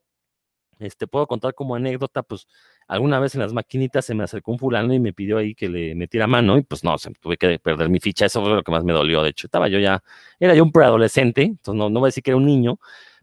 este, 0.80 1.08
puedo 1.08 1.28
contar 1.28 1.54
como 1.54 1.76
anécdota, 1.76 2.24
pues 2.24 2.48
alguna 2.88 3.20
vez 3.20 3.36
en 3.36 3.42
las 3.42 3.54
maquinitas 3.54 4.06
se 4.06 4.14
me 4.14 4.24
acercó 4.24 4.52
un 4.52 4.60
fulano 4.60 4.94
y 4.94 5.00
me 5.00 5.14
pidió 5.14 5.38
ahí 5.38 5.56
que 5.56 5.70
le 5.70 5.96
metiera 5.96 6.28
mano 6.28 6.58
y 6.58 6.64
pues 6.64 6.84
no, 6.84 6.98
se, 6.98 7.12
tuve 7.14 7.38
que 7.38 7.60
perder 7.60 7.90
mi 7.90 8.00
ficha, 8.00 8.26
eso 8.26 8.42
fue 8.42 8.52
lo 8.52 8.64
que 8.64 8.72
más 8.72 8.84
me 8.84 8.94
dolió, 8.94 9.24
de 9.24 9.30
hecho, 9.30 9.48
estaba 9.48 9.68
yo 9.68 9.80
ya, 9.80 10.04
era 10.40 10.54
yo 10.56 10.64
un 10.64 10.72
preadolescente, 10.72 11.44
entonces 11.44 11.78
no, 11.78 11.90
no 11.90 12.00
voy 12.00 12.08
a 12.08 12.10
decir 12.10 12.24
que 12.24 12.32
era 12.32 12.38
un 12.38 12.46
niño, 12.46 12.80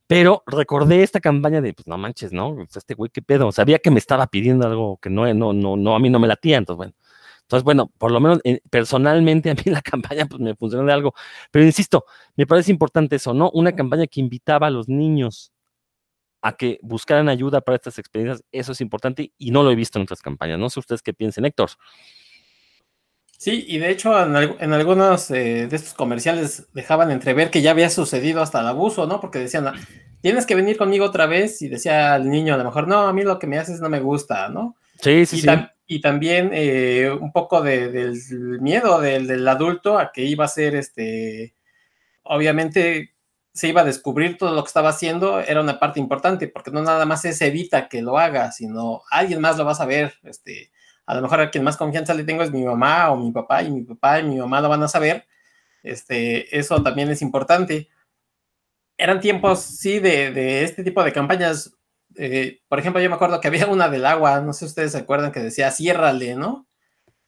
pero 0.07 0.43
recordé 0.47 1.03
esta 1.03 1.21
campaña 1.21 1.61
de, 1.61 1.73
pues 1.75 1.87
no 1.87 1.99
manches, 1.99 2.33
¿no? 2.33 2.67
Este 2.75 2.95
güey, 2.95 3.11
qué 3.11 3.23
pedo, 3.23 3.53
sabía 3.53 3.79
que 3.79 3.91
me 3.91 3.99
estaba 3.99 4.27
pidiendo 4.27 4.67
algo 4.67 4.99
que 5.01 5.11
no, 5.11 5.33
no, 5.35 5.53
no, 5.53 5.77
no, 5.77 5.95
a 5.95 5.99
mí 6.01 6.11
no 6.11 6.19
me 6.19 6.29
latía, 6.29 6.57
entonces 6.57 6.79
bueno, 6.79 6.93
entonces, 7.51 7.65
bueno, 7.65 7.91
por 7.99 8.13
lo 8.13 8.21
menos 8.21 8.39
eh, 8.45 8.61
personalmente 8.71 9.51
a 9.51 9.55
mí 9.55 9.63
la 9.65 9.83
campaña 9.83 10.27
pues, 10.27 10.41
me 10.41 10.55
funcionó 10.55 10.87
de 10.87 10.93
algo. 10.93 11.15
Pero 11.51 11.65
insisto, 11.65 12.05
me 12.37 12.47
parece 12.47 12.71
importante 12.71 13.17
eso, 13.17 13.35
¿no? 13.35 13.51
Una 13.51 13.75
campaña 13.75 14.07
que 14.07 14.21
invitaba 14.21 14.69
a 14.69 14.71
los 14.71 14.89
niños 14.89 15.53
a 16.43 16.57
que 16.57 16.79
buscaran 16.81 17.29
ayuda 17.29 17.61
para 17.61 17.75
estas 17.75 17.99
experiencias, 17.99 18.45
eso 18.53 18.71
es 18.71 18.81
importante 18.81 19.33
y 19.37 19.51
no 19.51 19.65
lo 19.65 19.73
he 19.73 19.75
visto 19.75 19.99
en 19.99 20.05
otras 20.05 20.23
campañas. 20.23 20.61
No 20.61 20.71
sé 20.71 20.79
ustedes 20.79 21.03
qué 21.03 21.13
piensen, 21.13 21.45
Héctor. 21.45 21.71
Sí, 23.37 23.65
y 23.67 23.79
de 23.79 23.91
hecho 23.91 24.13
en, 24.23 24.73
algunos 24.73 25.29
eh, 25.33 25.67
de 25.67 25.75
estos 25.75 25.95
comerciales 25.95 26.69
dejaban 26.73 27.11
entrever 27.11 27.51
que 27.51 27.63
ya 27.63 27.73
había 27.73 27.91
sucedido 27.91 28.43
hasta 28.43 28.61
el 28.61 28.69
abuso, 28.69 29.09
¿no? 29.09 29.21
Porque 29.21 29.41
decían, 29.41 29.67
ah, 29.67 29.75
tienes 30.21 30.47
que 30.47 30.55
venir 30.55 30.79
conmigo 30.79 31.05
otra 31.05 31.27
vez 31.27 31.61
y 31.63 31.69
decía 31.69 32.15
al 32.15 32.31
niño 32.31 32.55
a 32.55 32.59
lo 32.59 32.65
mejor, 32.65 32.87
no, 32.87 33.09
a 33.09 33.13
mí 33.13 33.25
lo 33.25 33.41
que 33.41 33.49
me 33.49 33.59
haces 33.59 33.81
no 33.81 33.89
me 33.89 33.99
gusta, 33.99 34.49
¿no? 34.51 34.77
Sí, 35.01 35.27
sí, 35.27 35.41
sí 35.41 35.49
y 35.91 36.01
también 36.01 36.51
eh, 36.53 37.11
un 37.11 37.33
poco 37.33 37.63
del 37.63 38.17
miedo 38.61 39.01
del, 39.01 39.49
adulto 39.49 39.99
a 39.99 40.13
que 40.13 40.23
iba 40.23 40.45
a 40.45 40.49
ser, 40.49 40.77
este, 40.77 41.57
obviamente 42.23 43.17
se 43.53 43.67
iba 43.67 43.81
a 43.81 43.85
descubrir 43.85 44.39
todo 44.39 44.55
lo 44.55 44.63
que 44.63 44.69
estaba 44.69 44.91
haciendo, 44.91 45.41
era 45.41 45.61
una 45.61 45.81
parte 45.81 45.99
importante, 45.99 46.47
porque 46.47 46.71
no 46.71 46.81
nada 46.81 47.07
más 47.07 47.25
es 47.25 47.41
evita 47.41 47.89
que 47.89 48.03
lo 48.03 48.21
haga, 48.21 48.53
sino 48.53 49.03
alguien 49.11 49.41
más 49.41 49.59
lo 49.59 49.65
va 49.65 49.73
a 49.73 49.75
saber, 49.75 50.15
este, 50.23 50.71
a 51.07 51.17
lo 51.17 51.23
mejor 51.23 51.41
a 51.41 51.51
quien 51.51 51.65
más 51.65 51.77
confianza 51.77 52.15
le 52.15 52.23
tengo 52.23 52.45
es 52.45 52.53
mi 52.53 52.63
mamá 52.63 53.11
o 53.11 53.17
mi 53.17 53.33
papá, 53.33 53.65
y 53.65 53.73
mi 53.73 53.83
papá 53.83 54.21
y 54.21 54.29
mi 54.29 54.37
mamá 54.37 54.61
lo 54.61 54.69
van 54.69 54.85
a 54.85 54.89
saber, 54.89 55.27
este, 55.83 56.57
eso 56.57 56.81
también 56.85 57.11
es 57.11 57.21
importante. 57.21 57.89
Eran 58.97 59.19
tiempos, 59.19 59.61
sí, 59.61 59.99
de, 59.99 60.31
de 60.31 60.63
este 60.63 60.85
tipo 60.85 61.03
de 61.03 61.13
campañas 61.13 61.77
eh, 62.23 62.61
por 62.69 62.79
ejemplo, 62.79 63.01
yo 63.01 63.09
me 63.09 63.15
acuerdo 63.15 63.41
que 63.41 63.49
había 63.49 63.67
una 63.67 63.89
del 63.89 64.05
agua, 64.05 64.43
no 64.43 64.53
sé 64.53 64.61
si 64.61 64.65
ustedes 64.67 64.93
se 64.93 64.99
acuerdan 64.99 65.33
que 65.33 65.41
decía, 65.41 65.71
ciérrale, 65.71 66.35
¿no? 66.35 66.69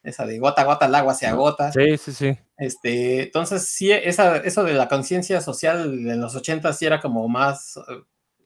Esa 0.03 0.27
de 0.27 0.39
gota 0.39 0.61
a 0.61 0.65
gota 0.67 0.85
el 0.85 0.95
agua 0.95 1.15
se 1.15 1.27
agota. 1.27 1.73
Sí, 1.73 1.97
sí, 1.97 2.13
sí. 2.13 2.39
Este, 2.59 3.23
entonces, 3.23 3.67
sí, 3.67 3.91
esa, 3.91 4.37
eso 4.37 4.65
de 4.65 4.75
la 4.75 4.89
conciencia 4.89 5.41
social 5.41 6.05
de 6.05 6.17
los 6.17 6.35
80 6.35 6.71
sí 6.75 6.85
era 6.85 7.01
como 7.01 7.27
más, 7.27 7.81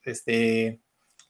este, 0.04 0.80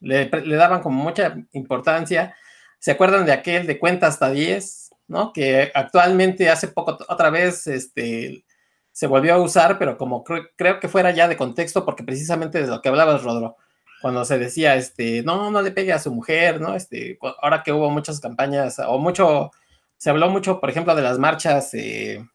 le, 0.01 0.29
daban 0.29 0.81
como 0.83 1.01
mucha 1.03 1.35
importancia. 1.51 2.35
¿Se 2.77 2.91
acuerdan 2.91 3.25
de 3.25 3.31
aquel 3.31 3.65
de 3.65 3.79
cuenta 3.79 4.05
hasta 4.05 4.29
10, 4.29 4.91
¿no? 5.07 5.33
Que 5.33 5.71
actualmente 5.73 6.47
hace 6.51 6.67
poco, 6.67 6.95
otra 7.09 7.31
vez, 7.31 7.65
este, 7.65 8.45
se 8.91 9.07
volvió 9.07 9.33
a 9.33 9.41
usar, 9.41 9.79
pero 9.79 9.97
como 9.97 10.23
creo 10.23 10.79
que 10.79 10.89
fuera 10.89 11.09
ya 11.09 11.27
de 11.27 11.37
contexto, 11.37 11.85
porque 11.85 12.03
precisamente 12.03 12.61
de 12.61 12.67
lo 12.67 12.83
que 12.83 12.89
hablabas, 12.89 13.23
Rodro, 13.23 13.57
cuando 14.07 14.23
se 14.23 14.39
decía, 14.39 14.77
este, 14.77 15.21
no, 15.23 15.51
no 15.51 15.61
le 15.61 15.71
pegue 15.71 15.91
a 15.91 15.99
su 15.99 16.13
mujer, 16.13 16.61
¿no? 16.61 16.75
Este, 16.75 17.19
ahora 17.41 17.61
que 17.61 17.73
hubo 17.73 17.89
muchas 17.89 18.21
campañas, 18.21 18.79
o 18.79 18.99
mucho, 18.99 19.51
se 19.97 20.09
habló 20.09 20.29
mucho, 20.29 20.61
por 20.61 20.69
ejemplo, 20.69 20.95
de 20.95 21.01
las 21.01 21.19
marchas 21.19 21.73
eh, 21.73 22.25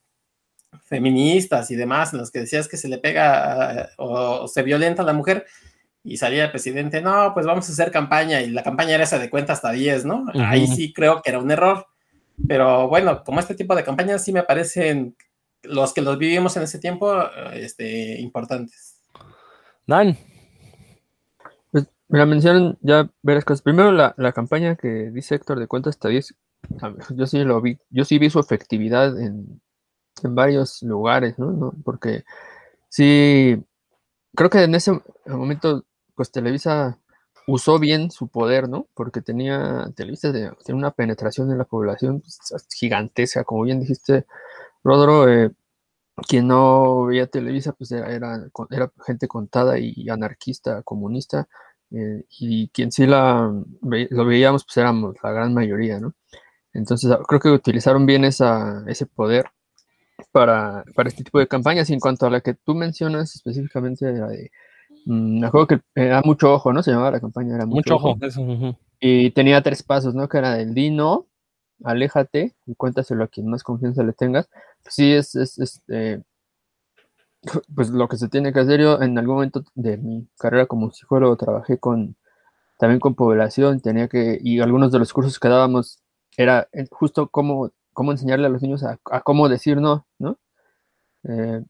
feministas 0.85 1.71
y 1.71 1.77
demás, 1.77 2.13
en 2.13 2.19
las 2.19 2.31
que 2.31 2.41
decías 2.41 2.69
que 2.69 2.77
se 2.77 2.89
le 2.89 2.99
pega 2.99 3.89
o, 3.97 4.47
se 4.49 4.63
violenta 4.63 5.01
a 5.01 5.07
la 5.07 5.15
mujer, 5.15 5.47
y 6.05 6.19
salía 6.19 6.45
el 6.45 6.51
presidente, 6.51 7.01
no, 7.01 7.33
pues 7.33 7.47
vamos 7.47 7.67
a 7.67 7.73
hacer 7.73 7.91
campaña, 7.91 8.43
y 8.43 8.51
la 8.51 8.63
campaña 8.63 8.95
era 8.95 9.05
esa 9.05 9.19
de 9.19 9.31
cuenta 9.31 9.55
hasta 9.55 9.73
10, 9.73 10.05
¿no? 10.05 10.27
Ahí 10.35 10.67
sí 10.67 10.93
creo 10.93 11.23
que 11.23 11.31
era 11.31 11.39
un 11.39 11.51
error. 11.51 11.87
Pero 12.47 12.87
bueno, 12.87 13.25
como 13.25 13.41
este 13.41 13.55
tipo 13.55 13.75
de 13.75 13.83
campañas 13.83 14.23
sí 14.23 14.31
me 14.31 14.43
parecen 14.43 15.17
los 15.63 15.95
que 15.95 16.03
los 16.03 16.19
vivimos 16.19 16.55
en 16.59 16.65
ese 16.65 16.79
tiempo 16.79 17.19
este, 17.55 18.21
importantes. 18.21 18.99
Dan. 19.87 20.19
La 22.13 22.27
mencionan 22.27 22.77
ya 22.83 23.11
varias 23.23 23.47
cosas. 23.47 23.63
Primero, 23.63 23.91
la, 23.91 24.33
campaña 24.35 24.77
que 24.77 25.11
dice 25.11 25.35
Héctor 25.35 25.59
de 25.59 25.67
cuenta 25.67 25.89
hasta 25.89 26.11
10, 26.11 26.35
yo 27.17 27.27
sí 27.27 27.43
lo 27.43 27.61
vi, 27.63 27.79
yo 27.89 28.05
sí 28.05 28.19
vi 28.19 28.29
su 28.29 28.39
efectividad 28.39 29.19
en, 29.19 29.63
varios 30.23 30.83
lugares, 30.83 31.39
¿no? 31.39 31.73
Porque 31.85 32.25
sí, 32.91 33.65
creo 34.37 34.51
que 34.51 34.63
en 34.63 34.75
ese 34.75 34.93
momento, 35.27 35.87
pues 36.15 36.31
Televisa 36.31 36.99
usó 37.47 37.79
bien 37.79 38.11
su 38.11 38.29
poder, 38.29 38.69
¿no? 38.69 38.87
Porque 38.95 39.23
tenía, 39.23 39.91
Televisa 39.97 40.33
tenía 40.33 40.55
una 40.69 40.91
penetración 40.91 41.51
en 41.51 41.59
la 41.59 41.65
población 41.65 42.21
pues, 42.21 42.67
gigantesca, 42.75 43.45
como 43.45 43.63
bien 43.63 43.81
dijiste, 43.81 44.27
Rodro, 44.85 45.29
eh, 45.31 45.51
quien 46.29 46.49
no 46.49 47.07
veía 47.07 47.27
Televisa, 47.27 47.73
pues 47.73 47.91
era, 47.93 48.15
era, 48.71 48.93
gente 49.07 49.29
contada 49.29 49.79
y 49.79 50.09
anarquista, 50.11 50.83
comunista, 50.83 51.49
eh, 51.93 52.25
y 52.39 52.69
quien 52.69 52.93
sí 52.93 53.07
la, 53.07 53.53
lo 53.83 54.25
veíamos, 54.25 54.65
pues 54.65 54.77
éramos 54.77 55.17
la 55.23 55.33
gran 55.33 55.55
mayoría, 55.55 56.01
¿no? 56.01 56.15
Entonces 56.73 57.15
creo 57.29 57.41
que 57.41 57.51
utilizaron 57.51 58.07
bien 58.07 58.25
esa, 58.25 58.83
ese 58.87 59.07
poder 59.07 59.47
para, 60.31 60.85
para 60.95 61.09
este 61.09 61.25
tipo 61.25 61.39
de 61.39 61.47
campañas. 61.47 61.91
Y 61.91 61.93
en 61.93 62.01
cuanto 62.01 62.27
a 62.27 62.31
la 62.31 62.41
que 62.41 62.55
tú 62.55 62.75
mencionas 62.75 63.35
específicamente, 63.35 64.11
la 64.11 64.29
de 64.29 64.51
Mm, 65.05 65.41
me 65.41 65.47
acuerdo 65.47 65.67
que 65.67 65.81
era 65.95 66.23
mucho 66.25 66.53
ojo, 66.53 66.73
¿no? 66.73 66.83
Se 66.83 66.91
llamaba 66.91 67.11
la 67.11 67.21
campaña, 67.21 67.55
era 67.55 67.67
mucho, 67.67 67.97
ojo. 67.97 68.17
Y 69.01 69.31
tenía 69.31 69.63
tres 69.63 69.83
pasos, 69.83 70.15
¿no? 70.15 70.29
Que 70.29 70.39
era 70.39 70.61
el 70.61 70.75
dino, 70.75 71.27
aléjate 71.83 72.55
y 72.67 72.75
cuéntaselo 72.75 73.25
a 73.25 73.29
quien 73.29 73.49
más 73.49 73.65
confianza 73.65 74.05
le 74.05 74.13
tengas. 74.13 74.49
Pues 74.83 74.95
sí, 74.95 75.13
es, 75.13 75.35
es, 75.35 75.83
eh, 75.89 76.21
pues 77.75 77.91
lo 77.91 78.09
que 78.09 78.17
se 78.17 78.29
tiene 78.29 78.53
que 78.53 78.61
hacer. 78.61 78.81
Yo 78.81 79.01
en 79.03 79.19
algún 79.19 79.37
momento 79.37 79.65
de 79.75 79.99
mi 79.99 80.29
carrera 80.39 80.67
como 80.67 80.91
psicólogo 80.93 81.37
trabajé 81.37 81.79
con 81.79 82.17
también 82.79 83.01
con 83.01 83.15
población, 83.15 83.81
tenía 83.81 84.09
que, 84.09 84.39
y 84.43 84.61
algunos 84.61 84.91
de 84.93 84.99
los 84.99 85.13
cursos 85.13 85.39
que 85.39 85.49
dábamos 85.49 86.01
era 86.37 86.69
eh, 86.73 86.87
justo 86.91 87.29
cómo, 87.29 87.71
cómo 87.93 88.13
enseñarle 88.13 88.47
a 88.47 88.51
los 88.51 88.63
niños 88.63 88.83
a, 88.83 88.99
cómo 89.21 89.49
decir 89.49 89.81
no, 89.81 90.07
¿no? 90.19 90.39
Eh, 91.25 91.63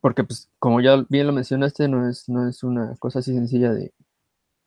porque 0.00 0.24
pues 0.24 0.48
como 0.58 0.80
ya 0.80 1.04
bien 1.08 1.26
lo 1.26 1.32
mencionaste, 1.34 1.88
no 1.88 2.08
es, 2.08 2.28
no 2.28 2.48
es 2.48 2.62
una 2.62 2.96
cosa 2.98 3.18
así 3.18 3.34
sencilla 3.34 3.72
de, 3.72 3.92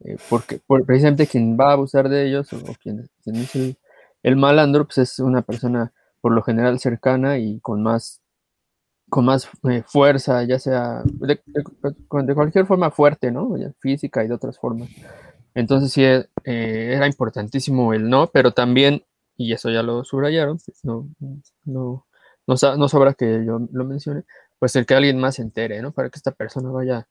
eh, 0.03 0.17
porque 0.29 0.61
precisamente 0.85 1.27
quien 1.27 1.57
va 1.59 1.69
a 1.69 1.73
abusar 1.73 2.09
de 2.09 2.27
ellos 2.27 2.51
o, 2.53 2.59
quien, 2.81 3.09
es 3.25 3.55
el, 4.23 4.35
malandro, 4.35 4.85
pues 4.85 4.97
es 4.99 5.19
una 5.19 5.41
persona 5.41 5.93
por 6.21 6.31
lo 6.31 6.41
general 6.43 6.79
cercana 6.79 7.37
y 7.37 7.59
con 7.59 7.83
más, 7.83 8.21
con 9.11 9.25
más 9.25 9.49
eh, 9.69 9.83
fuerza, 9.85 10.41
ya 10.43 10.57
sea 10.57 11.03
de, 11.03 11.41
cualquier 12.07 12.65
forma 12.65 12.91
fuerte, 12.91 13.29
¿no? 13.29 13.53
Física 13.79 14.23
y 14.23 14.29
de 14.29 14.33
otras 14.33 14.57
formas. 14.57 14.89
Entonces 15.53 15.91
sí, 15.91 16.01
eh, 16.05 16.23
era 16.45 17.07
importantísimo 17.07 17.93
el 17.93 18.09
no, 18.09 18.27
pero 18.31 18.53
también, 18.53 19.03
y 19.35 19.51
eso 19.51 19.69
ya 19.69 19.83
lo 19.83 20.05
subrayaron, 20.05 20.59
pues, 20.65 20.79
no, 20.85 21.09
no, 21.65 22.07
no, 22.47 22.55
no 22.77 22.87
sobra 22.87 23.13
que 23.13 23.43
yo 23.45 23.59
lo 23.73 23.83
mencione, 23.83 24.23
pues 24.57 24.77
el 24.77 24.85
que 24.85 24.95
alguien 24.95 25.19
más 25.19 25.35
se 25.35 25.41
entere, 25.41 25.81
¿no? 25.81 25.91
Para 25.91 26.09
que 26.09 26.15
esta 26.15 26.31
persona 26.31 26.71
vaya 26.71 27.05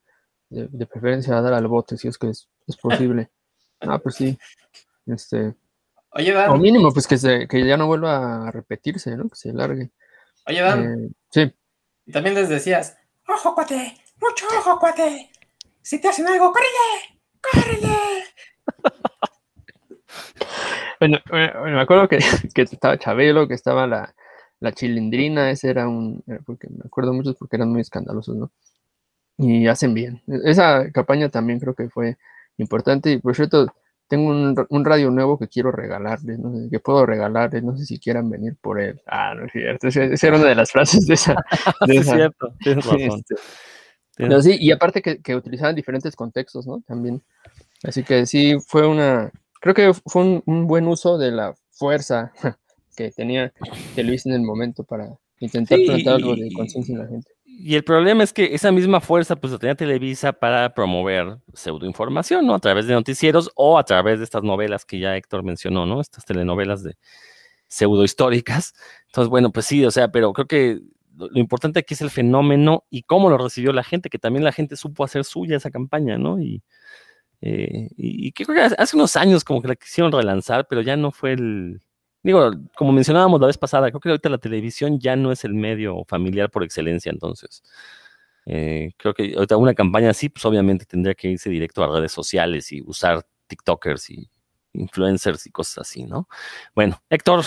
de, 0.49 0.87
preferencia 0.87 1.37
a 1.37 1.43
dar 1.43 1.53
al 1.53 1.67
bote, 1.67 1.99
si 1.99 2.09
es 2.09 2.17
que 2.17 2.31
es, 2.31 2.49
posible. 2.83 3.31
Ah, 3.83 3.99
pues 3.99 4.17
sí. 4.17 4.39
Este. 5.07 5.55
Oye, 6.11 6.33
Dan. 6.35 6.51
O 6.51 6.59
mínimo, 6.59 6.93
pues 6.93 7.07
que, 7.07 7.17
se, 7.17 7.49
que 7.49 7.67
ya 7.67 7.79
no 7.79 7.87
vuelva 7.87 8.47
a 8.47 8.51
repetirse, 8.51 9.17
¿no? 9.17 9.31
Que 9.31 9.37
se 9.37 9.55
largue. 9.55 9.91
Oye, 10.47 10.61
Dan. 10.61 11.05
Eh, 11.05 11.11
sí. 11.31 11.55
Y 12.11 12.13
también 12.13 12.35
les 12.35 12.49
decías, 12.49 12.99
ojo, 13.29 13.55
cuate, 13.55 13.95
mucho 14.21 14.45
ojo, 14.59 14.81
cuate. 14.81 15.31
Si 15.81 16.01
te 16.01 16.09
hacen 16.09 16.27
algo, 16.27 16.53
córrele, 16.53 17.21
córrele. 17.41 17.99
bueno, 20.99 21.19
me 21.31 21.81
acuerdo 21.81 22.09
que, 22.09 22.19
que 22.53 22.63
estaba 22.63 22.99
Chabelo, 22.99 23.47
que 23.47 23.55
estaba 23.55 23.87
la, 23.87 24.13
la 24.59 24.73
chilindrina, 24.73 25.53
ese 25.53 25.71
era 25.71 25.87
un, 25.87 26.25
porque 26.45 26.67
me 26.69 26.83
acuerdo 26.85 27.13
mucho 27.13 27.35
porque 27.35 27.55
eran 27.55 27.71
muy 27.71 27.81
escandalosos, 27.81 28.35
¿no? 28.35 28.51
Y 29.39 29.69
hacen 29.69 29.95
bien. 29.95 30.21
E, 30.27 30.51
esa 30.51 30.91
campaña 30.91 31.29
también 31.29 31.61
creo 31.61 31.77
que 31.77 31.89
fue 31.91 32.17
importante 32.57 33.13
y 33.13 33.19
por 33.19 33.37
cierto, 33.37 33.73
tengo 34.11 34.29
un, 34.29 34.85
radio 34.85 35.09
nuevo 35.13 35.39
que 35.39 35.47
quiero 35.47 35.71
regalarles, 35.71 36.41
no 36.41 36.53
sé, 36.53 36.69
que 36.69 36.81
puedo 36.81 37.07
regalarles, 37.07 37.63
no 37.63 37.77
sé 37.77 37.87
si 37.87 38.01
quieran 38.01 38.29
venir 38.29 38.57
por 38.61 38.81
él. 38.81 39.01
Ah, 39.07 39.37
no 39.37 39.47
es 39.47 39.53
cierto, 39.53 39.87
esa 39.87 40.27
era 40.27 40.37
una 40.37 40.49
de 40.49 40.57
las 40.57 40.73
frases 40.73 41.07
de 41.07 41.15
esa. 41.15 41.37
es 41.87 42.07
cierto, 42.07 42.53
tienes 42.59 42.85
razón. 42.87 43.23
Este, 44.19 44.43
sí, 44.43 44.57
y 44.59 44.73
aparte 44.73 45.01
que, 45.01 45.23
que, 45.23 45.37
utilizaban 45.37 45.77
diferentes 45.77 46.17
contextos, 46.17 46.67
¿no? 46.67 46.83
También. 46.89 47.23
Así 47.85 48.03
que 48.03 48.27
sí, 48.27 48.57
fue 48.67 48.85
una, 48.85 49.31
creo 49.61 49.75
que 49.75 49.95
fue 49.95 50.23
un, 50.23 50.43
un 50.45 50.67
buen 50.67 50.89
uso 50.89 51.17
de 51.17 51.31
la 51.31 51.55
fuerza 51.71 52.33
que 52.97 53.13
tenía 53.13 53.53
Televisa 53.95 54.29
en 54.29 54.35
el 54.35 54.43
momento 54.43 54.83
para 54.83 55.09
intentar 55.39 55.79
plantar 55.87 56.15
algo 56.15 56.35
de 56.35 56.51
conciencia 56.53 56.95
en 56.95 56.99
la 56.99 57.07
gente. 57.07 57.31
Y 57.63 57.75
el 57.75 57.85
problema 57.85 58.25
es 58.25 58.33
que 58.33 58.55
esa 58.55 58.73
misma 58.73 59.01
fuerza 59.01 59.37
pues 59.37 59.53
la 59.53 59.59
tenía 59.59 59.75
Televisa 59.75 60.33
para 60.33 60.73
promover 60.73 61.37
pseudoinformación, 61.53 62.47
¿no? 62.47 62.55
A 62.55 62.59
través 62.59 62.87
de 62.87 62.95
noticieros 62.95 63.51
o 63.55 63.79
a 63.79 63.85
través 63.85 64.19
de 64.19 64.25
estas 64.25 64.43
novelas 64.43 64.87
que 64.87 64.99
ya 64.99 65.15
Héctor 65.15 65.43
mencionó, 65.43 65.85
¿no? 65.85 66.01
Estas 66.01 66.25
telenovelas 66.25 66.83
de 66.83 66.97
pseudohistóricas. 67.69 68.73
Entonces, 69.09 69.29
bueno, 69.29 69.53
pues 69.53 69.67
sí, 69.67 69.85
o 69.85 69.91
sea, 69.91 70.11
pero 70.11 70.33
creo 70.33 70.47
que 70.47 70.81
lo, 71.15 71.29
importante 71.39 71.81
aquí 71.81 71.93
es 71.93 72.01
el 72.01 72.09
fenómeno 72.09 72.87
y 72.89 73.03
cómo 73.03 73.29
lo 73.29 73.37
recibió 73.37 73.75
la 73.75 73.85
gente, 73.85 74.09
que 74.09 74.19
también 74.19 74.43
la 74.43 74.53
gente 74.53 74.77
supo 74.77 75.05
hacer 75.05 75.25
suya 75.25 75.59
esa 75.59 75.71
campaña, 75.71 76.17
¿no? 76.17 76.41
Y, 76.41 76.63
eh, 77.43 77.91
y 77.97 78.33
creo 78.33 78.55
que 78.55 78.75
hace 78.79 78.97
unos 78.97 79.17
años 79.17 79.45
como 79.45 79.61
que 79.61 79.69
la 79.69 79.77
quisieron 79.77 80.13
relanzar, 80.13 80.67
pero 80.67 80.81
ya 80.81 80.97
no 80.97 81.13
fue 81.13 81.33
el, 81.35 81.83
Digo, 82.23 82.51
como 82.77 82.93
mencionábamos 82.93 83.41
la 83.41 83.47
vez 83.47 83.57
pasada, 83.57 83.91
creo 83.91 84.01
que 84.01 84.09
ahorita 84.11 84.29
la 84.29 84.39
televisión 84.39 84.99
ya 84.99 85.17
no 85.17 85.33
es 85.33 85.45
el 85.45 85.55
medio 85.55 86.05
familiar 86.07 86.51
por 86.51 86.63
excelencia, 86.63 87.11
entonces. 87.11 87.63
Eh, 88.47 88.93
creo 88.97 89.15
que 89.15 89.35
ahorita 89.35 89.57
una 89.57 89.75
campaña 89.75 90.11
así, 90.11 90.29
pues 90.29 90.45
obviamente 90.45 90.85
tendría 90.85 91.15
que 91.15 91.29
irse 91.29 91.49
directo 91.49 91.83
a 91.83 91.89
redes 91.89 92.13
sociales 92.13 92.73
y 92.73 92.83
usar 92.83 93.25
TikTokers 93.47 94.11
y 94.11 94.29
influencers 94.73 95.47
y 95.47 95.51
cosas 95.51 95.79
así, 95.79 96.05
¿no? 96.05 96.29
Bueno, 96.75 97.01
Héctor, 97.09 97.45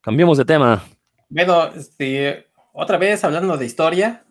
cambiemos 0.00 0.38
de 0.38 0.44
tema. 0.44 0.82
Bueno, 1.28 1.66
este, 1.74 2.48
otra 2.72 2.96
vez 2.96 3.22
hablando 3.24 3.56
de 3.56 3.66
historia, 3.66 4.24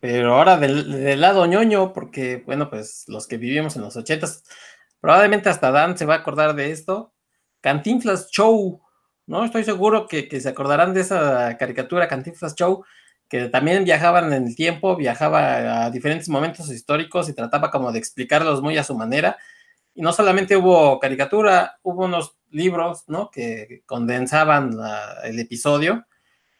pero 0.00 0.34
ahora 0.36 0.58
del, 0.58 0.90
del, 0.90 1.20
lado 1.20 1.46
ñoño, 1.46 1.92
porque, 1.92 2.42
bueno, 2.46 2.70
pues 2.70 3.04
los 3.08 3.26
que 3.26 3.38
vivimos 3.38 3.76
en 3.76 3.82
los 3.82 3.96
ochentas, 3.96 4.44
probablemente 5.00 5.48
hasta 5.48 5.70
Dan 5.70 5.96
se 5.96 6.06
va 6.06 6.14
a 6.14 6.18
acordar 6.18 6.54
de 6.54 6.70
esto. 6.70 7.14
Cantinflas 7.60 8.30
Show, 8.30 8.82
¿no? 9.26 9.44
Estoy 9.44 9.64
seguro 9.64 10.06
que, 10.06 10.28
se 10.40 10.48
acordarán 10.48 10.94
de 10.94 11.00
esa 11.00 11.56
caricatura 11.58 12.08
Cantinflas 12.08 12.54
Show, 12.54 12.84
que 13.28 13.48
también 13.48 13.84
viajaban 13.84 14.32
en 14.32 14.46
el 14.46 14.56
tiempo, 14.56 14.96
viajaba 14.96 15.84
a 15.84 15.90
diferentes 15.90 16.28
momentos 16.28 16.70
históricos 16.70 17.28
y 17.28 17.34
trataba 17.34 17.70
como 17.70 17.92
de 17.92 17.98
explicarlos 17.98 18.62
muy 18.62 18.76
a 18.76 18.84
su 18.84 18.94
manera. 18.96 19.38
Y 19.94 20.02
no 20.02 20.12
solamente 20.12 20.56
hubo 20.56 20.98
caricatura, 20.98 21.78
hubo 21.82 22.04
unos 22.04 22.36
libros, 22.50 23.04
¿no? 23.08 23.30
Que 23.30 23.82
condensaban 23.86 24.76
el 25.24 25.38
episodio. 25.38 26.04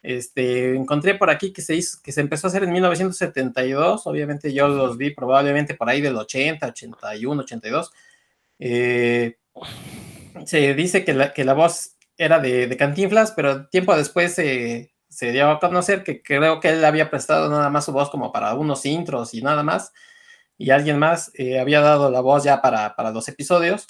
Este, 0.04 0.76
encontré 0.76 1.14
por 1.14 1.30
aquí 1.30 1.50
que 1.50 1.62
se, 1.62 1.74
hizo, 1.74 1.98
que 2.02 2.12
se 2.12 2.20
empezó 2.20 2.46
a 2.46 2.50
hacer 2.50 2.62
en 2.64 2.72
1972, 2.72 4.06
obviamente 4.06 4.52
yo 4.52 4.68
los 4.68 4.98
vi 4.98 5.14
probablemente 5.14 5.72
por 5.74 5.88
ahí 5.88 6.02
del 6.02 6.16
80, 6.16 6.66
81, 6.66 7.42
82. 7.42 7.90
se 10.44 10.74
dice 10.74 11.04
que 11.06 11.14
la, 11.14 11.32
que 11.32 11.44
la 11.44 11.54
voz 11.54 11.93
era 12.16 12.38
de, 12.38 12.76
Cantinflas, 12.76 13.32
pero 13.32 13.68
tiempo 13.68 13.96
después 13.96 14.34
se 14.34 14.90
dio 15.32 15.50
a 15.50 15.60
conocer 15.60 16.02
que 16.02 16.22
creo 16.22 16.60
que 16.60 16.70
él 16.70 16.84
había 16.84 17.10
prestado 17.10 17.48
nada 17.48 17.70
más 17.70 17.84
su 17.84 17.92
voz 17.92 18.10
como 18.10 18.32
para 18.32 18.54
unos 18.54 18.84
intros 18.86 19.34
y 19.34 19.42
nada 19.42 19.62
más, 19.62 19.92
y 20.58 20.70
alguien 20.70 20.98
más 20.98 21.30
eh, 21.34 21.58
había 21.58 21.80
dado 21.80 22.10
la 22.10 22.20
voz 22.20 22.44
ya 22.44 22.62
para, 22.62 22.94
para 22.96 23.10
los 23.10 23.28
episodios. 23.28 23.86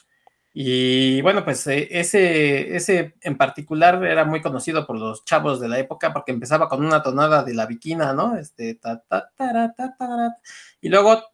Y 0.57 1.21
bueno, 1.23 1.45
pues 1.45 1.67
eh, 1.67 1.89
ese, 1.91 2.77
ese 2.77 3.17
en 3.23 3.37
particular 3.37 4.05
era 4.05 4.25
muy 4.25 4.41
conocido 4.41 4.87
por 4.87 4.97
los 4.97 5.25
chavos 5.25 5.59
de 5.59 5.69
la 5.69 5.81
época 5.81 6.13
porque 6.13 6.31
empezaba 6.31 6.69
con 6.69 6.85
una 6.85 7.03
tonada 7.03 7.43
de 7.43 7.55
la 7.55 7.67
viquina, 7.67 8.13
¿no? 8.13 8.37
Este, 8.37 8.77
ta, 8.77 9.03
ta, 9.09 9.33
ta, 9.37 10.39
y 10.81 10.89
luego 10.89 11.25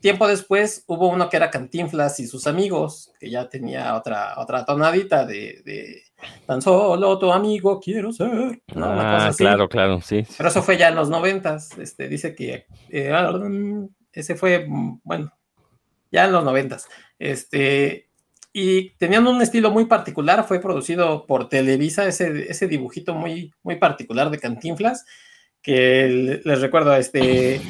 tiempo 0.00 0.26
después 0.26 0.82
hubo 0.88 1.08
uno 1.08 1.28
que 1.28 1.36
era 1.36 1.50
Cantinflas 1.50 2.18
y 2.18 2.26
sus 2.26 2.48
amigos, 2.48 3.12
que 3.20 3.30
ya 3.30 3.48
tenía 3.48 3.94
otra, 3.94 4.34
otra 4.36 4.64
tonadita 4.64 5.24
de, 5.24 6.02
tan 6.46 6.62
solo 6.62 7.18
tu 7.18 7.32
amigo 7.32 7.80
quiero 7.80 8.12
ser. 8.12 8.62
Ah, 8.74 9.30
claro, 9.36 9.68
claro, 9.68 10.00
sí. 10.00 10.24
Pero 10.36 10.48
eso 10.48 10.62
fue 10.62 10.76
ya 10.76 10.88
en 10.88 10.94
los 10.94 11.08
noventas. 11.08 11.76
Este, 11.78 12.08
dice 12.08 12.34
que 12.34 12.66
eh, 12.88 13.12
ese 14.12 14.34
fue, 14.34 14.66
bueno, 15.04 15.32
ya 16.10 16.24
en 16.24 16.32
los 16.32 16.44
noventas. 16.44 16.88
Este, 17.18 18.08
y 18.52 18.90
tenían 18.96 19.26
un 19.26 19.42
estilo 19.42 19.70
muy 19.70 19.84
particular, 19.84 20.44
fue 20.46 20.60
producido 20.60 21.26
por 21.26 21.48
Televisa, 21.48 22.06
ese, 22.06 22.50
ese 22.50 22.66
dibujito 22.66 23.14
muy, 23.14 23.52
muy 23.62 23.76
particular 23.76 24.30
de 24.30 24.38
Cantinflas, 24.38 25.04
que 25.60 26.40
les 26.42 26.60
recuerdo, 26.62 26.94
este, 26.96 27.60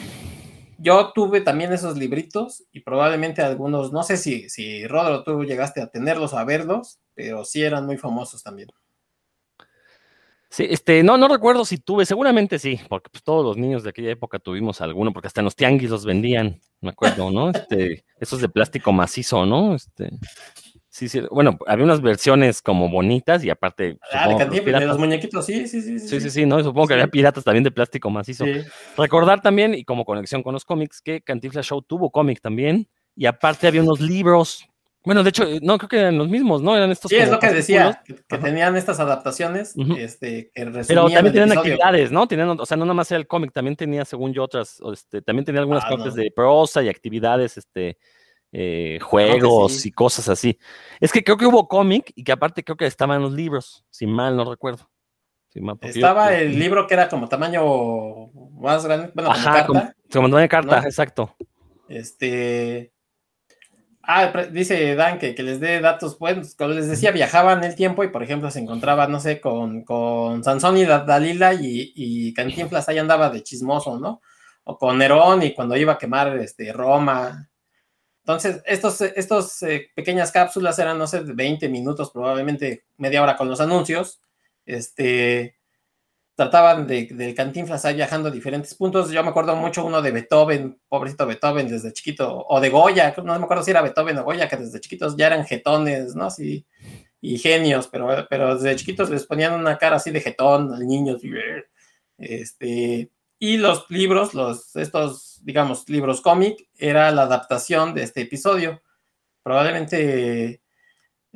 yo 0.78 1.12
tuve 1.12 1.40
también 1.40 1.72
esos 1.72 1.96
libritos 1.96 2.64
y 2.70 2.80
probablemente 2.80 3.42
algunos, 3.42 3.92
no 3.92 4.02
sé 4.02 4.16
si, 4.16 4.48
si 4.48 4.86
Rodro 4.86 5.24
tú 5.24 5.42
llegaste 5.44 5.80
a 5.80 5.88
tenerlos 5.88 6.32
o 6.34 6.38
a 6.38 6.44
verlos, 6.44 7.00
pero 7.16 7.44
sí 7.44 7.64
eran 7.64 7.84
muy 7.86 7.96
famosos 7.96 8.42
también. 8.44 8.68
Sí, 10.48 10.64
este, 10.70 11.02
no, 11.02 11.18
no 11.18 11.26
recuerdo 11.26 11.64
si 11.64 11.78
tuve, 11.78 12.06
seguramente 12.06 12.60
sí, 12.60 12.78
porque 12.88 13.10
pues, 13.10 13.24
todos 13.24 13.44
los 13.44 13.56
niños 13.56 13.82
de 13.82 13.90
aquella 13.90 14.10
época 14.10 14.38
tuvimos 14.38 14.80
alguno, 14.80 15.12
porque 15.12 15.26
hasta 15.26 15.40
en 15.40 15.46
los 15.46 15.56
tianguis 15.56 15.90
los 15.90 16.04
vendían, 16.04 16.60
me 16.80 16.90
acuerdo, 16.90 17.30
¿no? 17.30 17.50
Este, 17.68 18.04
esos 18.20 18.40
de 18.40 18.48
plástico 18.48 18.92
macizo, 18.92 19.44
¿no? 19.44 19.74
Este, 19.74 20.10
Sí, 20.96 21.10
sí, 21.10 21.20
bueno, 21.30 21.58
había 21.66 21.84
unas 21.84 22.00
versiones 22.00 22.62
como 22.62 22.88
bonitas 22.88 23.44
y 23.44 23.50
aparte. 23.50 23.98
Ah, 24.10 24.34
de, 24.34 24.86
los 24.86 24.98
muñequitos, 24.98 25.44
sí, 25.44 25.68
sí, 25.68 25.82
sí. 25.82 25.98
Sí, 25.98 26.20
sí, 26.22 26.30
sí, 26.30 26.46
¿no? 26.46 26.64
Supongo 26.64 26.86
que 26.86 26.94
había 26.94 27.08
piratas 27.08 27.44
también 27.44 27.64
de 27.64 27.70
plástico 27.70 28.08
macizo. 28.08 28.46
Recordar 28.96 29.42
también, 29.42 29.74
y 29.74 29.84
como 29.84 30.06
conexión 30.06 30.42
con 30.42 30.54
los 30.54 30.64
cómics, 30.64 31.02
que 31.02 31.20
Cantinflas 31.20 31.66
Show 31.66 31.82
tuvo 31.82 32.10
cómic 32.10 32.40
también, 32.40 32.88
y 33.14 33.26
aparte 33.26 33.66
había 33.66 33.82
unos 33.82 34.00
libros. 34.00 34.66
Bueno, 35.06 35.22
de 35.22 35.28
hecho, 35.28 35.46
no 35.62 35.78
creo 35.78 35.88
que 35.88 36.00
eran 36.00 36.18
los 36.18 36.28
mismos, 36.28 36.62
¿no? 36.62 36.76
Eran 36.76 36.90
estos. 36.90 37.08
Sí, 37.08 37.16
es 37.16 37.30
lo 37.30 37.38
que 37.38 37.52
decía, 37.52 38.02
que, 38.04 38.38
tenían 38.38 38.74
estas 38.76 38.98
adaptaciones, 38.98 39.72
este, 39.96 40.50
que 40.52 40.66
Pero 40.88 41.08
también 41.08 41.32
tenían 41.32 41.56
actividades, 41.56 42.10
¿no? 42.10 42.26
Tenían, 42.26 42.58
o 42.58 42.66
sea, 42.66 42.76
no 42.76 42.84
nada 42.84 42.94
más 42.94 43.08
era 43.12 43.20
el 43.20 43.28
cómic, 43.28 43.52
también 43.52 43.76
tenía, 43.76 44.04
según 44.04 44.32
yo, 44.32 44.42
otras, 44.42 44.80
este, 44.92 45.22
también 45.22 45.44
tenía 45.44 45.60
algunas 45.60 45.84
ah, 45.84 45.90
partes 45.90 46.16
de 46.16 46.32
prosa 46.34 46.82
y 46.82 46.88
actividades, 46.88 47.56
este, 47.56 47.98
eh, 48.50 48.98
juegos 49.00 49.86
y 49.86 49.92
cosas 49.92 50.28
así. 50.28 50.58
Es 50.98 51.12
que 51.12 51.22
creo 51.22 51.36
que 51.36 51.46
hubo 51.46 51.68
cómic 51.68 52.10
y 52.16 52.24
que 52.24 52.32
aparte 52.32 52.64
creo 52.64 52.76
que 52.76 52.86
estaban 52.86 53.22
los 53.22 53.32
libros, 53.32 53.84
si 53.90 54.08
mal 54.08 54.36
no 54.36 54.50
recuerdo. 54.50 54.90
Estaba 55.82 56.34
el 56.34 56.58
libro 56.58 56.88
que 56.88 56.94
era 56.94 57.08
como 57.08 57.28
tamaño 57.28 57.62
más 58.58 58.84
grande, 58.84 59.12
bueno, 59.14 59.30
como 59.30 59.44
carta. 59.44 59.66
Como, 60.12 60.28
tamaño 60.28 60.48
carta, 60.48 60.82
exacto. 60.84 61.32
Este. 61.88 62.92
Ah, 64.08 64.32
dice 64.52 64.94
Dan 64.94 65.18
que, 65.18 65.34
que 65.34 65.42
les 65.42 65.58
dé 65.58 65.80
datos, 65.80 66.16
pues, 66.16 66.54
como 66.54 66.70
les 66.70 66.88
decía, 66.88 67.10
viajaban 67.10 67.64
el 67.64 67.74
tiempo 67.74 68.04
y, 68.04 68.08
por 68.08 68.22
ejemplo, 68.22 68.50
se 68.50 68.60
encontraba, 68.60 69.08
no 69.08 69.18
sé, 69.18 69.40
con, 69.40 69.82
con 69.84 70.44
Sansón 70.44 70.76
y 70.78 70.84
Dalila 70.84 71.54
y, 71.54 71.92
y 71.96 72.32
Cantinflas 72.34 72.88
ahí 72.88 72.98
andaba 72.98 73.30
de 73.30 73.42
chismoso, 73.42 73.98
¿no? 73.98 74.20
O 74.64 74.78
con 74.78 74.98
Nerón 74.98 75.42
y 75.42 75.54
cuando 75.54 75.76
iba 75.76 75.94
a 75.94 75.98
quemar 75.98 76.36
este, 76.38 76.72
Roma, 76.72 77.48
entonces, 78.26 78.60
estos, 78.66 79.00
estos 79.02 79.62
eh, 79.62 79.88
pequeñas 79.94 80.32
cápsulas 80.32 80.76
eran, 80.80 80.98
no 80.98 81.06
sé, 81.06 81.22
de 81.22 81.32
20 81.32 81.68
minutos, 81.68 82.10
probablemente 82.10 82.84
media 82.96 83.22
hora 83.22 83.36
con 83.36 83.48
los 83.48 83.60
anuncios. 83.60 84.20
Este, 84.64 85.55
trataban 86.36 86.86
de, 86.86 87.06
del 87.06 87.34
Cantinflas 87.34 87.84
ahí 87.86 87.94
viajando 87.96 88.28
a 88.28 88.30
diferentes 88.30 88.74
puntos. 88.74 89.10
Yo 89.10 89.22
me 89.24 89.30
acuerdo 89.30 89.56
mucho 89.56 89.84
uno 89.84 90.02
de 90.02 90.12
Beethoven, 90.12 90.78
pobrecito 90.86 91.26
Beethoven 91.26 91.66
desde 91.66 91.92
chiquito, 91.92 92.44
o 92.46 92.60
de 92.60 92.68
Goya, 92.68 93.14
no 93.24 93.38
me 93.38 93.44
acuerdo 93.44 93.64
si 93.64 93.70
era 93.70 93.82
Beethoven 93.82 94.18
o 94.18 94.24
Goya, 94.24 94.48
que 94.48 94.58
desde 94.58 94.78
chiquitos 94.78 95.16
ya 95.16 95.28
eran 95.28 95.46
jetones, 95.46 96.14
¿no? 96.14 96.30
Sí, 96.30 96.66
y 97.22 97.38
genios, 97.38 97.88
pero, 97.88 98.26
pero 98.28 98.54
desde 98.54 98.76
chiquitos 98.76 99.08
les 99.08 99.26
ponían 99.26 99.54
una 99.54 99.78
cara 99.78 99.96
así 99.96 100.10
de 100.10 100.20
jetón 100.20 100.72
al 100.72 100.86
niño. 100.86 101.16
Este, 102.18 103.10
y 103.38 103.56
los 103.56 103.86
libros, 103.90 104.34
los, 104.34 104.76
estos, 104.76 105.40
digamos, 105.42 105.88
libros 105.88 106.20
cómic, 106.20 106.68
era 106.76 107.10
la 107.12 107.22
adaptación 107.22 107.94
de 107.94 108.02
este 108.02 108.20
episodio. 108.22 108.82
Probablemente 109.42 110.60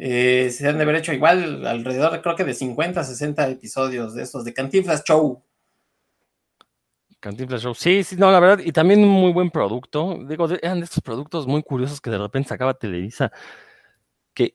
eh, 0.02 0.48
se 0.50 0.66
han 0.66 0.78
de 0.78 0.84
haber 0.84 0.96
hecho 0.96 1.12
igual 1.12 1.66
alrededor, 1.66 2.22
creo 2.22 2.34
que 2.34 2.44
de 2.44 2.54
50, 2.54 3.04
60 3.04 3.48
episodios 3.50 4.14
de 4.14 4.22
estos, 4.22 4.46
de 4.46 4.54
Cantinflas 4.54 5.04
Show. 5.04 5.42
Cantinflas 7.20 7.60
Show, 7.60 7.74
sí, 7.74 8.02
sí, 8.02 8.16
no, 8.16 8.32
la 8.32 8.40
verdad, 8.40 8.64
y 8.64 8.72
también 8.72 9.04
un 9.04 9.10
muy 9.10 9.30
buen 9.30 9.50
producto. 9.50 10.18
Digo, 10.26 10.48
eran 10.62 10.78
de 10.78 10.86
estos 10.86 11.02
productos 11.02 11.46
muy 11.46 11.62
curiosos 11.62 12.00
que 12.00 12.08
de 12.08 12.16
repente 12.16 12.48
sacaba 12.48 12.72
Televisa, 12.72 13.30
que, 14.32 14.54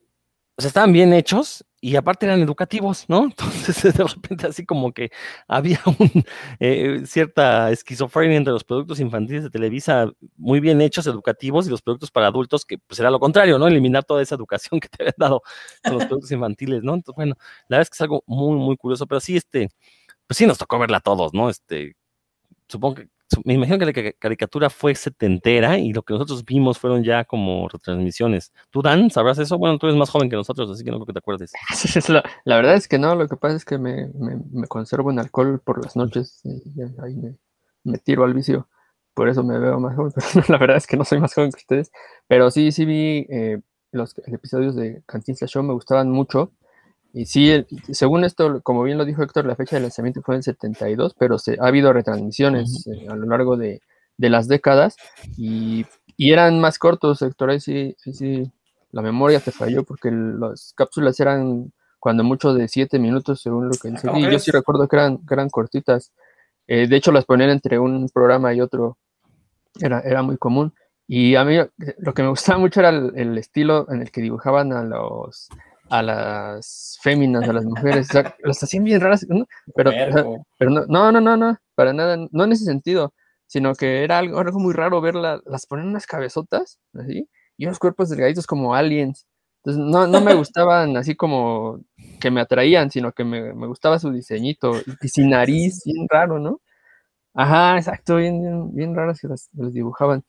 o 0.55 0.61
sea, 0.63 0.69
estaban 0.69 0.91
bien 0.91 1.13
hechos 1.13 1.63
y 1.85 1.95
aparte 1.97 2.25
eran 2.25 2.41
educativos, 2.41 3.05
¿no? 3.07 3.25
Entonces 3.37 3.93
de 3.93 4.03
repente 4.03 4.47
así 4.47 4.65
como 4.65 4.91
que 4.91 5.11
había 5.47 5.79
un, 5.99 6.23
eh, 6.59 7.03
cierta 7.05 7.69
esquizofrenia 7.69 8.37
entre 8.37 8.53
los 8.53 8.63
productos 8.63 8.99
infantiles 8.99 9.43
de 9.43 9.51
Televisa 9.51 10.11
muy 10.35 10.59
bien 10.59 10.81
hechos, 10.81 11.05
educativos, 11.05 11.67
y 11.67 11.69
los 11.69 11.83
productos 11.83 12.09
para 12.09 12.25
adultos, 12.25 12.65
que 12.65 12.79
pues 12.79 12.99
era 12.99 13.11
lo 13.11 13.19
contrario, 13.19 13.59
¿no? 13.59 13.67
Eliminar 13.67 14.03
toda 14.03 14.23
esa 14.23 14.33
educación 14.33 14.79
que 14.81 14.89
te 14.89 15.03
habían 15.03 15.13
dado 15.15 15.43
con 15.83 15.93
los 15.93 16.05
productos 16.05 16.31
infantiles, 16.31 16.81
¿no? 16.81 16.95
Entonces, 16.95 17.15
bueno, 17.15 17.35
la 17.67 17.77
verdad 17.77 17.81
es 17.83 17.89
que 17.91 17.97
es 17.97 18.01
algo 18.01 18.23
muy, 18.25 18.57
muy 18.57 18.77
curioso, 18.77 19.05
pero 19.05 19.19
sí, 19.19 19.37
este, 19.37 19.69
pues 20.25 20.37
sí 20.39 20.47
nos 20.47 20.57
tocó 20.57 20.79
verla 20.79 20.97
a 20.97 21.01
todos, 21.01 21.35
¿no? 21.35 21.51
Este, 21.51 21.95
supongo 22.67 22.95
que 22.95 23.09
me 23.43 23.53
imagino 23.53 23.79
que 23.79 23.85
la 23.85 24.11
caricatura 24.13 24.69
fue 24.69 24.93
setentera 24.93 25.77
y 25.77 25.93
lo 25.93 26.03
que 26.03 26.13
nosotros 26.13 26.45
vimos 26.45 26.77
fueron 26.77 27.03
ya 27.03 27.25
como 27.25 27.67
retransmisiones. 27.67 28.53
¿Tú, 28.69 28.81
Dan, 28.81 29.09
sabrás 29.09 29.39
eso? 29.39 29.57
Bueno, 29.57 29.77
tú 29.77 29.87
eres 29.87 29.97
más 29.97 30.09
joven 30.09 30.29
que 30.29 30.35
nosotros, 30.35 30.69
así 30.69 30.83
que 30.83 30.91
no 30.91 30.97
creo 30.97 31.07
que 31.07 31.13
te 31.13 31.19
acuerdes. 31.19 31.51
la, 32.09 32.23
la, 32.43 32.55
verdad 32.55 32.75
es 32.75 32.87
que 32.87 32.99
no, 32.99 33.15
lo 33.15 33.27
que 33.27 33.35
pasa 33.35 33.55
es 33.55 33.65
que 33.65 33.77
me, 33.77 34.09
me, 34.13 34.67
conservo 34.67 35.11
en 35.11 35.19
alcohol 35.19 35.59
por 35.63 35.83
las 35.83 35.95
noches 35.95 36.41
y 36.43 36.61
ahí 37.01 37.15
me, 37.83 37.97
tiro 37.97 38.23
al 38.23 38.33
vicio. 38.33 38.67
Por 39.13 39.29
eso 39.29 39.43
me 39.43 39.57
veo 39.57 39.79
más 39.79 39.95
joven, 39.95 40.13
pero 40.33 40.45
la 40.49 40.57
verdad 40.57 40.77
es 40.77 40.87
que 40.87 40.97
no 40.97 41.05
soy 41.05 41.19
más 41.19 41.33
joven 41.33 41.51
que 41.51 41.59
ustedes. 41.59 41.91
Pero 42.27 42.51
sí, 42.51 42.71
sí 42.71 42.85
vi 42.85 43.25
eh, 43.29 43.61
los 43.91 44.15
episodios 44.27 44.75
de 44.75 45.01
Cantinflas 45.05 45.49
Show, 45.49 45.63
me 45.63 45.73
gustaban 45.73 46.11
mucho. 46.11 46.51
Y 47.15 47.27
sí, 47.27 47.65
según 47.93 48.25
esto, 48.25 48.61
como 48.61 48.83
bien 48.83 48.97
lo 48.97 49.05
dijo 49.05 49.23
Héctor, 49.23 49.45
la 49.45 49.55
fecha 49.55 49.77
de 49.77 49.81
lanzamiento 49.83 50.21
fue 50.21 50.35
en 50.35 50.43
72, 50.43 51.15
pero 51.17 51.39
se, 51.39 51.55
ha 51.61 51.67
habido 51.67 51.93
retransmisiones 51.93 52.85
eh, 52.87 53.07
a 53.09 53.15
lo 53.15 53.25
largo 53.25 53.55
de, 53.55 53.81
las 54.17 54.49
décadas 54.49 54.97
y, 55.37 55.85
eran 56.17 56.59
más 56.59 56.77
cortos, 56.77 57.21
Héctor, 57.21 57.51
ahí 57.51 57.61
sí, 57.61 57.95
sí, 57.99 58.51
la 58.91 59.01
memoria 59.01 59.39
te 59.39 59.51
falló 59.51 59.85
porque 59.85 60.11
las 60.11 60.73
cápsulas 60.75 61.17
eran 61.21 61.71
cuando 61.99 62.25
mucho 62.25 62.53
de 62.53 62.67
7 62.67 62.99
minutos, 62.99 63.41
según 63.41 63.69
lo 63.69 63.75
que 63.75 63.91
dice. 63.91 64.09
Y 64.13 64.29
yo 64.29 64.37
sí 64.37 64.51
recuerdo 64.51 64.85
que 64.89 64.97
eran, 64.97 65.19
eran 65.31 65.49
cortitas. 65.49 66.11
Eh, 66.67 66.87
de 66.87 66.95
hecho, 66.97 67.13
las 67.13 67.23
ponían 67.23 67.49
entre 67.49 67.79
un 67.79 68.09
programa 68.09 68.53
y 68.53 68.59
otro. 68.59 68.97
Era, 69.79 70.01
era 70.01 70.21
muy 70.21 70.37
común. 70.37 70.73
Y 71.07 71.35
a 71.35 71.45
mí 71.45 71.57
lo 71.97 72.13
que 72.13 72.23
me 72.23 72.29
gustaba 72.29 72.59
mucho 72.59 72.81
era 72.81 72.89
el 72.89 73.37
estilo 73.37 73.87
en 73.89 74.01
el 74.01 74.11
que 74.11 74.21
dibujaban 74.21 74.73
a 74.73 74.83
los 74.83 75.49
a 75.89 76.01
las 76.01 76.97
féminas, 77.01 77.47
a 77.47 77.53
las 77.53 77.65
mujeres, 77.65 78.07
las 78.43 78.63
hacían 78.63 78.83
bien 78.83 79.01
raras, 79.01 79.25
¿no? 79.29 79.45
Pero, 79.75 79.91
pero 80.57 80.71
no, 80.71 81.11
no, 81.11 81.21
no, 81.21 81.37
no, 81.37 81.57
para 81.75 81.93
nada, 81.93 82.17
no 82.31 82.43
en 82.43 82.51
ese 82.51 82.65
sentido, 82.65 83.13
sino 83.47 83.73
que 83.75 84.03
era 84.03 84.17
algo, 84.17 84.39
algo 84.39 84.59
muy 84.59 84.73
raro 84.73 85.01
verla, 85.01 85.41
las 85.45 85.65
ponen 85.65 85.87
unas 85.87 86.07
cabezotas, 86.07 86.79
así, 86.93 87.29
y 87.57 87.65
unos 87.65 87.79
cuerpos 87.79 88.09
delgaditos 88.09 88.47
como 88.47 88.73
aliens. 88.73 89.27
Entonces, 89.63 89.83
no, 89.83 90.07
no 90.07 90.21
me 90.21 90.33
gustaban 90.35 90.97
así 90.97 91.15
como 91.15 91.79
que 92.19 92.31
me 92.31 92.41
atraían, 92.41 92.91
sino 92.91 93.11
que 93.11 93.23
me, 93.23 93.53
me 93.53 93.67
gustaba 93.67 93.99
su 93.99 94.11
diseñito, 94.11 94.73
y 95.01 95.07
sin 95.07 95.29
nariz, 95.29 95.83
bien 95.85 96.07
raro, 96.09 96.39
¿no? 96.39 96.61
Ajá, 97.33 97.77
exacto, 97.77 98.15
bien, 98.17 98.41
bien, 98.41 98.73
bien 98.73 98.95
raras 98.95 99.19
que 99.19 99.27
las, 99.27 99.49
las 99.53 99.73
dibujaban. 99.73 100.23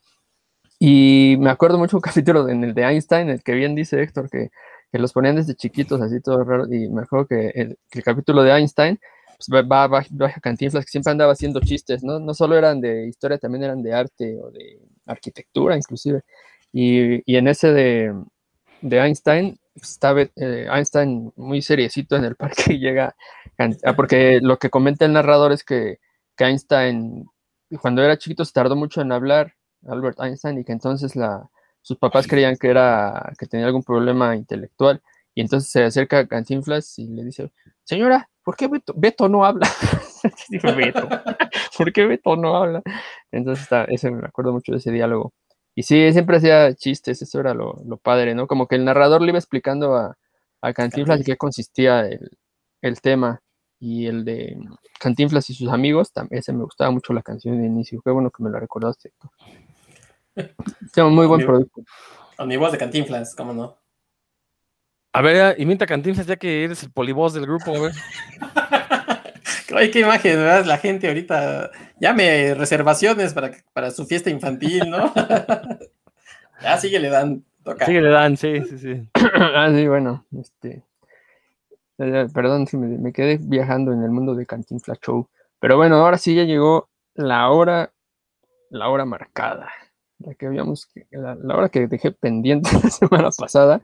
Y 0.79 1.37
me 1.39 1.51
acuerdo 1.51 1.79
mucho 1.79 1.97
un 1.97 2.01
capítulo 2.03 2.49
en 2.49 2.65
el 2.65 2.75
de 2.75 2.83
Einstein, 2.83 3.31
el 3.31 3.43
que 3.43 3.53
bien 3.53 3.75
dice 3.75 4.03
Héctor, 4.03 4.29
que 4.31 4.51
que 4.97 5.03
los 5.03 5.13
ponían 5.13 5.37
desde 5.37 5.55
chiquitos, 5.55 6.01
así 6.01 6.21
todo 6.21 6.43
raro, 6.43 6.65
y 6.73 6.89
me 6.89 7.03
acuerdo 7.03 7.27
que 7.27 7.49
el, 7.55 7.79
capítulo 8.03 8.43
de 8.43 8.53
Einstein, 8.53 8.99
pues 9.37 9.63
va, 9.69 9.87
va, 9.87 9.99
a 9.99 10.41
Cantinflas, 10.41 10.87
que 10.87 10.91
siempre 10.91 11.11
andaba 11.11 11.33
haciendo 11.33 11.61
chistes, 11.61 12.03
¿no? 12.03 12.19
No 12.19 12.33
solo 12.33 12.57
eran 12.57 12.81
de 12.81 13.07
historia, 13.07 13.37
también 13.37 13.65
eran 13.65 13.83
de 13.83 13.93
arte 13.93 14.39
o 14.41 14.51
de 14.51 14.81
arquitectura, 15.05 15.77
inclusive. 15.77 16.23
Y, 16.73 17.21
y 17.31 17.37
en 17.37 17.49
ese 17.49 17.73
de, 17.73 18.15
de 18.81 18.99
Einstein, 18.99 19.59
pues, 19.75 19.91
estaba 19.91 20.23
eh, 20.23 20.67
Einstein 20.73 21.31
muy 21.37 21.61
seriecito 21.61 22.17
en 22.17 22.25
el 22.25 22.37
parque 22.37 22.73
y 22.73 22.79
llega, 22.79 23.15
ah, 23.59 23.93
porque 23.95 24.41
lo 24.41 24.59
que 24.59 24.71
comenta 24.71 25.05
el 25.05 25.13
narrador 25.13 25.53
es 25.53 25.63
que, 25.63 25.99
que 26.37 26.45
Einstein, 26.45 27.27
cuando 27.83 28.03
era 28.03 28.17
chiquito, 28.17 28.47
se 28.47 28.53
tardó 28.53 28.77
mucho 28.77 29.03
en 29.03 29.13
hablar, 29.13 29.53
Albert 29.87 30.21
Einstein, 30.21 30.59
y 30.59 30.65
que 30.65 30.73
entonces 30.73 31.17
la, 31.17 31.51
sus 31.87 31.99
papás 31.99 32.27
creían 32.27 32.57
que 32.57 32.67
era 32.67 33.33
que 33.39 33.47
tenía 33.47 33.67
algún 33.67 33.85
problema 33.85 34.35
intelectual 34.35 35.01
y 35.37 35.41
entonces 35.41 35.71
se 35.71 35.85
acerca 35.85 36.19
a 36.19 36.27
Cantinflas 36.27 36.99
y 36.99 37.07
le 37.07 37.23
dice, 37.23 37.53
señora, 37.85 38.29
¿por 38.43 38.57
qué 38.57 38.69
Beto, 38.97 39.29
no 39.29 39.45
habla? 39.45 39.69
Beto, 40.77 41.09
¿por 41.79 41.93
qué 41.93 42.05
Beto 42.07 42.35
no 42.35 42.57
habla? 42.57 42.83
Entonces 43.31 43.63
está, 43.63 43.85
ese, 43.85 44.11
me 44.11 44.27
acuerdo 44.27 44.53
mucho 44.53 44.73
de 44.73 44.79
ese 44.79 44.91
diálogo. 44.91 45.33
Y 45.77 45.85
sí, 45.85 46.13
siempre 46.13 46.39
hacía 46.39 46.75
chistes, 46.75 47.23
eso 47.23 47.39
era 47.39 47.55
lo, 47.55 47.77
padre, 48.03 48.35
¿no? 48.35 48.49
Como 48.49 48.67
que 48.67 48.75
el 48.75 48.85
narrador 48.85 49.23
le 49.23 49.29
iba 49.29 49.39
explicando 49.39 49.95
a, 49.95 50.19
a 50.63 50.73
Cantinflas 50.73 51.21
de 51.21 51.25
qué 51.25 51.37
consistía 51.37 52.09
el, 52.81 53.01
tema. 53.01 53.43
Y 53.79 54.07
el 54.07 54.25
de 54.25 54.59
Cantinflas 54.99 55.51
y 55.51 55.55
sus 55.55 55.69
amigos, 55.69 56.13
también 56.13 56.41
ese 56.41 56.53
me 56.53 56.65
gustaba 56.65 56.91
mucho 56.91 57.13
la 57.13 57.23
canción 57.23 57.61
de 57.61 57.67
inicio. 57.69 58.01
Qué 58.03 58.11
bueno 58.11 58.33
que 58.33 58.43
me 58.43 58.51
la 58.51 58.59
recordaste. 58.59 59.13
Un 60.97 61.15
muy 61.15 61.27
buen 61.27 61.45
producto. 61.45 61.83
A 62.39 62.45
mi 62.45 62.57
voz 62.57 62.73
de 62.73 62.79
Cantinflas, 62.79 63.35
¿cómo 63.35 63.53
no? 63.53 63.79
A 65.13 65.23
ver, 65.23 65.59
imita 65.59 65.87
Cantinflas 65.87 66.27
ya 66.27 66.37
que 66.37 66.65
eres 66.65 66.83
el 66.83 66.91
polivoz 66.91 67.33
del 67.33 67.47
grupo, 67.47 67.75
a 67.75 67.81
ver. 67.81 67.93
Ay, 69.75 69.91
qué 69.91 70.01
imagen, 70.01 70.37
¿verdad? 70.37 70.65
La 70.65 70.79
gente 70.79 71.09
ahorita 71.09 71.71
llame 72.01 72.55
reservaciones 72.55 73.35
para, 73.35 73.53
para 73.73 73.91
su 73.91 74.07
fiesta 74.07 74.31
infantil, 74.31 74.89
¿no? 74.89 75.13
ya 76.63 76.77
sigue 76.79 76.99
le 76.99 77.11
dan. 77.11 77.45
Toca. 77.63 77.85
Sigue 77.85 78.01
le 78.01 78.11
dan, 78.11 78.37
sí, 78.37 78.63
sí, 78.69 78.79
sí. 78.79 79.09
ah, 79.35 79.71
sí, 79.75 79.87
bueno, 79.89 80.25
este. 80.39 80.83
Perdón 81.97 82.67
si 82.67 82.77
me, 82.77 83.13
quedé 83.13 83.39
viajando 83.41 83.93
en 83.93 84.03
el 84.03 84.11
mundo 84.11 84.35
de 84.35 84.47
Cantinflas 84.47 85.01
Show. 85.01 85.29
Pero 85.61 85.77
bueno, 85.77 85.97
ahora 85.97 86.19
sí 86.19 86.35
ya 86.35 86.45
llegó 86.45 86.89
la 87.15 87.49
hora, 87.51 87.93
la 88.71 88.89
hora 88.89 89.05
marcada. 89.05 89.71
La 90.19 90.35
que 90.35 90.47
habíamos, 90.47 90.89
la, 91.11 91.35
la 91.35 91.57
hora 91.57 91.69
que 91.69 91.87
dejé 91.87 92.11
pendiente 92.13 92.71
la 92.83 92.91
semana 92.91 93.31
pasada 93.31 93.83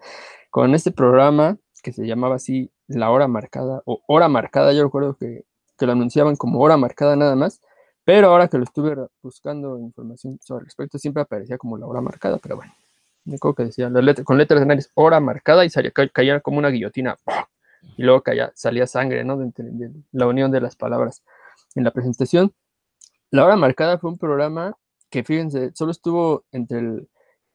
con 0.50 0.74
este 0.74 0.90
programa 0.90 1.58
que 1.82 1.92
se 1.92 2.06
llamaba 2.06 2.36
así 2.36 2.70
La 2.86 3.10
Hora 3.10 3.28
Marcada 3.28 3.82
o 3.84 4.02
Hora 4.06 4.28
Marcada. 4.28 4.72
Yo 4.72 4.84
recuerdo 4.84 5.16
que 5.16 5.44
que 5.82 5.86
lo 5.86 5.92
anunciaban 5.92 6.36
como 6.36 6.60
hora 6.60 6.76
marcada 6.76 7.16
nada 7.16 7.34
más, 7.34 7.60
pero 8.04 8.28
ahora 8.28 8.46
que 8.46 8.56
lo 8.56 8.62
estuve 8.62 8.96
buscando 9.20 9.78
información 9.80 10.38
sobre 10.40 10.64
respecto, 10.64 10.96
siempre 10.96 11.22
aparecía 11.22 11.58
como 11.58 11.76
la 11.76 11.86
hora 11.86 12.00
marcada, 12.00 12.38
pero 12.38 12.54
bueno, 12.54 12.72
me 13.24 13.34
acuerdo 13.34 13.56
que 13.56 13.64
decía 13.64 13.90
con 14.24 14.38
letras 14.38 14.60
de 14.60 14.66
nariz, 14.66 14.90
hora 14.94 15.18
marcada 15.18 15.64
y 15.64 15.70
salía, 15.70 15.90
caía 15.90 16.40
como 16.40 16.58
una 16.58 16.68
guillotina, 16.68 17.16
y 17.96 18.02
luego 18.04 18.22
caía, 18.22 18.52
salía 18.54 18.86
sangre, 18.86 19.24
¿no? 19.24 19.36
De, 19.36 19.90
la 20.12 20.28
unión 20.28 20.52
de 20.52 20.60
las 20.60 20.76
palabras 20.76 21.24
en 21.74 21.82
la 21.82 21.90
presentación. 21.90 22.52
La 23.30 23.44
hora 23.44 23.56
marcada 23.56 23.98
fue 23.98 24.10
un 24.10 24.18
programa 24.18 24.76
que, 25.12 25.24
fíjense, 25.24 25.72
solo 25.74 25.92
estuvo 25.92 26.44
entre 26.52 26.78
el 26.80 27.08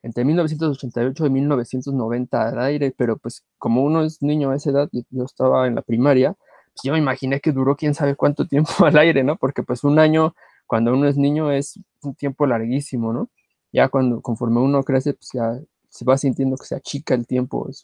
entre 0.04 0.24
1988 0.26 1.26
y 1.26 1.30
1990 1.30 2.48
al 2.50 2.60
aire, 2.62 2.94
pero 2.98 3.18
pues 3.18 3.44
como 3.58 3.84
uno 3.84 4.04
es 4.04 4.22
niño 4.22 4.52
a 4.52 4.56
esa 4.56 4.70
edad, 4.70 4.90
yo 5.10 5.26
estaba 5.26 5.68
en 5.68 5.76
la 5.76 5.82
primaria, 5.82 6.36
pues, 6.74 6.82
yo 6.84 6.94
me 6.94 7.00
imaginé 7.00 7.42
que 7.42 7.52
duró 7.52 7.76
quién 7.76 7.94
sabe 7.94 8.16
cuánto 8.16 8.48
tiempo 8.48 8.70
al 8.86 8.98
aire, 8.98 9.24
¿no? 9.24 9.38
Porque 9.38 9.64
pues 9.64 9.84
un 9.84 10.00
año, 10.00 10.36
cuando 10.68 10.94
uno 10.94 11.08
es 11.08 11.18
niño, 11.18 11.52
es 11.52 11.80
un 12.04 12.16
tiempo 12.16 12.46
larguísimo, 12.46 13.12
¿no? 13.14 13.30
Ya 13.74 13.90
cuando, 13.90 14.22
conforme 14.22 14.62
uno 14.62 14.84
crece, 14.84 15.14
pues 15.14 15.30
ya 15.34 15.60
se 15.90 16.06
va 16.06 16.18
sintiendo 16.18 16.58
que 16.58 16.66
se 16.68 16.76
achica 16.76 17.14
el 17.16 17.28
tiempo, 17.28 17.68
es 17.70 17.84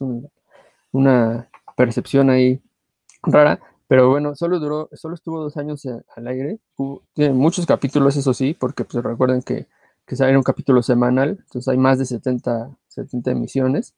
una 0.92 1.50
percepción 1.76 2.30
ahí 2.30 2.60
rara, 3.22 3.60
pero 3.88 4.08
bueno, 4.10 4.34
solo 4.34 4.58
duró, 4.58 4.88
solo 4.92 5.14
estuvo 5.14 5.40
dos 5.40 5.56
años 5.56 5.86
al 6.16 6.26
aire, 6.26 6.58
tiene 7.14 7.34
muchos 7.34 7.66
capítulos, 7.66 8.16
eso 8.16 8.34
sí, 8.34 8.54
porque 8.54 8.84
pues 8.84 9.02
recuerden 9.04 9.42
que, 9.42 9.66
que 10.06 10.16
sale 10.16 10.36
un 10.36 10.42
capítulo 10.42 10.82
semanal, 10.82 11.38
entonces 11.40 11.68
hay 11.68 11.78
más 11.78 11.98
de 11.98 12.06
70, 12.06 12.76
70 12.88 13.30
emisiones. 13.30 13.94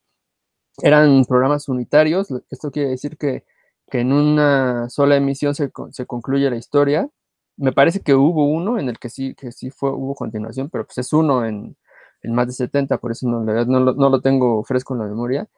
Eran 0.82 1.24
programas 1.24 1.68
unitarios, 1.68 2.28
esto 2.50 2.70
quiere 2.70 2.90
decir 2.90 3.16
que 3.16 3.44
que 3.90 4.00
en 4.00 4.12
una 4.12 4.88
sola 4.90 5.16
emisión 5.16 5.54
se, 5.54 5.70
se, 5.92 6.06
concluye 6.06 6.50
la 6.50 6.56
historia. 6.56 7.08
Me 7.56 7.72
parece 7.72 8.00
que 8.00 8.14
hubo 8.14 8.46
uno 8.46 8.78
en 8.78 8.88
el 8.88 8.98
que 8.98 9.08
sí, 9.10 9.34
que 9.34 9.52
sí 9.52 9.70
fue, 9.70 9.90
hubo 9.92 10.14
continuación, 10.14 10.68
pero 10.70 10.84
pues 10.84 10.98
es 10.98 11.12
uno 11.12 11.44
en, 11.46 11.76
en 12.22 12.34
más 12.34 12.48
de 12.48 12.52
70, 12.54 12.98
por 12.98 13.12
eso 13.12 13.28
no, 13.28 13.40
no, 13.42 13.64
no, 13.64 14.10
lo 14.10 14.20
tengo 14.20 14.64
fresco 14.64 14.94
en 14.94 15.00
la 15.00 15.06
memoria. 15.06 15.48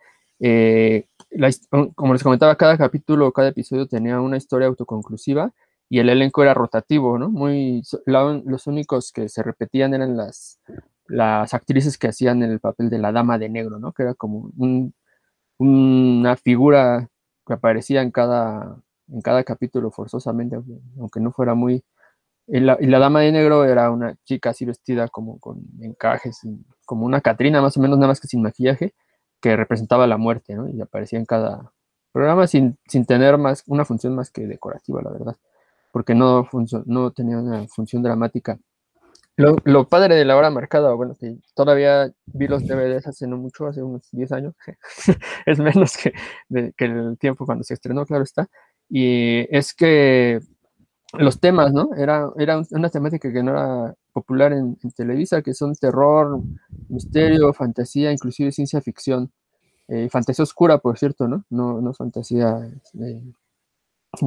Eh, 0.40 1.08
como 1.94 2.12
les 2.12 2.22
comentaba, 2.22 2.56
cada 2.56 2.76
capítulo, 2.78 3.32
cada 3.32 3.48
episodio 3.48 3.86
tenía 3.86 4.20
una 4.20 4.36
historia 4.36 4.68
autoconclusiva 4.68 5.52
y 5.88 6.00
el 6.00 6.08
elenco 6.08 6.42
era 6.42 6.54
rotativo, 6.54 7.18
¿no? 7.18 7.30
Muy, 7.30 7.82
los 8.06 8.66
únicos 8.66 9.12
que 9.12 9.28
se 9.28 9.42
repetían 9.42 9.94
eran 9.94 10.16
las, 10.16 10.60
las 11.06 11.54
actrices 11.54 11.98
que 11.98 12.08
hacían 12.08 12.42
el 12.42 12.60
papel 12.60 12.90
de 12.90 12.98
la 12.98 13.12
dama 13.12 13.38
de 13.38 13.48
negro, 13.48 13.78
¿no? 13.78 13.92
Que 13.92 14.02
era 14.04 14.14
como 14.14 14.50
un, 14.56 14.94
una 15.58 16.36
figura 16.36 17.08
que 17.46 17.54
aparecía 17.54 18.02
en 18.02 18.10
cada, 18.10 18.82
en 19.08 19.20
cada 19.22 19.44
capítulo 19.44 19.90
forzosamente, 19.90 20.56
aunque 20.98 21.20
no 21.20 21.32
fuera 21.32 21.54
muy... 21.54 21.84
Y 22.46 22.60
la, 22.60 22.98
dama 22.98 23.20
de 23.20 23.32
negro 23.32 23.64
era 23.66 23.90
una 23.90 24.16
chica 24.24 24.50
así 24.50 24.64
vestida 24.64 25.08
como 25.08 25.38
con 25.38 25.60
encajes, 25.80 26.40
como 26.86 27.04
una 27.04 27.20
Catrina 27.20 27.60
más 27.60 27.76
o 27.76 27.80
menos, 27.80 27.98
nada 27.98 28.08
más 28.08 28.20
que 28.20 28.28
sin 28.28 28.40
maquillaje, 28.40 28.94
que 29.40 29.56
representaba 29.56 30.06
la 30.06 30.16
muerte, 30.16 30.54
¿no? 30.54 30.68
Y 30.68 30.80
aparecía 30.80 31.18
en 31.18 31.26
cada 31.26 31.72
programa 32.12 32.46
sin, 32.46 32.78
sin 32.86 33.06
tener 33.06 33.38
más, 33.38 33.64
una 33.66 33.84
función 33.84 34.14
más 34.14 34.30
que 34.30 34.46
decorativa, 34.46 35.02
la 35.02 35.10
verdad, 35.10 35.36
porque 35.92 36.14
no, 36.14 36.48
no 36.86 37.10
tenía 37.12 37.38
una 37.38 37.66
función 37.68 38.02
dramática 38.02 38.58
lo, 39.38 39.88
padre 39.88 40.16
de 40.16 40.24
la 40.24 40.36
hora 40.36 40.50
marcada, 40.50 40.92
bueno, 40.94 41.14
que 41.14 41.36
todavía 41.54 42.10
vi 42.26 42.48
los 42.48 42.66
DVDs 42.66 43.06
hace 43.06 43.28
no 43.28 43.36
mucho, 43.36 43.66
hace 43.68 43.82
unos 43.84 44.08
10 44.10 44.32
años, 44.32 44.54
es 45.46 45.58
menos 45.60 45.96
que, 45.96 46.12
el 46.78 47.16
tiempo 47.18 47.46
cuando 47.46 47.62
se 47.62 47.74
estrenó, 47.74 48.04
claro 48.04 48.24
está, 48.24 48.48
y 48.88 49.46
es 49.56 49.74
que 49.74 50.40
los 51.14 51.40
temas, 51.40 51.72
¿no? 51.72 51.94
Era, 51.96 52.30
era 52.38 52.62
una 52.70 52.90
temática 52.90 53.32
que 53.32 53.42
no 53.42 53.52
era 53.52 53.94
popular 54.12 54.52
en, 54.52 54.76
Televisa, 54.94 55.42
que 55.42 55.54
son 55.54 55.74
terror, 55.74 56.40
misterio, 56.88 57.52
fantasía, 57.52 58.12
inclusive 58.12 58.52
ciencia 58.52 58.80
ficción, 58.80 59.30
eh, 59.88 60.08
fantasía 60.10 60.42
oscura, 60.42 60.78
por 60.78 60.98
cierto, 60.98 61.28
¿no? 61.28 61.44
No, 61.50 61.80
no 61.80 61.94
fantasía 61.94 62.68
eh, 63.00 63.22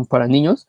para 0.09 0.27
niños, 0.27 0.67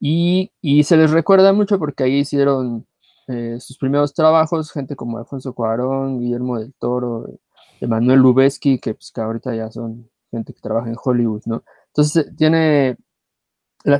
y, 0.00 0.50
y 0.60 0.82
se 0.84 0.96
les 0.96 1.10
recuerda 1.12 1.52
mucho 1.52 1.78
porque 1.78 2.04
ahí 2.04 2.18
hicieron 2.20 2.86
eh, 3.28 3.58
sus 3.60 3.78
primeros 3.78 4.14
trabajos, 4.14 4.72
gente 4.72 4.96
como 4.96 5.18
Alfonso 5.18 5.54
Cuarón, 5.54 6.18
Guillermo 6.18 6.58
del 6.58 6.74
Toro, 6.74 7.28
Emanuel 7.80 8.18
Lubezki, 8.20 8.78
que, 8.78 8.94
pues, 8.94 9.12
que 9.12 9.20
ahorita 9.20 9.54
ya 9.54 9.70
son 9.70 10.10
gente 10.30 10.52
que 10.52 10.60
trabaja 10.60 10.88
en 10.88 10.96
Hollywood, 11.02 11.42
¿no? 11.46 11.62
Entonces 11.88 12.26
eh, 12.26 12.32
tiene, 12.36 12.96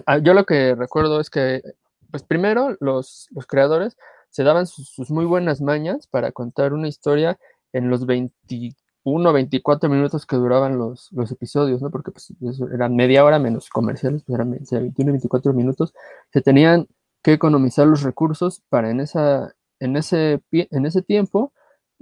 ah, 0.07 0.19
yo 0.19 0.35
lo 0.35 0.45
que 0.45 0.75
recuerdo 0.75 1.21
es 1.21 1.31
que, 1.31 1.63
pues 2.11 2.23
primero 2.23 2.77
los, 2.81 3.29
los 3.31 3.47
creadores 3.47 3.97
se 4.31 4.45
daban 4.45 4.67
sus, 4.67 5.11
muy 5.11 5.25
buenas 5.25 5.61
mañas 5.61 6.07
para 6.07 6.33
contar 6.33 6.73
una 6.73 6.89
historia 6.89 7.39
en 7.73 7.91
los 7.91 8.07
21, 8.07 9.33
24 9.33 9.91
minutos 9.91 10.27
que 10.27 10.37
duraban 10.37 10.79
los, 10.79 11.11
los 11.13 11.31
episodios, 11.31 11.83
¿no? 11.83 11.91
Porque 11.91 12.11
pues, 12.11 12.33
eran 12.73 12.97
media 12.97 13.25
hora 13.25 13.39
menos 13.39 13.69
comerciales, 13.69 14.23
pues 14.25 14.35
eran 14.35 14.51
21, 14.51 15.13
24 15.13 15.53
minutos. 15.53 15.95
Se 16.33 16.41
tenían 16.41 16.89
que 17.23 17.35
economizar 17.35 17.87
los 17.87 18.03
recursos 18.03 18.63
para 18.69 18.91
en, 18.91 19.01
esa, 19.01 19.55
en, 19.81 19.97
ese, 19.97 20.43
en 20.51 20.87
ese 20.87 21.03
tiempo 21.03 21.53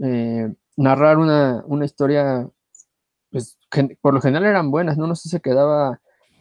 eh, 0.03 0.53
narrar 0.77 1.19
una, 1.19 1.85
historia, 1.85 2.49
pues 3.31 3.59
por 4.01 4.15
lo 4.15 4.21
general 4.21 4.45
eran 4.45 4.71
buenas, 4.71 4.97
¿no? 4.97 5.07
No 5.07 5.15
sé 5.15 5.25
si 5.25 5.29
se 5.31 5.41
quedaba 5.41 6.01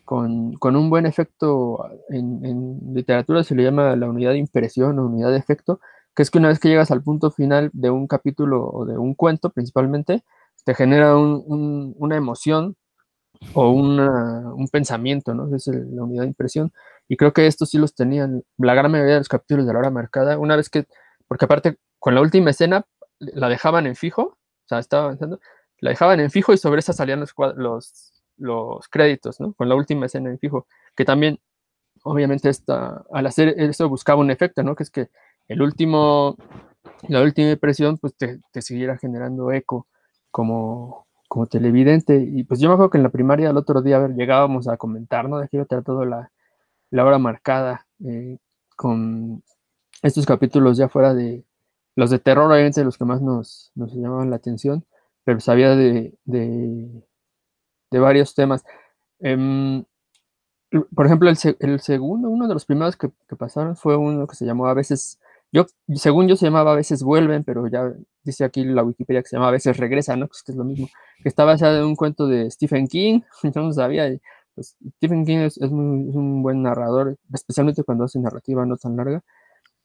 con, 0.09 0.75
un 0.75 0.89
buen 0.89 1.05
efecto, 1.05 1.87
en, 2.09 2.79
literatura 2.95 3.43
se 3.43 3.53
le 3.53 3.61
llama 3.61 3.95
la 3.95 4.09
unidad 4.09 4.31
de 4.31 4.39
impresión 4.39 4.97
o 4.97 5.05
unidad 5.05 5.29
de 5.29 5.37
efecto, 5.37 5.81
que 6.15 6.23
es 6.23 6.31
que 6.31 6.39
una 6.39 6.47
vez 6.47 6.57
que 6.59 6.67
llegas 6.67 6.89
al 6.89 7.03
punto 7.03 7.29
final 7.29 7.69
de 7.73 7.91
un 7.91 8.07
capítulo 8.07 8.67
o 8.71 8.85
de 8.85 8.97
un 8.97 9.13
cuento 9.13 9.51
principalmente, 9.51 10.23
te 10.65 10.73
genera 10.73 11.15
una 11.15 12.15
emoción 12.15 12.75
o 13.53 13.69
un 13.69 14.67
pensamiento, 14.71 15.35
¿no? 15.35 15.55
Es 15.55 15.67
la 15.67 16.03
unidad 16.03 16.23
de 16.23 16.29
impresión. 16.29 16.73
Y 17.07 17.15
creo 17.15 17.31
que 17.31 17.45
estos 17.45 17.69
sí 17.69 17.77
los 17.77 17.93
tenían, 17.93 18.41
la 18.57 18.73
gran 18.73 18.91
mayoría 18.91 19.13
de 19.13 19.19
los 19.19 19.29
capítulos 19.29 19.67
de 19.67 19.73
la 19.73 19.79
hora 19.79 19.91
marcada, 19.91 20.39
una 20.39 20.55
vez 20.55 20.71
que, 20.71 20.87
porque 21.27 21.45
aparte 21.45 21.77
con 21.99 22.15
la 22.15 22.21
última 22.21 22.49
escena 22.49 22.83
la 23.19 23.47
dejaban 23.47 23.85
en 23.85 23.95
fijo, 23.95 24.23
o 24.23 24.67
sea, 24.67 24.79
estaba 24.79 25.03
avanzando, 25.03 25.39
la 25.81 25.91
dejaban 25.91 26.19
en 26.19 26.31
fijo 26.31 26.51
y 26.51 26.57
sobre 26.57 26.79
esa 26.79 26.93
salían 26.93 27.19
los, 27.19 27.35
los, 27.57 28.18
los 28.39 28.87
créditos, 28.89 29.39
¿no? 29.39 29.53
Con 29.53 29.69
la 29.69 29.75
última 29.75 30.05
escena 30.07 30.29
en 30.29 30.39
fijo, 30.39 30.67
que 30.95 31.05
también, 31.05 31.39
obviamente, 32.03 32.49
esta, 32.49 33.03
al 33.11 33.27
hacer 33.27 33.49
eso 33.59 33.89
buscaba 33.89 34.21
un 34.21 34.31
efecto, 34.31 34.63
¿no? 34.63 34.75
Que 34.75 34.83
es 34.83 34.91
que 34.91 35.09
el 35.47 35.61
último, 35.61 36.35
la 37.07 37.21
última 37.21 37.51
impresión, 37.51 37.97
pues 37.97 38.15
te, 38.15 38.39
te 38.51 38.61
siguiera 38.61 38.97
generando 38.97 39.51
eco 39.51 39.87
como, 40.31 41.07
como 41.27 41.47
televidente. 41.47 42.17
Y 42.17 42.43
pues 42.43 42.59
yo 42.59 42.69
me 42.69 42.73
acuerdo 42.73 42.91
que 42.91 42.97
en 42.97 43.03
la 43.03 43.09
primaria 43.09 43.49
el 43.49 43.57
otro 43.57 43.81
día, 43.81 43.97
a 43.97 43.99
ver, 43.99 44.15
llegábamos 44.15 44.67
a 44.67 44.77
comentar, 44.77 45.29
¿no? 45.29 45.39
De 45.39 45.45
aquí 45.45 45.57
todo 45.85 46.05
la, 46.05 46.31
la 46.91 47.05
hora 47.05 47.19
marcada 47.19 47.87
eh, 48.05 48.37
con 48.75 49.43
estos 50.01 50.25
capítulos 50.25 50.77
ya 50.77 50.89
fuera 50.89 51.13
de 51.13 51.45
los 51.95 52.09
de 52.09 52.19
terror, 52.19 52.51
obviamente 52.51 52.83
los 52.83 52.97
que 52.97 53.05
más 53.05 53.21
nos, 53.21 53.71
nos 53.75 53.93
llamaban 53.93 54.29
la 54.29 54.37
atención, 54.37 54.85
pero 55.23 55.39
sabía 55.39 55.75
de, 55.75 56.17
de, 56.23 57.03
varios 57.97 58.35
temas. 58.35 58.63
Em, 59.19 59.83
por 60.95 61.05
ejemplo, 61.05 61.29
el, 61.29 61.37
el, 61.59 61.79
segundo, 61.79 62.29
uno 62.29 62.47
de 62.47 62.53
los 62.53 62.65
primeros 62.65 62.95
que, 62.95 63.09
que, 63.27 63.35
pasaron 63.35 63.75
fue 63.75 63.97
uno 63.97 64.27
que 64.27 64.35
se 64.35 64.45
llamó 64.45 64.67
A 64.67 64.73
veces 64.75 65.19
Yo, 65.51 65.65
según 65.95 66.27
yo 66.27 66.35
se 66.35 66.45
llamaba 66.45 66.73
a 66.73 66.75
veces 66.75 67.01
vuelven, 67.01 67.43
pero 67.43 67.67
ya 67.67 67.91
dice 68.23 68.43
aquí 68.43 68.63
la 68.63 68.83
Wikipedia 68.83 69.21
que 69.23 69.29
se 69.29 69.35
llama 69.35 69.47
a 69.47 69.51
veces 69.51 69.77
regresa, 69.77 70.15
¿no? 70.15 70.27
Pues 70.27 70.43
que 70.43 70.51
es 70.51 70.57
lo 70.57 70.63
mismo. 70.63 70.87
Que 71.23 71.29
está 71.29 71.45
basada 71.45 71.79
en 71.79 71.85
un 71.85 71.95
cuento 71.95 72.27
de 72.27 72.51
Stephen 72.51 72.87
King, 72.87 73.21
yo 73.43 73.61
no 73.61 73.73
sabía. 73.73 74.09
Pues, 74.55 74.75
Stephen 74.97 75.25
King 75.25 75.37
es, 75.39 75.57
un 75.57 76.43
buen 76.43 76.61
narrador, 76.63 77.17
especialmente 77.33 77.83
cuando 77.83 78.05
hace 78.05 78.19
narrativa 78.19 78.65
no 78.65 78.77
tan 78.77 78.95
larga. 78.97 79.21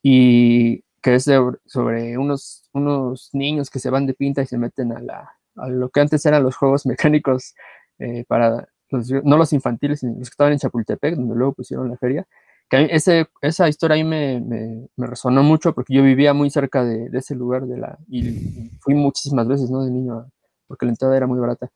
Y 0.02 0.82
que 1.02 1.14
es 1.16 1.30
sobre 1.66 2.18
unos, 2.18 2.68
unos 2.72 3.30
niños 3.34 3.70
que 3.70 3.78
se 3.78 3.90
van 3.90 4.06
de 4.06 4.14
pinta 4.14 4.42
y 4.42 4.46
se 4.46 4.58
meten 4.58 4.92
a, 4.92 5.00
la, 5.00 5.30
a 5.56 5.68
lo 5.68 5.90
que 5.90 6.00
antes 6.00 6.24
eran 6.26 6.42
los 6.42 6.56
juegos 6.56 6.86
mecánicos 6.86 7.54
eh, 8.04 8.24
para 8.26 8.68
no 8.90 9.36
los 9.36 9.52
infantiles, 9.52 10.00
sino 10.00 10.12
los 10.18 10.28
que 10.28 10.34
estaban 10.34 10.52
en 10.52 10.58
Chapultepec, 10.58 11.16
donde 11.16 11.34
luego 11.34 11.54
pusieron 11.54 11.88
la 11.88 11.96
feria. 11.96 12.26
Que 12.68 12.88
ese, 12.90 13.26
esa 13.42 13.68
historia 13.68 13.96
ahí 13.96 14.04
me, 14.04 14.40
me, 14.40 15.06
resonó 15.06 15.42
mucho 15.42 15.74
porque 15.74 15.94
yo 15.94 16.02
vivía 16.02 16.32
muy 16.32 16.50
cerca 16.50 16.84
de, 16.84 17.10
de, 17.10 17.18
ese 17.18 17.34
lugar 17.34 17.66
de 17.66 17.76
la, 17.78 17.98
y 18.08 18.70
fui 18.80 18.94
muchísimas 18.94 19.48
veces, 19.48 19.70
¿no? 19.70 19.84
De 19.84 19.90
niño, 19.90 20.30
porque 20.66 20.86
la 20.86 20.92
entrada 20.92 21.16
era 21.16 21.26
muy 21.26 21.40
barata. 21.40 21.70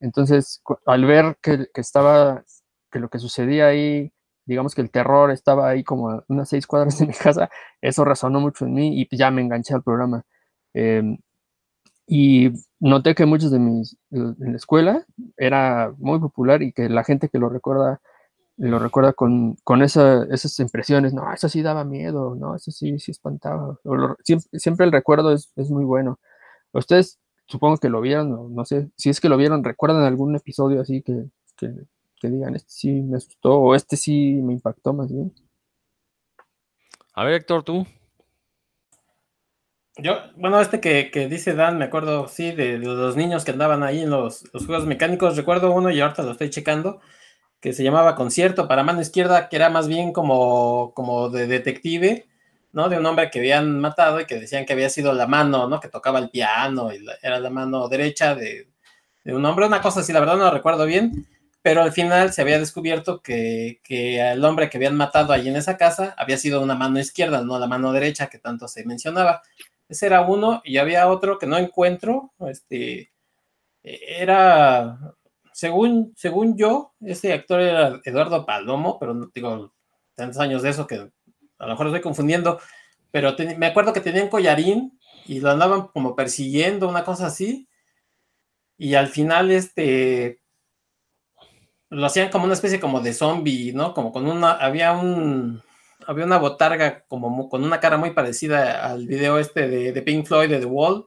Entonces, 0.00 0.62
al 0.86 1.04
ver 1.04 1.36
que, 1.42 1.66
que 1.74 1.80
estaba, 1.80 2.44
que 2.90 3.00
lo 3.00 3.08
que 3.08 3.18
sucedía 3.18 3.68
ahí 3.68 4.12
digamos 4.50 4.74
que 4.74 4.82
el 4.82 4.90
terror 4.90 5.30
estaba 5.30 5.68
ahí 5.68 5.84
como 5.84 6.10
a 6.10 6.24
unas 6.26 6.48
seis 6.48 6.66
cuadras 6.66 6.98
de 6.98 7.06
mi 7.06 7.12
casa, 7.26 7.48
eso 7.80 8.04
resonó 8.04 8.40
mucho 8.40 8.66
en 8.66 8.74
mí 8.74 9.00
y 9.00 9.16
ya 9.16 9.30
me 9.30 9.42
enganché 9.42 9.74
al 9.74 9.82
programa. 9.82 10.24
Em, 10.74 11.18
y 12.12 12.50
noté 12.80 13.14
que 13.14 13.24
muchos 13.24 13.52
de 13.52 13.60
mis, 13.60 13.96
en 14.10 14.34
la 14.40 14.56
escuela 14.56 15.06
era 15.36 15.94
muy 15.96 16.18
popular 16.18 16.60
y 16.60 16.72
que 16.72 16.88
la 16.88 17.04
gente 17.04 17.28
que 17.28 17.38
lo 17.38 17.48
recuerda, 17.48 18.00
lo 18.56 18.80
recuerda 18.80 19.12
con, 19.12 19.54
con 19.62 19.80
esas 19.80 20.58
impresiones, 20.58 21.14
no, 21.14 21.32
eso 21.32 21.48
sí 21.48 21.62
daba 21.62 21.84
miedo, 21.84 22.34
no, 22.34 22.56
eso 22.56 22.72
sí, 22.72 22.98
sí 22.98 23.12
espantaba. 23.12 23.78
siempre, 24.54 24.86
el 24.86 24.90
recuerdo 24.90 25.32
es, 25.32 25.52
es, 25.54 25.70
muy 25.70 25.84
bueno. 25.84 26.18
Ustedes 26.72 27.20
supongo 27.46 27.76
que 27.76 27.88
lo 27.88 28.00
vieron, 28.00 28.28
no, 28.28 28.48
no 28.48 28.64
sé, 28.64 28.90
si 28.96 29.08
es 29.08 29.20
que 29.20 29.28
lo 29.28 29.36
vieron, 29.36 29.62
¿recuerdan 29.62 30.02
algún 30.02 30.34
episodio 30.34 30.80
así 30.80 31.02
que, 31.02 31.26
que, 31.56 31.72
que 32.20 32.28
digan, 32.28 32.56
este 32.56 32.70
sí 32.72 32.90
me 33.02 33.18
asustó 33.18 33.56
o 33.56 33.76
este 33.76 33.96
sí 33.96 34.40
me 34.42 34.52
impactó 34.54 34.92
más 34.92 35.12
bien. 35.12 35.32
A 37.14 37.22
ver, 37.22 37.34
Héctor, 37.34 37.62
tú. 37.62 37.86
Yo, 40.02 40.18
bueno, 40.36 40.60
este 40.60 40.80
que, 40.80 41.28
dice 41.28 41.54
Dan, 41.54 41.78
me 41.78 41.84
acuerdo, 41.84 42.28
sí, 42.28 42.52
de, 42.52 42.78
los 42.78 43.16
niños 43.16 43.44
que 43.44 43.50
andaban 43.50 43.82
ahí 43.82 44.00
en 44.02 44.10
los, 44.10 44.44
juegos 44.52 44.86
mecánicos. 44.86 45.36
Recuerdo 45.36 45.72
uno 45.72 45.90
y 45.90 46.00
ahorita 46.00 46.22
lo 46.22 46.32
estoy 46.32 46.50
checando, 46.50 47.00
que 47.60 47.72
se 47.72 47.84
llamaba 47.84 48.14
Concierto 48.16 48.68
para 48.68 48.82
mano 48.84 49.00
izquierda, 49.00 49.48
que 49.48 49.56
era 49.56 49.70
más 49.70 49.88
bien 49.88 50.12
como, 50.12 50.92
como 50.94 51.28
de 51.30 51.46
detective, 51.46 52.26
¿no? 52.72 52.88
De 52.88 52.98
un 52.98 53.06
hombre 53.06 53.30
que 53.30 53.40
habían 53.40 53.80
matado 53.80 54.20
y 54.20 54.26
que 54.26 54.40
decían 54.40 54.66
que 54.66 54.72
había 54.72 54.90
sido 54.90 55.12
la 55.12 55.26
mano, 55.26 55.68
¿no? 55.68 55.80
Que 55.80 55.88
tocaba 55.88 56.18
el 56.18 56.30
piano 56.30 56.92
y 56.94 57.04
era 57.22 57.40
la 57.40 57.50
mano 57.50 57.88
derecha 57.88 58.34
de, 58.34 58.68
de 59.24 59.34
un 59.34 59.44
hombre, 59.44 59.66
una 59.66 59.82
cosa 59.82 60.00
así, 60.00 60.12
la 60.12 60.20
verdad 60.20 60.36
no 60.36 60.44
lo 60.44 60.50
recuerdo 60.52 60.86
bien 60.86 61.26
pero 61.62 61.82
al 61.82 61.92
final 61.92 62.32
se 62.32 62.42
había 62.42 62.58
descubierto 62.58 63.22
que, 63.22 63.80
el 63.88 64.44
hombre 64.44 64.70
que 64.70 64.78
habían 64.78 64.96
matado 64.96 65.32
allí 65.32 65.48
en 65.48 65.56
esa 65.56 65.76
casa 65.76 66.14
había 66.16 66.38
sido 66.38 66.62
una 66.62 66.74
mano 66.74 66.98
izquierda, 66.98 67.42
no 67.42 67.58
la 67.58 67.66
mano 67.66 67.92
derecha 67.92 68.28
que 68.28 68.38
tanto 68.38 68.66
se 68.68 68.84
mencionaba. 68.84 69.42
Ese 69.90 70.06
era 70.06 70.20
uno 70.20 70.62
y 70.64 70.76
había 70.78 71.08
otro 71.08 71.36
que 71.36 71.48
no 71.48 71.58
encuentro, 71.58 72.32
este, 72.48 73.10
era, 73.82 74.96
según, 75.52 76.14
según 76.16 76.56
yo, 76.56 76.94
ese 77.00 77.32
actor 77.32 77.60
era 77.60 78.00
Eduardo 78.04 78.46
Palomo, 78.46 79.00
pero 79.00 79.14
no 79.14 79.28
digo 79.34 79.74
tantos 80.14 80.40
años 80.40 80.62
de 80.62 80.70
eso 80.70 80.86
que 80.86 80.94
a 80.94 81.66
lo 81.66 81.68
mejor 81.72 81.88
estoy 81.88 82.02
confundiendo, 82.02 82.60
pero 83.10 83.34
me 83.58 83.66
acuerdo 83.66 83.92
que 83.92 84.00
tenía 84.00 84.22
un 84.22 84.28
collarín 84.28 84.96
y 85.26 85.40
lo 85.40 85.50
andaban 85.50 85.88
como 85.88 86.14
persiguiendo, 86.14 86.88
una 86.88 87.02
cosa 87.04 87.26
así, 87.26 87.68
y 88.78 88.94
al 88.94 89.08
final, 89.08 89.50
este, 89.50 90.40
lo 91.88 92.06
hacían 92.06 92.30
como 92.30 92.44
una 92.44 92.54
especie 92.54 92.78
como 92.78 93.00
de 93.00 93.12
zombie, 93.12 93.72
¿no? 93.72 93.92
Como 93.92 94.12
con 94.12 94.28
una, 94.28 94.52
había 94.52 94.92
un, 94.92 95.64
había 96.10 96.24
una 96.24 96.38
botarga 96.38 97.04
como 97.06 97.48
con 97.48 97.62
una 97.62 97.78
cara 97.78 97.96
muy 97.96 98.10
parecida 98.10 98.84
al 98.84 99.06
video 99.06 99.38
este 99.38 99.68
de, 99.68 100.02
Pink 100.02 100.26
Floyd 100.26 100.50
de 100.50 100.58
The 100.58 100.66
Wall, 100.66 101.06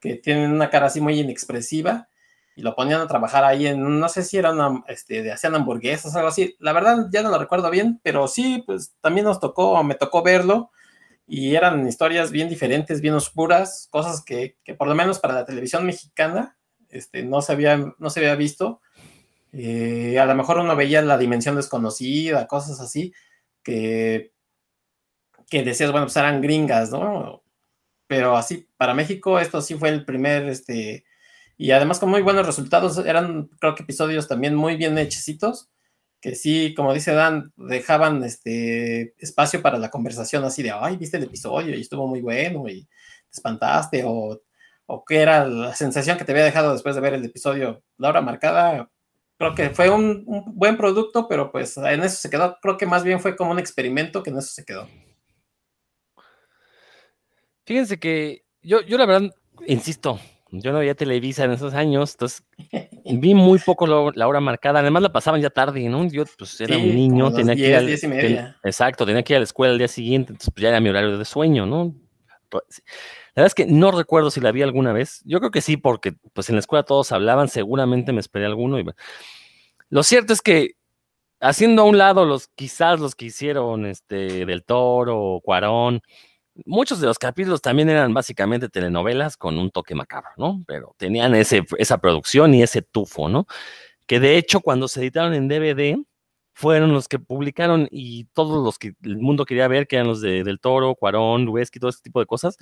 que 0.00 0.16
tienen 0.16 0.52
una 0.52 0.68
cara 0.68 0.86
así 0.88 1.00
muy 1.00 1.18
inexpresiva, 1.18 2.08
y 2.54 2.60
lo 2.60 2.74
ponían 2.74 3.00
a 3.00 3.06
trabajar 3.06 3.44
ahí 3.44 3.66
en, 3.66 3.98
no 3.98 4.08
sé 4.10 4.22
si 4.22 4.36
era 4.36 4.50
una, 4.52 4.84
este, 4.86 5.22
de 5.22 5.32
hacían 5.32 5.54
hamburguesas 5.54 6.14
o 6.14 6.18
algo 6.18 6.28
así, 6.28 6.56
la 6.58 6.74
verdad 6.74 7.06
ya 7.10 7.22
no 7.22 7.30
lo 7.30 7.38
recuerdo 7.38 7.70
bien, 7.70 8.00
pero 8.02 8.28
sí, 8.28 8.62
pues 8.66 8.94
también 9.00 9.24
nos 9.24 9.40
tocó, 9.40 9.82
me 9.82 9.94
tocó 9.94 10.22
verlo, 10.22 10.72
y 11.26 11.54
eran 11.54 11.88
historias 11.88 12.30
bien 12.30 12.50
diferentes, 12.50 13.00
bien 13.00 13.14
oscuras, 13.14 13.88
cosas 13.90 14.22
que, 14.22 14.58
que 14.62 14.74
por 14.74 14.88
lo 14.88 14.94
menos 14.94 15.20
para 15.20 15.32
la 15.32 15.46
televisión 15.46 15.86
mexicana, 15.86 16.58
este, 16.90 17.22
no 17.22 17.40
se 17.40 17.52
había, 17.52 17.94
no 17.98 18.10
se 18.10 18.20
había 18.20 18.34
visto, 18.34 18.82
eh, 19.54 20.18
a 20.18 20.26
lo 20.26 20.34
mejor 20.34 20.58
uno 20.58 20.76
veía 20.76 21.00
la 21.00 21.16
dimensión 21.16 21.56
desconocida, 21.56 22.46
cosas 22.46 22.78
así, 22.80 23.14
que, 23.68 24.32
que 25.50 25.62
decías, 25.62 25.90
bueno, 25.92 26.06
pues 26.06 26.16
eran 26.16 26.40
gringas, 26.40 26.90
¿no? 26.90 27.42
Pero 28.06 28.34
así, 28.36 28.66
para 28.78 28.94
México, 28.94 29.38
esto 29.38 29.60
sí 29.60 29.74
fue 29.74 29.90
el 29.90 30.06
primer, 30.06 30.48
este, 30.48 31.04
y 31.58 31.72
además 31.72 31.98
con 31.98 32.08
muy 32.08 32.22
buenos 32.22 32.46
resultados, 32.46 32.96
eran, 33.04 33.48
creo 33.60 33.74
que 33.74 33.82
episodios 33.82 34.26
también 34.26 34.54
muy 34.54 34.76
bien 34.76 34.96
hechecitos, 34.96 35.68
que 36.22 36.34
sí, 36.34 36.74
como 36.74 36.94
dice 36.94 37.12
Dan, 37.12 37.52
dejaban 37.56 38.24
este 38.24 39.14
espacio 39.18 39.60
para 39.60 39.78
la 39.78 39.90
conversación 39.90 40.44
así 40.44 40.62
de, 40.62 40.72
ay, 40.72 40.96
viste 40.96 41.18
el 41.18 41.24
episodio 41.24 41.76
y 41.76 41.82
estuvo 41.82 42.06
muy 42.06 42.22
bueno 42.22 42.66
y 42.68 42.84
te 42.84 43.34
espantaste, 43.34 44.02
o, 44.06 44.40
o 44.86 45.04
qué 45.04 45.18
era 45.20 45.46
la 45.46 45.74
sensación 45.74 46.16
que 46.16 46.24
te 46.24 46.32
había 46.32 46.44
dejado 46.44 46.72
después 46.72 46.94
de 46.94 47.02
ver 47.02 47.14
el 47.14 47.24
episodio, 47.26 47.82
la 47.98 48.08
hora 48.08 48.22
marcada, 48.22 48.90
creo 49.38 49.54
que 49.54 49.70
fue 49.70 49.88
un, 49.88 50.24
buen 50.54 50.76
producto, 50.76 51.28
pero 51.28 51.50
pues 51.50 51.76
en 51.76 52.02
eso 52.02 52.16
se 52.16 52.28
quedó. 52.28 52.58
Creo 52.60 52.76
que 52.76 52.86
más 52.86 53.04
bien 53.04 53.20
fue 53.20 53.36
como 53.36 53.52
un 53.52 53.58
experimento 53.58 54.22
que 54.22 54.30
en 54.30 54.38
eso 54.38 54.48
se 54.48 54.64
quedó. 54.64 54.88
Fíjense 57.64 57.98
que 57.98 58.44
yo, 58.62 58.80
yo 58.82 58.98
la 58.98 59.06
verdad, 59.06 59.30
insisto, 59.66 60.18
yo 60.50 60.72
no 60.72 60.78
veía 60.78 60.94
Televisa 60.94 61.44
en 61.44 61.52
esos 61.52 61.74
años, 61.74 62.12
entonces 62.12 62.42
vi 63.04 63.34
muy 63.34 63.58
poco 63.58 63.86
la 63.86 64.26
hora 64.26 64.40
marcada. 64.40 64.80
Además 64.80 65.02
la 65.02 65.12
pasaban 65.12 65.40
ya 65.40 65.50
tarde, 65.50 65.88
¿no? 65.88 66.08
Yo 66.08 66.24
pues 66.36 66.60
era 66.60 66.76
un 66.76 66.94
niño, 66.94 67.32
tenía 67.32 67.54
que 67.54 67.68
ir 67.68 67.76
al, 67.76 67.86
media. 67.86 68.56
exacto, 68.64 69.06
tenía 69.06 69.22
que 69.22 69.34
ir 69.34 69.36
a 69.36 69.40
la 69.40 69.44
escuela 69.44 69.72
el 69.72 69.78
día 69.78 69.88
siguiente, 69.88 70.32
entonces 70.32 70.52
pues 70.52 70.62
ya 70.62 70.70
era 70.70 70.80
mi 70.80 70.88
horario 70.88 71.16
de 71.16 71.24
sueño, 71.24 71.64
¿no? 71.64 71.94
Pues, 72.48 72.82
la 73.34 73.42
verdad 73.42 73.46
es 73.46 73.54
que 73.54 73.66
no 73.66 73.90
recuerdo 73.90 74.30
si 74.30 74.40
la 74.40 74.52
vi 74.52 74.62
alguna 74.62 74.92
vez. 74.92 75.20
Yo 75.24 75.38
creo 75.38 75.50
que 75.50 75.60
sí, 75.60 75.76
porque 75.76 76.14
pues 76.32 76.48
en 76.48 76.56
la 76.56 76.60
escuela 76.60 76.82
todos 76.82 77.12
hablaban, 77.12 77.48
seguramente 77.48 78.12
me 78.12 78.20
esperé 78.20 78.46
alguno. 78.46 78.78
Y... 78.78 78.86
Lo 79.90 80.02
cierto 80.02 80.32
es 80.32 80.42
que 80.42 80.72
haciendo 81.40 81.82
a 81.82 81.84
un 81.84 81.98
lado 81.98 82.24
los 82.24 82.48
quizás 82.48 83.00
los 83.00 83.14
que 83.14 83.26
hicieron 83.26 83.86
este 83.86 84.46
del 84.46 84.64
Toro, 84.64 85.40
Cuarón, 85.42 86.02
muchos 86.66 87.00
de 87.00 87.06
los 87.06 87.18
capítulos 87.18 87.62
también 87.62 87.88
eran 87.88 88.12
básicamente 88.14 88.68
telenovelas 88.68 89.36
con 89.36 89.58
un 89.58 89.70
toque 89.70 89.94
macabro, 89.94 90.30
¿no? 90.36 90.62
Pero 90.66 90.94
tenían 90.98 91.34
ese, 91.34 91.64
esa 91.78 91.98
producción 91.98 92.54
y 92.54 92.62
ese 92.62 92.82
tufo, 92.82 93.28
¿no? 93.28 93.46
Que 94.06 94.20
de 94.20 94.36
hecho 94.38 94.60
cuando 94.60 94.88
se 94.88 95.00
editaron 95.00 95.34
en 95.34 95.48
DVD 95.48 95.98
fueron 96.58 96.92
los 96.92 97.06
que 97.06 97.20
publicaron 97.20 97.86
y 97.88 98.24
todos 98.32 98.64
los 98.64 98.80
que 98.80 98.96
el 99.04 99.18
mundo 99.18 99.44
quería 99.44 99.68
ver, 99.68 99.86
que 99.86 99.94
eran 99.94 100.08
los 100.08 100.20
de 100.20 100.42
Del 100.42 100.58
Toro, 100.58 100.96
Cuarón, 100.96 101.44
Lubeski, 101.44 101.78
todo 101.78 101.90
ese 101.90 102.02
tipo 102.02 102.18
de 102.18 102.26
cosas, 102.26 102.58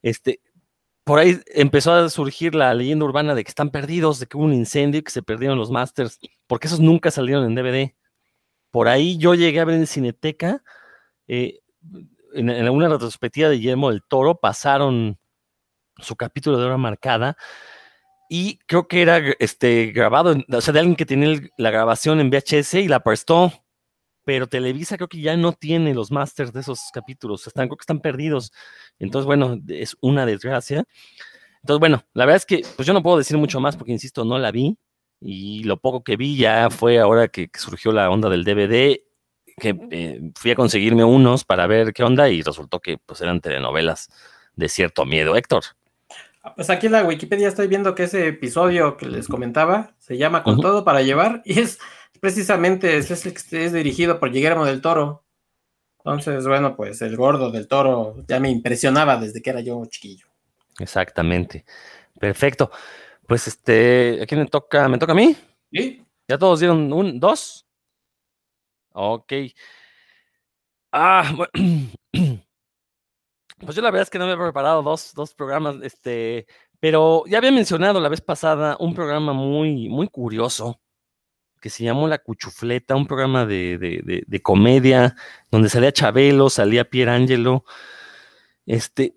este, 0.00 0.40
por 1.02 1.18
ahí 1.18 1.40
empezó 1.48 1.92
a 1.92 2.08
surgir 2.08 2.54
la 2.54 2.72
leyenda 2.72 3.04
urbana 3.04 3.34
de 3.34 3.42
que 3.42 3.48
están 3.48 3.70
perdidos, 3.70 4.20
de 4.20 4.26
que 4.26 4.36
hubo 4.36 4.44
un 4.44 4.54
incendio 4.54 5.00
y 5.00 5.02
que 5.02 5.10
se 5.10 5.24
perdieron 5.24 5.58
los 5.58 5.72
masters, 5.72 6.20
porque 6.46 6.68
esos 6.68 6.78
nunca 6.78 7.10
salieron 7.10 7.44
en 7.44 7.56
DVD. 7.56 7.96
Por 8.70 8.86
ahí 8.86 9.18
yo 9.18 9.34
llegué 9.34 9.58
a 9.58 9.64
ver 9.64 9.74
en 9.74 9.88
Cineteca, 9.88 10.62
eh, 11.26 11.58
en, 12.34 12.48
en, 12.48 12.68
una 12.68 12.88
retrospectiva 12.88 13.48
de 13.48 13.56
Guillermo 13.56 13.90
del 13.90 14.04
Toro, 14.04 14.36
pasaron 14.36 15.18
su 15.98 16.14
capítulo 16.14 16.58
de 16.58 16.66
hora 16.66 16.76
marcada 16.76 17.36
y 18.28 18.58
creo 18.66 18.88
que 18.88 19.02
era 19.02 19.18
este, 19.38 19.92
grabado, 19.92 20.36
o 20.48 20.60
sea, 20.60 20.72
de 20.72 20.80
alguien 20.80 20.96
que 20.96 21.06
tenía 21.06 21.40
la 21.58 21.70
grabación 21.70 22.20
en 22.20 22.30
VHS 22.30 22.74
y 22.74 22.88
la 22.88 23.00
prestó 23.00 23.52
pero 24.24 24.46
Televisa 24.46 24.96
creo 24.96 25.08
que 25.08 25.20
ya 25.20 25.36
no 25.36 25.52
tiene 25.52 25.94
los 25.94 26.10
masters 26.10 26.52
de 26.52 26.60
esos 26.60 26.80
capítulos, 26.92 27.46
están, 27.46 27.68
creo 27.68 27.76
que 27.76 27.82
están 27.82 28.00
perdidos. 28.00 28.52
Entonces, 28.98 29.26
bueno, 29.26 29.58
es 29.68 29.96
una 30.00 30.26
desgracia. 30.26 30.84
Entonces, 31.62 31.80
bueno, 31.80 32.04
la 32.14 32.26
verdad 32.26 32.36
es 32.36 32.46
que 32.46 32.62
pues 32.76 32.86
yo 32.86 32.94
no 32.94 33.02
puedo 33.02 33.18
decir 33.18 33.36
mucho 33.36 33.60
más 33.60 33.76
porque, 33.76 33.92
insisto, 33.92 34.24
no 34.24 34.38
la 34.38 34.50
vi. 34.50 34.78
Y 35.20 35.64
lo 35.64 35.76
poco 35.78 36.02
que 36.02 36.16
vi 36.16 36.36
ya 36.36 36.68
fue 36.70 36.98
ahora 36.98 37.28
que, 37.28 37.48
surgió 37.54 37.92
la 37.92 38.10
onda 38.10 38.28
del 38.28 38.44
DVD, 38.44 39.00
que 39.56 39.76
eh, 39.90 40.20
fui 40.34 40.50
a 40.50 40.56
conseguirme 40.56 41.04
unos 41.04 41.44
para 41.44 41.66
ver 41.66 41.92
qué 41.92 42.02
onda 42.02 42.28
y 42.28 42.42
resultó 42.42 42.80
que 42.80 42.98
pues 42.98 43.20
eran 43.20 43.40
telenovelas 43.40 44.08
de 44.56 44.68
cierto 44.68 45.04
miedo. 45.04 45.36
Héctor. 45.36 45.64
Ah, 46.42 46.54
pues 46.54 46.70
aquí 46.70 46.86
en 46.86 46.92
la 46.92 47.04
Wikipedia 47.04 47.48
estoy 47.48 47.68
viendo 47.68 47.94
que 47.94 48.04
ese 48.04 48.26
episodio 48.28 48.96
que 48.96 49.06
les 49.06 49.28
comentaba 49.28 49.94
se 49.98 50.16
llama 50.16 50.42
Con 50.42 50.60
todo 50.60 50.84
para 50.84 51.02
llevar 51.02 51.40
y 51.44 51.60
es 51.60 51.78
precisamente 52.20 52.96
es, 52.96 53.10
es, 53.10 53.52
es 53.52 53.72
dirigido 53.72 54.18
por 54.18 54.32
Guillermo 54.32 54.64
del 54.64 54.80
Toro. 54.80 55.24
Entonces, 55.98 56.46
bueno, 56.48 56.74
pues 56.74 57.00
el 57.02 57.16
gordo 57.16 57.52
del 57.52 57.68
toro 57.68 58.16
ya 58.26 58.40
me 58.40 58.50
impresionaba 58.50 59.16
desde 59.18 59.40
que 59.40 59.50
era 59.50 59.60
yo 59.60 59.84
chiquillo. 59.86 60.26
Exactamente. 60.80 61.64
Perfecto. 62.18 62.72
Pues 63.26 63.46
este, 63.46 64.20
¿a 64.20 64.26
quién 64.26 64.40
me 64.40 64.46
toca? 64.46 64.88
¿Me 64.88 64.98
toca 64.98 65.12
a 65.12 65.14
mí? 65.14 65.36
Sí. 65.70 66.04
¿Ya 66.26 66.38
todos 66.38 66.58
dieron 66.58 66.92
un, 66.92 67.20
dos? 67.20 67.66
Ok. 68.92 69.32
Ah, 70.90 71.32
bueno. 71.36 71.90
Pues 73.64 73.76
yo 73.76 73.82
la 73.82 73.90
verdad 73.90 74.02
es 74.02 74.10
que 74.10 74.18
no 74.18 74.26
me 74.26 74.32
había 74.32 74.44
preparado 74.44 74.82
dos, 74.82 75.12
dos 75.14 75.34
programas, 75.34 75.76
este, 75.82 76.46
pero 76.80 77.24
ya 77.26 77.38
había 77.38 77.52
mencionado 77.52 78.00
la 78.00 78.08
vez 78.08 78.20
pasada 78.20 78.76
un 78.80 78.94
programa 78.94 79.32
muy, 79.32 79.88
muy 79.88 80.08
curioso 80.08 80.80
que 81.60 81.70
se 81.70 81.84
llamó 81.84 82.08
La 82.08 82.18
Cuchufleta, 82.18 82.96
un 82.96 83.06
programa 83.06 83.46
de, 83.46 83.78
de, 83.78 84.24
de, 84.26 84.42
comedia 84.42 85.14
donde 85.48 85.68
salía 85.68 85.92
Chabelo, 85.92 86.50
salía 86.50 86.90
Pierangelo, 86.90 87.64
este, 88.66 89.14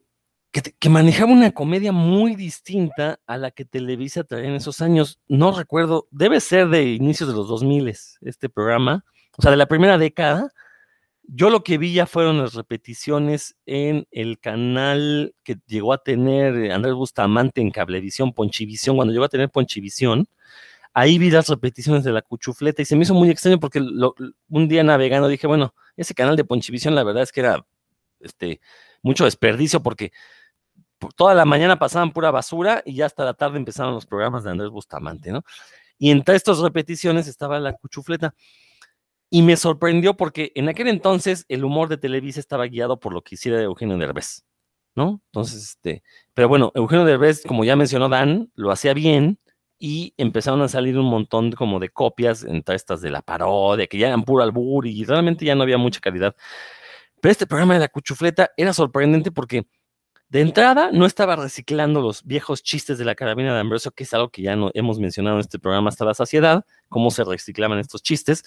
que, 0.52 0.62
que, 0.62 0.90
manejaba 0.90 1.32
una 1.32 1.52
comedia 1.52 1.92
muy 1.92 2.36
distinta 2.36 3.20
a 3.26 3.38
la 3.38 3.50
que 3.50 3.66
Televisa 3.66 4.24
traía 4.26 4.50
en 4.50 4.56
esos 4.56 4.80
años. 4.82 5.20
No 5.28 5.58
recuerdo, 5.58 6.08
debe 6.12 6.40
ser 6.40 6.70
de 6.70 6.84
inicios 6.84 7.28
de 7.30 7.36
los 7.36 7.48
2000 7.48 7.88
este 8.22 8.48
programa, 8.48 9.04
o 9.38 9.42
sea, 9.42 9.50
de 9.50 9.58
la 9.58 9.66
primera 9.66 9.98
década 9.98 10.52
yo 11.28 11.50
lo 11.50 11.64
que 11.64 11.78
vi 11.78 11.94
ya 11.94 12.06
fueron 12.06 12.38
las 12.40 12.54
repeticiones 12.54 13.56
en 13.66 14.08
el 14.12 14.40
canal 14.40 15.34
que 15.44 15.58
llegó 15.68 15.94
a 15.94 15.98
tener 16.04 16.56
eh, 16.56 16.74
Andrés 16.74 16.94
Bustamante 16.94 17.62
en 17.62 17.72
Cablevisión, 17.72 18.34
Ponchivisión, 18.34 18.96
cuando 18.96 19.14
llegó 19.14 19.26
a 19.26 19.30
tener 19.30 19.50
Ponchivisión. 19.50 20.28
Ahí 20.94 21.18
vi 21.18 21.30
las 21.30 21.50
repeticiones 21.50 22.04
de 22.04 22.12
la 22.14 22.22
cuchufleta 22.22 22.82
y 22.82 22.86
se 22.86 22.96
me 22.96 23.04
hizo 23.04 23.14
muy 23.14 23.30
extraño 23.30 23.60
porque 23.60 23.80
un 23.80 24.68
día 24.68 24.84
navegando 24.84 25.28
dije, 25.28 25.48
bueno, 25.48 25.74
ese 25.98 26.14
canal 26.14 26.36
de 26.38 26.46
Ponchivisión 26.46 26.96
la 26.96 27.04
verdad 27.04 27.24
es 27.24 27.32
que 27.32 27.42
era 27.42 27.66
este, 28.20 28.62
mucho 29.02 29.26
desperdicio 29.26 29.84
porque 29.84 30.14
toda 31.16 31.34
la 31.34 31.46
mañana 31.46 31.78
pasaban 31.78 32.12
pura 32.12 32.32
basura 32.32 32.82
y 32.86 32.96
ya 32.96 33.08
hasta 33.08 33.26
la 33.26 33.34
tarde 33.34 33.58
empezaron 33.58 33.94
los 33.94 34.06
programas 34.06 34.44
de 34.44 34.52
Andrés 34.52 34.70
Bustamante, 34.70 35.32
¿no? 35.32 35.44
Y 35.98 36.12
entre 36.12 36.36
estas 36.36 36.60
repeticiones 36.60 37.28
estaba 37.28 37.60
la 37.60 37.74
cuchufleta. 37.74 38.34
Y 39.36 39.42
me 39.42 39.58
sorprendió 39.58 40.16
porque 40.16 40.54
en 40.56 40.70
aquel 40.70 40.88
entonces 40.88 41.44
el 41.50 41.66
humor 41.66 41.90
de 41.90 41.98
Televisa 41.98 42.40
estaba 42.40 42.68
guiado 42.68 43.02
por 43.02 43.12
lo 43.12 43.22
que 43.22 43.36
hiciera 43.36 43.62
Eugenio 43.62 43.98
Derbez, 43.98 44.46
¿no? 44.96 45.22
Entonces, 45.26 45.62
este, 45.62 46.04
pero 46.34 46.48
bueno, 46.48 46.72
Eugenio 46.74 47.04
Derbez, 47.04 47.44
como 47.46 47.66
ya 47.66 47.76
mencionó 47.76 48.08
Dan, 48.08 48.50
lo 48.56 48.72
hacía 48.72 48.94
bien 48.94 49.38
y 49.78 50.14
empezaron 50.16 50.62
a 50.62 50.70
salir 50.70 50.98
un 50.98 51.08
montón 51.08 51.52
como 51.52 51.82
de 51.82 51.90
copias 51.90 52.46
entre 52.46 52.78
estas 52.78 53.02
de 53.02 53.10
la 53.10 53.22
parodia, 53.22 53.88
que 53.88 53.98
ya 53.98 54.08
eran 54.08 54.24
puro 54.24 54.42
albur 54.42 54.88
y 54.88 55.04
realmente 55.04 55.44
ya 55.44 55.54
no 55.54 55.64
había 55.64 55.78
mucha 55.78 56.00
calidad. 56.00 56.34
Pero 57.20 57.30
este 57.34 57.46
programa 57.46 57.74
de 57.74 57.82
la 57.82 57.90
cuchufleta 57.90 58.52
era 58.56 58.72
sorprendente 58.72 59.32
porque 59.32 59.68
de 60.30 60.40
entrada 60.40 60.92
no 60.94 61.06
estaba 61.06 61.36
reciclando 61.36 62.00
los 62.00 62.24
viejos 62.24 62.64
chistes 62.64 62.98
de 62.98 63.04
la 63.04 63.16
carabina 63.16 63.54
de 63.54 63.60
Ambrosio, 63.60 63.92
que 63.92 64.06
es 64.06 64.14
algo 64.14 64.30
que 64.30 64.44
ya 64.44 64.56
no 64.56 64.72
hemos 64.76 64.98
mencionado 64.98 65.36
en 65.36 65.42
este 65.42 65.60
programa 65.60 65.90
hasta 65.90 66.06
la 66.06 66.14
saciedad, 66.14 66.66
cómo 66.88 67.12
se 67.12 67.26
reciclaban 67.26 67.80
estos 67.80 68.02
chistes 68.02 68.46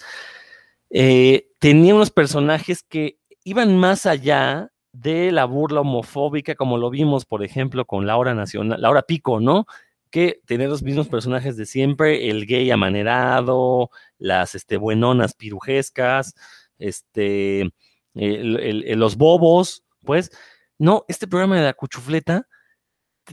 eh, 0.89 1.47
tenía 1.59 1.95
unos 1.95 2.11
personajes 2.11 2.83
que 2.83 3.19
iban 3.43 3.77
más 3.77 4.05
allá 4.05 4.71
de 4.91 5.31
la 5.31 5.45
burla 5.45 5.81
homofóbica, 5.81 6.55
como 6.55 6.77
lo 6.77 6.89
vimos, 6.89 7.25
por 7.25 7.43
ejemplo, 7.43 7.85
con 7.85 8.07
Laura 8.07 8.33
Nacional, 8.33 8.81
Laura 8.81 9.03
Pico, 9.03 9.39
¿no? 9.39 9.65
Que 10.09 10.41
tenía 10.45 10.67
los 10.67 10.83
mismos 10.83 11.07
personajes 11.07 11.57
de 11.57 11.65
siempre, 11.65 12.29
el 12.29 12.45
gay 12.45 12.71
amanerado, 12.71 13.91
las 14.17 14.55
este, 14.55 14.77
buenonas 14.77 15.35
pirujescas, 15.35 16.33
este, 16.79 17.71
los 18.13 19.15
bobos, 19.17 19.83
pues, 20.03 20.31
no, 20.79 21.05
este 21.07 21.27
programa 21.27 21.57
de 21.57 21.63
la 21.63 21.73
cuchufleta 21.73 22.47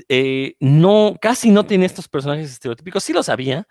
eh, 0.09 0.57
no, 0.61 1.16
casi 1.20 1.50
no 1.50 1.64
tiene 1.66 1.86
estos 1.86 2.09
personajes 2.09 2.50
estereotípicos, 2.50 3.04
sí 3.04 3.12
lo 3.12 3.22
sabía, 3.22 3.66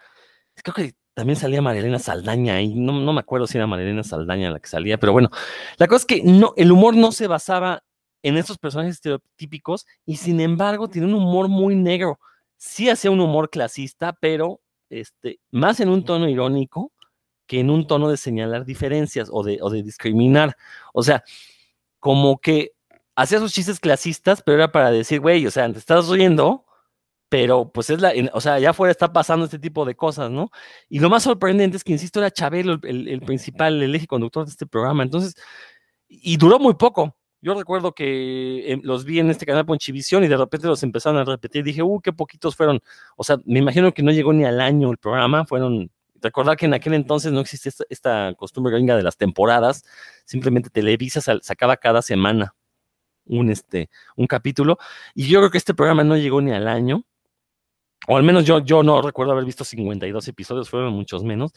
creo 0.63 0.73
que 0.73 0.95
también 1.15 1.37
salía 1.37 1.61
Marilena 1.61 1.97
Saldaña 1.97 2.61
y 2.61 2.75
no, 2.75 2.91
no 2.91 3.13
me 3.13 3.21
acuerdo 3.21 3.47
si 3.47 3.57
era 3.57 3.65
Marilena 3.65 4.03
Saldaña 4.03 4.51
la 4.51 4.59
que 4.59 4.67
salía, 4.67 4.99
pero 4.99 5.13
bueno, 5.13 5.29
la 5.77 5.87
cosa 5.87 6.01
es 6.01 6.05
que 6.05 6.21
no, 6.23 6.53
el 6.57 6.71
humor 6.71 6.95
no 6.95 7.11
se 7.13 7.27
basaba 7.27 7.83
en 8.21 8.37
estos 8.37 8.57
personajes 8.57 8.95
estereotípicos 8.95 9.87
y 10.05 10.17
sin 10.17 10.41
embargo 10.41 10.89
tiene 10.89 11.07
un 11.07 11.13
humor 11.13 11.47
muy 11.47 11.75
negro. 11.75 12.19
Sí 12.57 12.89
hacía 12.89 13.11
un 13.11 13.21
humor 13.21 13.49
clasista, 13.49 14.13
pero 14.13 14.59
este, 14.89 15.39
más 15.51 15.79
en 15.79 15.89
un 15.89 16.03
tono 16.03 16.27
irónico 16.27 16.91
que 17.47 17.61
en 17.61 17.69
un 17.69 17.87
tono 17.87 18.09
de 18.09 18.17
señalar 18.17 18.65
diferencias 18.65 19.29
o 19.31 19.43
de, 19.43 19.59
o 19.61 19.69
de 19.69 19.83
discriminar. 19.83 20.57
O 20.93 21.01
sea, 21.01 21.23
como 21.99 22.39
que 22.39 22.73
hacía 23.15 23.39
sus 23.39 23.53
chistes 23.53 23.79
clasistas, 23.79 24.41
pero 24.41 24.57
era 24.57 24.71
para 24.71 24.91
decir, 24.91 25.21
güey, 25.21 25.45
o 25.47 25.51
sea, 25.51 25.71
te 25.71 25.79
estás 25.79 26.09
riendo, 26.09 26.64
pero 27.29 27.71
pues 27.71 27.89
es 27.89 28.01
la, 28.01 28.13
o 28.33 28.41
sea, 28.41 28.55
allá 28.55 28.69
afuera 28.71 28.91
está 28.91 29.11
pasando 29.11 29.45
este 29.45 29.59
tipo 29.59 29.85
de 29.85 29.95
cosas, 29.95 30.31
¿no? 30.31 30.49
Y 30.89 30.99
lo 30.99 31.09
más 31.09 31.23
sorprendente 31.23 31.77
es 31.77 31.83
que, 31.83 31.93
insisto, 31.93 32.19
era 32.19 32.31
Chabelo 32.31 32.79
el, 32.83 33.21
principal, 33.21 33.81
el 33.81 33.95
eje 33.95 34.07
conductor 34.07 34.45
de 34.45 34.51
este 34.51 34.65
programa, 34.67 35.03
entonces, 35.03 35.35
y 36.07 36.37
duró 36.37 36.59
muy 36.59 36.75
poco. 36.75 37.15
Yo 37.41 37.53
recuerdo 37.53 37.93
que 37.93 38.71
em, 38.71 38.81
los 38.83 39.05
vi 39.05 39.19
en 39.19 39.29
este 39.29 39.45
canal 39.45 39.65
Ponchivisión 39.65 40.23
y 40.23 40.27
de 40.27 40.37
repente 40.37 40.67
los 40.67 40.81
empezaron 40.83 41.19
a 41.19 41.25
repetir. 41.25 41.63
Dije, 41.63 41.83
uh, 41.83 41.99
qué 42.01 42.11
poquitos 42.13 42.55
fueron. 42.55 42.79
O 43.17 43.23
sea, 43.23 43.37
me 43.45 43.59
imagino 43.59 43.93
que 43.93 44.01
no 44.01 44.11
llegó 44.11 44.33
ni 44.33 44.45
al 44.45 44.61
año 44.61 44.89
el 44.91 44.97
programa. 44.97 45.45
Fueron, 45.45 45.91
recordar 46.21 46.57
que 46.57 46.65
en 46.65 46.73
aquel 46.73 46.93
entonces 46.95 47.31
no 47.31 47.41
existía 47.41 47.71
esta, 47.89 48.33
costumbre 48.35 48.73
gringa 48.73 48.97
de 48.97 49.03
las 49.03 49.17
temporadas. 49.17 49.83
Simplemente 50.25 50.69
Televisa 50.71 51.21
sacaba 51.41 51.77
cada 51.77 52.01
semana 52.01 52.55
un, 53.25 53.51
este, 53.51 53.89
un 54.15 54.27
capítulo. 54.27 54.77
Y 55.13 55.27
yo 55.27 55.39
creo 55.39 55.51
que 55.51 55.59
este 55.59 55.73
programa 55.75 56.03
no 56.03 56.17
llegó 56.17 56.41
ni 56.41 56.51
al 56.51 56.67
año 56.67 57.05
o 58.07 58.17
al 58.17 58.23
menos 58.23 58.45
yo, 58.45 58.59
yo 58.59 58.83
no 58.83 59.01
recuerdo 59.01 59.33
haber 59.33 59.45
visto 59.45 59.63
52 59.63 60.27
episodios, 60.27 60.69
fueron 60.69 60.93
muchos 60.93 61.23
menos, 61.23 61.51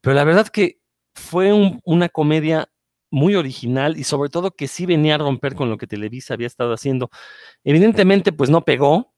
pero 0.00 0.14
la 0.14 0.24
verdad 0.24 0.48
que 0.48 0.78
fue 1.14 1.52
una 1.84 2.08
comedia 2.08 2.68
muy 3.10 3.34
original 3.34 3.96
y 3.98 4.04
sobre 4.04 4.30
todo 4.30 4.50
que 4.52 4.68
sí 4.68 4.86
venía 4.86 5.16
a 5.16 5.18
romper 5.18 5.54
con 5.54 5.70
lo 5.70 5.78
que 5.78 5.86
Televisa 5.86 6.34
había 6.34 6.46
estado 6.46 6.72
haciendo. 6.74 7.10
Evidentemente, 7.64 8.32
pues 8.32 8.50
no 8.50 8.64
pegó, 8.64 9.14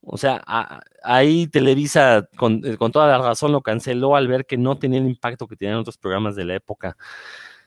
o 0.00 0.16
sea, 0.16 0.42
ahí 1.02 1.46
Televisa 1.48 2.28
con, 2.36 2.62
eh, 2.64 2.76
con, 2.76 2.92
toda 2.92 3.08
la 3.08 3.18
razón 3.18 3.52
lo 3.52 3.62
canceló 3.62 4.16
al 4.16 4.28
ver 4.28 4.46
que 4.46 4.56
no 4.56 4.78
tenía 4.78 5.00
el 5.00 5.06
impacto 5.06 5.46
que 5.46 5.56
tenían 5.56 5.78
otros 5.78 5.98
programas 5.98 6.36
de 6.36 6.44
la 6.44 6.54
época. 6.54 6.96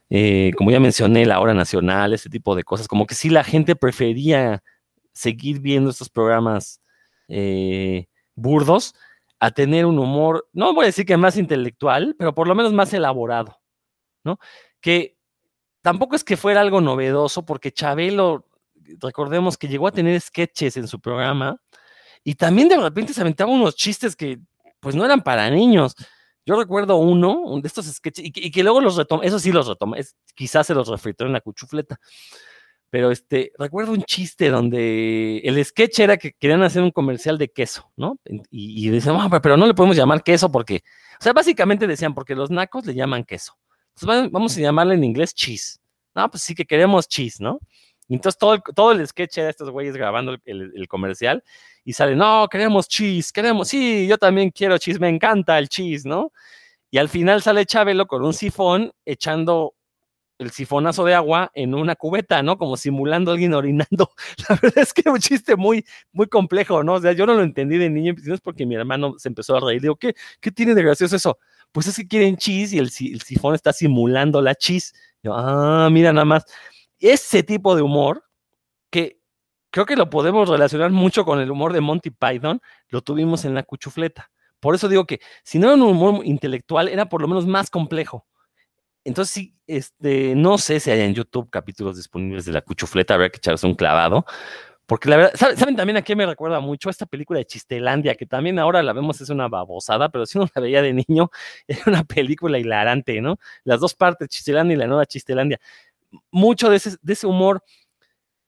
Eh, 0.09 0.51
como 0.57 0.71
ya 0.71 0.79
mencioné, 0.79 1.25
la 1.25 1.39
hora 1.39 1.53
nacional, 1.53 2.13
ese 2.13 2.29
tipo 2.29 2.55
de 2.55 2.63
cosas, 2.63 2.87
como 2.87 3.07
que 3.07 3.15
sí 3.15 3.29
la 3.29 3.43
gente 3.43 3.75
prefería 3.75 4.63
seguir 5.13 5.59
viendo 5.61 5.89
estos 5.89 6.09
programas 6.09 6.81
eh, 7.29 8.07
burdos 8.41 8.95
a 9.39 9.51
tener 9.51 9.85
un 9.85 9.97
humor, 9.97 10.47
no 10.53 10.73
voy 10.73 10.83
a 10.83 10.87
decir 10.87 11.05
que 11.05 11.17
más 11.17 11.37
intelectual, 11.37 12.15
pero 12.17 12.33
por 12.35 12.47
lo 12.47 12.55
menos 12.55 12.73
más 12.73 12.93
elaborado, 12.93 13.59
¿no? 14.23 14.39
Que 14.79 15.17
tampoco 15.81 16.15
es 16.15 16.23
que 16.23 16.37
fuera 16.37 16.61
algo 16.61 16.79
novedoso, 16.79 17.43
porque 17.45 17.71
Chabelo, 17.71 18.47
recordemos 18.99 19.57
que 19.57 19.67
llegó 19.67 19.87
a 19.87 19.91
tener 19.91 20.19
sketches 20.21 20.77
en 20.77 20.87
su 20.87 20.99
programa 20.99 21.59
y 22.23 22.35
también 22.35 22.67
de 22.67 22.77
repente 22.77 23.13
se 23.13 23.21
aventaba 23.21 23.51
unos 23.51 23.75
chistes 23.75 24.15
que 24.15 24.39
pues 24.79 24.95
no 24.95 25.05
eran 25.05 25.21
para 25.21 25.49
niños. 25.49 25.95
Yo 26.45 26.55
recuerdo 26.55 26.97
uno, 26.97 27.59
de 27.61 27.67
estos 27.67 27.85
sketches, 27.85 28.25
y 28.25 28.51
que, 28.51 28.63
luego 28.63 28.81
los 28.81 28.95
retoma, 28.95 29.23
eso 29.23 29.39
sí 29.39 29.51
los 29.51 29.67
retoma, 29.67 29.97
quizás 30.35 30.65
se 30.67 30.73
los 30.73 30.87
refritó 30.87 31.25
en 31.25 31.33
la 31.33 31.41
cuchufleta, 31.41 31.99
pero 32.91 33.09
este, 33.09 33.53
recuerdo 33.57 33.93
un 33.93 34.03
chiste 34.03 34.49
donde 34.49 35.39
el 35.45 35.63
sketch 35.63 35.99
era 35.99 36.17
que 36.17 36.33
querían 36.33 36.61
hacer 36.61 36.83
un 36.83 36.91
comercial 36.91 37.37
de 37.37 37.47
queso, 37.47 37.89
¿no? 37.95 38.19
Y, 38.25 38.85
y 38.85 38.89
decían, 38.89 39.15
ah, 39.17 39.39
pero 39.41 39.55
no 39.55 39.65
le 39.65 39.73
podemos 39.73 39.95
llamar 39.95 40.21
queso 40.21 40.51
porque, 40.51 40.83
o 41.19 41.23
sea, 41.23 41.31
básicamente 41.31 41.87
decían, 41.87 42.13
porque 42.13 42.35
los 42.35 42.51
nacos 42.51 42.85
le 42.85 42.93
llaman 42.93 43.23
queso. 43.23 43.57
Entonces 43.95 44.29
vamos 44.29 44.57
a 44.57 44.59
llamarle 44.59 44.95
en 44.95 45.05
inglés 45.05 45.33
cheese. 45.33 45.79
No, 46.13 46.29
pues 46.29 46.43
sí 46.43 46.53
que 46.53 46.65
queremos 46.65 47.07
cheese, 47.07 47.39
¿no? 47.39 47.59
Y 48.09 48.15
entonces 48.15 48.37
todo 48.37 48.55
el, 48.55 48.61
todo 48.75 48.91
el 48.91 49.07
sketch 49.07 49.37
era 49.37 49.49
estos 49.49 49.69
güeyes 49.69 49.95
grabando 49.95 50.33
el, 50.43 50.71
el, 50.75 50.87
comercial 50.89 51.41
y 51.85 51.93
sale, 51.93 52.13
no, 52.13 52.45
queremos 52.51 52.89
cheese, 52.89 53.31
queremos, 53.31 53.69
sí, 53.69 54.05
yo 54.05 54.17
también 54.17 54.49
quiero 54.49 54.77
cheese, 54.77 54.99
me 54.99 55.07
encanta 55.07 55.57
el 55.57 55.69
cheese, 55.69 56.05
¿no? 56.05 56.33
Y 56.89 56.97
al 56.97 57.07
final 57.07 57.41
sale 57.41 57.65
Chabelo 57.65 58.05
con 58.07 58.25
un 58.25 58.33
sifón 58.33 58.91
echando 59.05 59.75
el 60.41 60.51
sifonazo 60.51 61.05
de 61.05 61.13
agua 61.13 61.51
en 61.53 61.75
una 61.75 61.95
cubeta, 61.95 62.41
¿no? 62.41 62.57
Como 62.57 62.75
simulando 62.75 63.31
a 63.31 63.33
alguien 63.35 63.53
orinando. 63.53 64.11
La 64.49 64.55
verdad 64.61 64.79
es 64.79 64.93
que 64.93 65.01
es 65.01 65.07
un 65.07 65.19
chiste 65.19 65.55
muy, 65.55 65.85
muy 66.11 66.27
complejo, 66.27 66.83
¿no? 66.83 66.93
O 66.95 66.99
sea, 67.01 67.11
yo 67.13 67.25
no 67.25 67.33
lo 67.35 67.43
entendí 67.43 67.77
de 67.77 67.89
niño, 67.89 68.15
sino 68.21 68.35
es 68.35 68.41
porque 68.41 68.65
mi 68.65 68.75
hermano 68.75 69.15
se 69.17 69.29
empezó 69.29 69.55
a 69.55 69.59
reír. 69.59 69.81
Digo, 69.81 69.95
¿qué, 69.95 70.15
qué 70.39 70.51
tiene 70.51 70.73
de 70.73 70.83
gracioso 70.83 71.15
eso? 71.15 71.37
Pues 71.71 71.87
es 71.87 71.95
que 71.95 72.07
quieren 72.07 72.37
cheese 72.37 72.73
y 72.73 72.79
el, 72.79 72.85
el 73.13 73.21
sifón 73.21 73.55
está 73.55 73.71
simulando 73.71 74.41
la 74.41 74.55
cheese. 74.55 74.93
Yo, 75.23 75.33
ah, 75.35 75.89
mira 75.91 76.11
nada 76.11 76.25
más. 76.25 76.45
Ese 76.99 77.43
tipo 77.43 77.75
de 77.75 77.83
humor, 77.83 78.23
que 78.89 79.19
creo 79.69 79.85
que 79.85 79.95
lo 79.95 80.09
podemos 80.09 80.49
relacionar 80.49 80.91
mucho 80.91 81.23
con 81.23 81.39
el 81.39 81.51
humor 81.51 81.71
de 81.73 81.81
Monty 81.81 82.09
Python, 82.09 82.61
lo 82.89 83.01
tuvimos 83.01 83.45
en 83.45 83.53
la 83.53 83.63
cuchufleta. 83.63 84.31
Por 84.59 84.75
eso 84.75 84.89
digo 84.89 85.05
que 85.05 85.21
si 85.43 85.59
no 85.59 85.67
era 85.67 85.75
un 85.75 85.81
humor 85.83 86.25
intelectual, 86.25 86.87
era 86.87 87.07
por 87.07 87.21
lo 87.21 87.27
menos 87.27 87.47
más 87.47 87.69
complejo 87.69 88.25
entonces 89.03 89.33
sí, 89.33 89.55
este, 89.67 90.35
no 90.35 90.57
sé 90.57 90.79
si 90.79 90.91
hay 90.91 91.01
en 91.01 91.13
YouTube 91.13 91.49
capítulos 91.49 91.97
disponibles 91.97 92.45
de 92.45 92.51
la 92.53 92.61
cuchufleta, 92.61 93.15
habrá 93.15 93.29
que 93.29 93.37
echarse 93.37 93.65
un 93.65 93.75
clavado. 93.75 94.25
Porque 94.85 95.09
la 95.09 95.15
verdad, 95.15 95.31
¿saben, 95.35 95.75
también 95.77 95.95
a 95.97 96.01
qué 96.01 96.17
me 96.17 96.25
recuerda 96.25 96.59
mucho? 96.59 96.89
Esta 96.89 97.05
película 97.05 97.39
de 97.39 97.45
Chistelandia, 97.45 98.15
que 98.15 98.25
también 98.25 98.59
ahora 98.59 98.83
la 98.83 98.91
vemos, 98.91 99.21
es 99.21 99.29
una 99.29 99.47
babosada, 99.47 100.09
pero 100.09 100.25
si 100.25 100.37
uno 100.37 100.49
la 100.53 100.61
veía 100.61 100.81
de 100.81 100.93
niño, 100.93 101.31
era 101.67 101.81
una 101.87 102.03
película 102.03 102.59
hilarante, 102.59 103.21
¿no? 103.21 103.37
Las 103.63 103.79
dos 103.79 103.95
partes, 103.95 104.27
Chistelandia 104.27 104.75
y 104.75 104.77
la 104.77 104.87
nueva 104.87 105.05
Chistelandia. 105.05 105.61
Mucho 106.29 106.69
de 106.69 106.77
ese, 106.77 106.97
de 107.01 107.13
ese 107.13 107.25
humor 107.25 107.63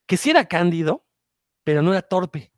que 0.05 0.17
sí 0.17 0.31
era 0.31 0.45
cándido, 0.45 1.05
pero 1.63 1.81
no 1.81 1.91
era 1.93 2.01
torpe. 2.01 2.51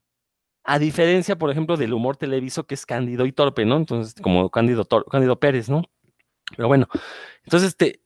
A 0.63 0.79
diferencia, 0.79 1.37
por 1.37 1.51
ejemplo, 1.51 1.77
del 1.77 1.93
humor 1.93 2.17
televiso 2.17 2.65
que 2.65 2.73
es 2.73 2.87
cándido 2.87 3.27
y 3.27 3.31
torpe, 3.31 3.65
¿no? 3.65 3.77
Entonces, 3.77 4.15
como 4.19 4.49
Cándido, 4.49 4.87
Cándido 5.11 5.39
Pérez, 5.39 5.69
¿no? 5.69 5.83
Pero 6.55 6.67
bueno, 6.67 6.87
entonces, 7.43 7.69
este, 7.69 8.01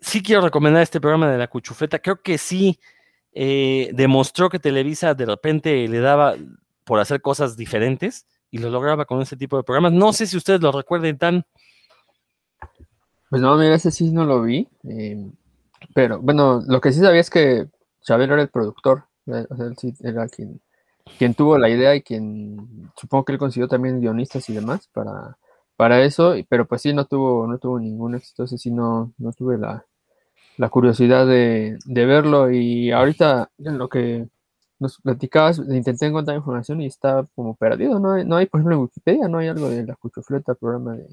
sí 0.00 0.22
quiero 0.22 0.42
recomendar 0.42 0.82
este 0.82 1.00
programa 1.00 1.30
de 1.30 1.38
la 1.38 1.48
cuchufleta. 1.48 1.98
Creo 1.98 2.22
que 2.22 2.38
sí 2.38 2.78
eh, 3.32 3.90
demostró 3.94 4.48
que 4.48 4.58
Televisa 4.58 5.14
de 5.14 5.26
repente 5.26 5.88
le 5.88 6.00
daba 6.00 6.36
por 6.84 7.00
hacer 7.00 7.20
cosas 7.20 7.56
diferentes 7.56 8.26
y 8.50 8.58
lo 8.58 8.70
lograba 8.70 9.04
con 9.06 9.20
ese 9.22 9.36
tipo 9.36 9.56
de 9.56 9.64
programas. 9.64 9.92
No 9.92 10.12
sé 10.12 10.26
si 10.26 10.36
ustedes 10.36 10.60
lo 10.60 10.70
recuerden 10.70 11.18
tan. 11.18 11.44
Pues 13.30 13.42
no, 13.42 13.56
mira, 13.56 13.74
ese 13.74 13.90
sí 13.90 14.12
no 14.12 14.24
lo 14.24 14.42
vi. 14.42 14.68
Em, 14.84 15.32
pero 15.94 16.20
bueno, 16.20 16.62
lo 16.66 16.80
que 16.80 16.92
sí 16.92 17.00
sabía 17.00 17.20
es 17.20 17.30
que 17.30 17.66
Chabelo 18.02 18.34
era 18.34 18.42
el 18.42 18.50
productor. 18.50 19.04
Era 19.26 20.28
quien, 20.28 20.60
quien 21.18 21.34
tuvo 21.34 21.58
la 21.58 21.70
idea 21.70 21.96
y 21.96 22.02
quien 22.02 22.90
supongo 22.96 23.24
que 23.24 23.32
él 23.32 23.38
consiguió 23.38 23.68
también 23.68 24.00
guionistas 24.00 24.48
y 24.50 24.52
demás 24.52 24.88
para, 24.92 25.38
para 25.76 26.02
eso, 26.04 26.34
pero 26.48 26.66
pues 26.66 26.82
sí 26.82 26.92
no 26.92 27.06
tuvo, 27.06 27.46
no 27.46 27.58
tuvo 27.58 27.80
ningún 27.80 28.14
éxito, 28.14 28.44
ese 28.44 28.58
sí 28.58 28.70
no, 28.70 29.12
no 29.18 29.32
tuve 29.32 29.58
la, 29.58 29.84
la 30.56 30.68
curiosidad 30.68 31.26
de, 31.26 31.78
de, 31.84 32.06
verlo 32.06 32.50
y 32.50 32.92
ahorita 32.92 33.50
en 33.58 33.78
lo 33.78 33.88
que 33.88 34.28
nos 34.78 35.00
platicabas, 35.00 35.58
intenté 35.58 36.06
encontrar 36.06 36.36
información 36.36 36.80
y 36.80 36.86
está 36.86 37.26
como 37.34 37.56
perdido, 37.56 37.98
no 38.00 38.12
hay, 38.12 38.24
no 38.24 38.36
hay, 38.36 38.46
por 38.46 38.60
ejemplo, 38.60 38.76
en 38.76 38.82
Wikipedia 38.82 39.28
no 39.28 39.38
hay 39.38 39.48
algo 39.48 39.68
de 39.70 39.84
la 39.86 39.96
cuchufleta, 39.96 40.54
programa 40.54 40.94
de, 40.94 41.08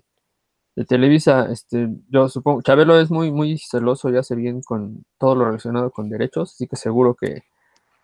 de 0.76 0.86
Televisa, 0.86 1.48
este, 1.52 1.90
yo 2.10 2.30
supongo, 2.30 2.62
Chabelo 2.62 3.00
es 3.00 3.12
muy, 3.12 3.32
muy 3.32 3.58
celoso 3.58 4.10
y 4.10 4.18
hace 4.18 4.36
bien 4.36 4.62
con 4.62 5.04
todo 5.18 5.36
lo 5.36 5.46
relacionado 5.46 5.92
con 5.92 6.10
derechos, 6.10 6.54
así 6.54 6.68
que 6.68 6.76
seguro 6.76 7.16
que, 7.16 7.44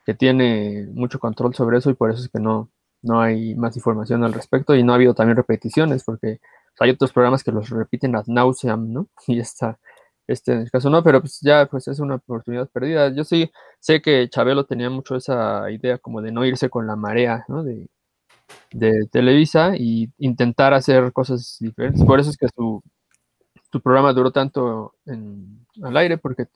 que 0.06 0.14
tiene 0.14 0.88
mucho 0.94 1.20
control 1.20 1.54
sobre 1.56 1.78
eso 1.80 1.90
y 1.90 1.96
por 1.96 2.12
eso 2.12 2.24
es 2.24 2.30
que 2.30 2.40
no, 2.40 2.70
no 3.02 3.22
hay 3.22 3.56
más 3.56 3.76
información 3.78 4.24
al 4.24 4.34
respecto 4.34 4.76
y 4.76 4.84
no 4.84 4.92
ha 4.94 4.96
habido 4.96 5.14
también 5.14 5.38
repeticiones 5.38 6.04
porque 6.04 6.40
hay 6.80 6.92
otros 6.92 7.12
programas 7.14 7.44
que 7.44 7.52
los 7.52 7.70
repiten 7.70 8.16
ad 8.16 8.26
nauseam, 8.28 8.92
¿no? 8.92 9.08
Y 9.28 9.40
está 9.40 9.80
este 10.28 10.54
en 10.54 10.60
el 10.62 10.72
caso 10.72 10.90
no, 10.90 11.04
pero 11.04 11.22
pues 11.22 11.40
ya 11.42 11.68
pues 11.68 11.88
es 11.88 12.00
una 12.00 12.16
oportunidad 12.16 12.70
perdida. 12.70 13.10
Yo 13.16 13.24
sí 13.24 13.52
sé 13.80 14.02
que 14.02 14.30
Chabelo 14.30 14.66
tenía 14.66 14.90
mucho 14.90 15.16
esa 15.16 15.70
idea 15.72 15.98
como 16.00 16.22
de 16.22 16.32
no 16.32 16.46
irse 16.46 16.70
con 16.70 16.86
la 16.88 16.96
marea, 16.98 17.46
¿no? 17.48 17.64
De, 17.64 17.88
de 18.72 19.08
Televisa 19.12 19.74
y 19.78 20.12
intentar 20.18 20.74
hacer 20.74 21.14
cosas 21.14 21.58
diferentes. 21.60 22.04
Por 22.04 22.20
eso 22.20 22.30
es 22.30 22.38
que 22.38 22.48
su, 22.56 22.84
su 23.72 23.82
programa 23.82 24.14
duró 24.14 24.32
tanto 24.32 24.96
en, 25.06 25.66
al 25.84 25.98
aire, 25.98 26.18
porque 26.18 26.48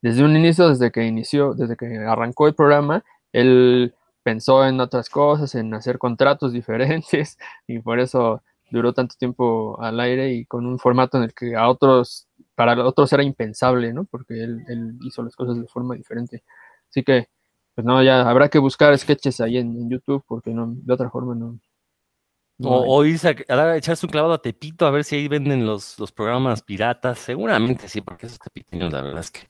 desde 0.00 0.24
un 0.24 0.36
inicio, 0.36 0.68
desde 0.68 0.90
que 0.90 1.04
inició, 1.04 1.54
desde 1.54 1.76
que 1.76 1.98
arrancó 1.98 2.48
el 2.48 2.54
programa, 2.54 3.04
él 3.32 3.94
pensó 4.22 4.66
en 4.66 4.80
otras 4.80 5.08
cosas, 5.10 5.54
en 5.54 5.74
hacer 5.74 5.98
contratos 5.98 6.52
diferentes, 6.52 7.38
y 7.66 7.78
por 7.80 8.00
eso 8.00 8.42
duró 8.72 8.94
tanto 8.94 9.14
tiempo 9.18 9.78
al 9.80 10.00
aire 10.00 10.32
y 10.32 10.46
con 10.46 10.66
un 10.66 10.78
formato 10.78 11.18
en 11.18 11.24
el 11.24 11.34
que 11.34 11.54
a 11.54 11.68
otros, 11.68 12.26
para 12.54 12.82
otros 12.84 13.12
era 13.12 13.22
impensable, 13.22 13.92
¿no? 13.92 14.04
Porque 14.04 14.42
él, 14.42 14.96
hizo 15.02 15.22
las 15.22 15.36
cosas 15.36 15.60
de 15.60 15.66
forma 15.66 15.94
diferente. 15.94 16.42
Así 16.88 17.02
que, 17.02 17.28
pues 17.74 17.84
no, 17.84 18.02
ya 18.02 18.28
habrá 18.28 18.48
que 18.48 18.58
buscar 18.58 18.96
sketches 18.98 19.40
ahí 19.42 19.58
en, 19.58 19.90
YouTube, 19.90 20.24
porque 20.26 20.50
no, 20.50 20.72
de 20.74 20.92
otra 20.92 21.10
forma 21.10 21.34
no. 21.34 21.58
o, 22.62 23.04
irse 23.04 23.36
a, 23.48 23.76
echarse 23.76 24.06
un 24.06 24.10
clavado 24.10 24.32
a 24.32 24.40
Tepito 24.40 24.86
a 24.86 24.90
ver 24.90 25.04
si 25.04 25.16
ahí 25.16 25.28
venden 25.28 25.66
los, 25.66 25.98
los 25.98 26.10
programas 26.10 26.62
piratas. 26.62 27.18
Seguramente 27.18 27.88
sí, 27.88 28.00
porque 28.00 28.26
esos 28.26 28.38
tepiteños, 28.38 28.90
la 28.90 29.02
verdad 29.02 29.20
es 29.20 29.30
que 29.30 29.40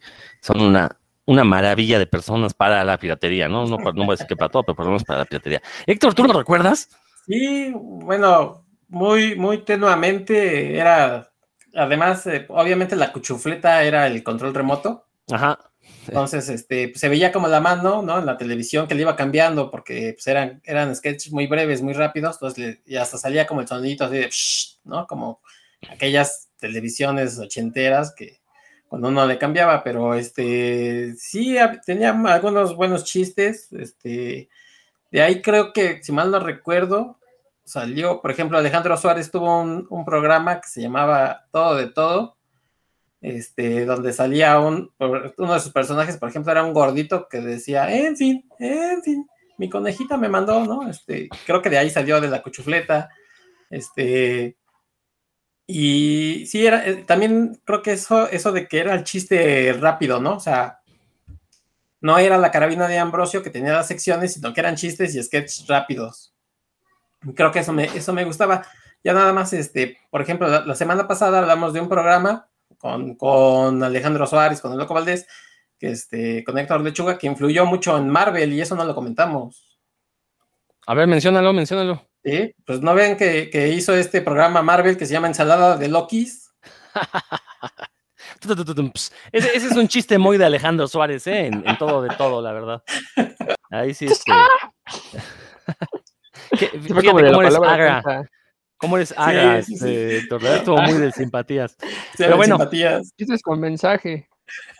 son 0.40 0.60
una, 0.60 0.98
una 1.26 1.44
maravilla 1.44 1.98
de 1.98 2.06
personas 2.06 2.54
para 2.54 2.84
la 2.84 2.98
piratería, 2.98 3.48
¿no? 3.48 3.66
No, 3.66 3.78
no 3.78 3.92
voy 3.92 4.08
a 4.08 4.12
decir 4.12 4.26
que 4.26 4.36
para 4.36 4.50
todo, 4.50 4.64
pero 4.64 4.76
por 4.76 4.84
lo 4.84 4.90
menos 4.92 5.04
para 5.04 5.20
la 5.20 5.24
piratería. 5.24 5.62
Héctor, 5.86 6.14
¿tú 6.14 6.24
lo 6.24 6.32
recuerdas? 6.32 6.88
Sí, 7.26 7.72
bueno, 7.74 8.66
muy, 8.88 9.36
muy 9.36 9.58
tenuamente 9.64 10.76
era, 10.76 11.32
además, 11.74 12.26
eh, 12.26 12.46
obviamente 12.48 12.96
la 12.96 13.12
cuchufleta 13.12 13.82
era 13.84 14.06
el 14.06 14.22
control 14.22 14.54
remoto. 14.54 15.06
Ajá. 15.30 15.58
Entonces, 16.08 16.48
este, 16.48 16.92
se 16.94 17.08
veía 17.08 17.30
como 17.30 17.46
la 17.46 17.60
mano, 17.60 18.02
¿no? 18.02 18.18
En 18.18 18.26
la 18.26 18.36
televisión 18.36 18.88
que 18.88 18.94
le 18.94 19.02
iba 19.02 19.14
cambiando 19.14 19.70
porque 19.70 20.14
pues, 20.14 20.26
eran, 20.26 20.60
eran 20.64 20.94
sketches 20.94 21.32
muy 21.32 21.46
breves, 21.46 21.82
muy 21.82 21.92
rápidos, 21.92 22.36
entonces 22.36 22.80
y 22.84 22.96
hasta 22.96 23.18
salía 23.18 23.46
como 23.46 23.60
el 23.60 23.68
sonidito 23.68 24.04
así 24.04 24.16
de, 24.16 24.30
¿no? 24.84 25.06
Como 25.06 25.40
aquellas 25.88 26.50
televisiones 26.58 27.38
ochenteras 27.38 28.14
que, 28.16 28.41
cuando 28.92 29.08
uno 29.08 29.24
le 29.24 29.38
cambiaba, 29.38 29.82
pero 29.82 30.12
este 30.12 31.14
sí 31.16 31.56
tenía 31.86 32.10
algunos 32.10 32.76
buenos 32.76 33.04
chistes. 33.04 33.72
Este, 33.72 34.50
de 35.10 35.22
ahí 35.22 35.40
creo 35.40 35.72
que, 35.72 36.02
si 36.02 36.12
mal 36.12 36.30
no 36.30 36.38
recuerdo, 36.40 37.18
salió, 37.64 38.20
por 38.20 38.30
ejemplo, 38.30 38.58
Alejandro 38.58 38.94
Suárez 38.98 39.30
tuvo 39.30 39.62
un, 39.62 40.04
programa 40.04 40.60
que 40.60 40.68
se 40.68 40.82
llamaba 40.82 41.46
Todo 41.50 41.76
de 41.76 41.86
Todo, 41.86 42.36
este, 43.22 43.86
donde 43.86 44.12
salía 44.12 44.60
un, 44.60 44.92
uno 44.98 45.54
de 45.54 45.60
sus 45.60 45.72
personajes, 45.72 46.18
por 46.18 46.28
ejemplo, 46.28 46.52
era 46.52 46.62
un 46.62 46.74
gordito 46.74 47.28
que 47.30 47.40
decía, 47.40 47.90
en 47.90 48.14
fin, 48.14 48.46
en 48.58 49.02
fin, 49.02 49.26
mi 49.56 49.70
conejita 49.70 50.18
me 50.18 50.28
mandó, 50.28 50.66
¿no? 50.66 50.86
Este, 50.86 51.30
creo 51.46 51.62
que 51.62 51.70
de 51.70 51.78
ahí 51.78 51.88
salió 51.88 52.20
de 52.20 52.28
la 52.28 52.42
cuchufleta. 52.42 53.08
Este, 53.70 54.58
y 55.66 56.46
sí, 56.46 56.66
era, 56.66 56.86
eh, 56.86 57.04
también 57.06 57.60
creo 57.64 57.82
que 57.82 57.92
eso, 57.92 58.28
eso 58.28 58.52
de 58.52 58.66
que 58.66 58.80
era 58.80 58.94
el 58.94 59.04
chiste 59.04 59.72
rápido, 59.74 60.20
¿no? 60.20 60.36
O 60.36 60.40
sea, 60.40 60.80
no 62.00 62.18
era 62.18 62.36
la 62.36 62.50
carabina 62.50 62.88
de 62.88 62.98
Ambrosio 62.98 63.42
que 63.42 63.50
tenía 63.50 63.72
las 63.72 63.86
secciones, 63.86 64.34
sino 64.34 64.52
que 64.52 64.60
eran 64.60 64.76
chistes 64.76 65.14
y 65.14 65.22
sketches 65.22 65.66
rápidos. 65.68 66.34
Creo 67.34 67.52
que 67.52 67.60
eso 67.60 67.72
me, 67.72 67.84
eso 67.84 68.12
me 68.12 68.24
gustaba. 68.24 68.66
Ya 69.04 69.12
nada 69.12 69.32
más, 69.32 69.52
este, 69.52 69.98
por 70.10 70.20
ejemplo, 70.20 70.48
la, 70.48 70.74
semana 70.74 71.06
pasada 71.06 71.38
hablamos 71.38 71.72
de 71.72 71.80
un 71.80 71.88
programa 71.88 72.48
con, 72.78 73.14
con, 73.14 73.82
Alejandro 73.82 74.26
Suárez, 74.26 74.60
con 74.60 74.72
el 74.72 74.78
Loco 74.78 74.94
Valdés, 74.94 75.26
que 75.78 75.90
este, 75.90 76.42
con 76.44 76.58
Héctor 76.58 76.80
Lechuga, 76.80 77.18
que 77.18 77.28
influyó 77.28 77.66
mucho 77.66 77.96
en 77.96 78.08
Marvel 78.08 78.52
y 78.52 78.60
eso 78.60 78.74
no 78.74 78.84
lo 78.84 78.94
comentamos. 78.94 79.78
A 80.86 80.94
ver, 80.94 81.06
menciónalo, 81.06 81.52
menciónalo. 81.52 82.11
Sí, 82.24 82.54
pues 82.64 82.80
no 82.80 82.94
ven 82.94 83.16
que, 83.16 83.74
hizo 83.74 83.94
este 83.94 84.22
programa 84.22 84.62
Marvel 84.62 84.96
que 84.96 85.06
se 85.06 85.12
llama 85.12 85.26
Ensalada 85.26 85.76
de 85.76 85.88
Lokis. 85.88 86.52
ese, 89.32 89.56
es 89.56 89.76
un 89.76 89.88
chiste 89.88 90.18
muy 90.18 90.38
de 90.38 90.44
Alejandro 90.44 90.86
Suárez, 90.86 91.26
¿eh? 91.26 91.46
En, 91.46 91.64
todo 91.78 92.02
de 92.02 92.14
todo, 92.16 92.40
la 92.40 92.52
verdad. 92.52 92.82
Ahí 93.70 93.92
sí, 93.94 94.06
este. 94.06 94.32
¿Cómo 97.02 97.18
eres 97.18 97.56
agra? 97.56 98.02
¿Cómo 98.76 98.96
eres 98.96 99.14
agra? 99.16 99.62
Sí, 99.62 99.76
Estuvo 99.76 100.80
muy 100.82 100.94
de 100.94 101.12
simpatías. 101.12 101.76
Pero 102.18 102.36
bueno, 102.36 102.56
simpatías. 102.56 103.12
Chistes 103.16 103.42
con 103.42 103.60
mensaje. 103.60 104.28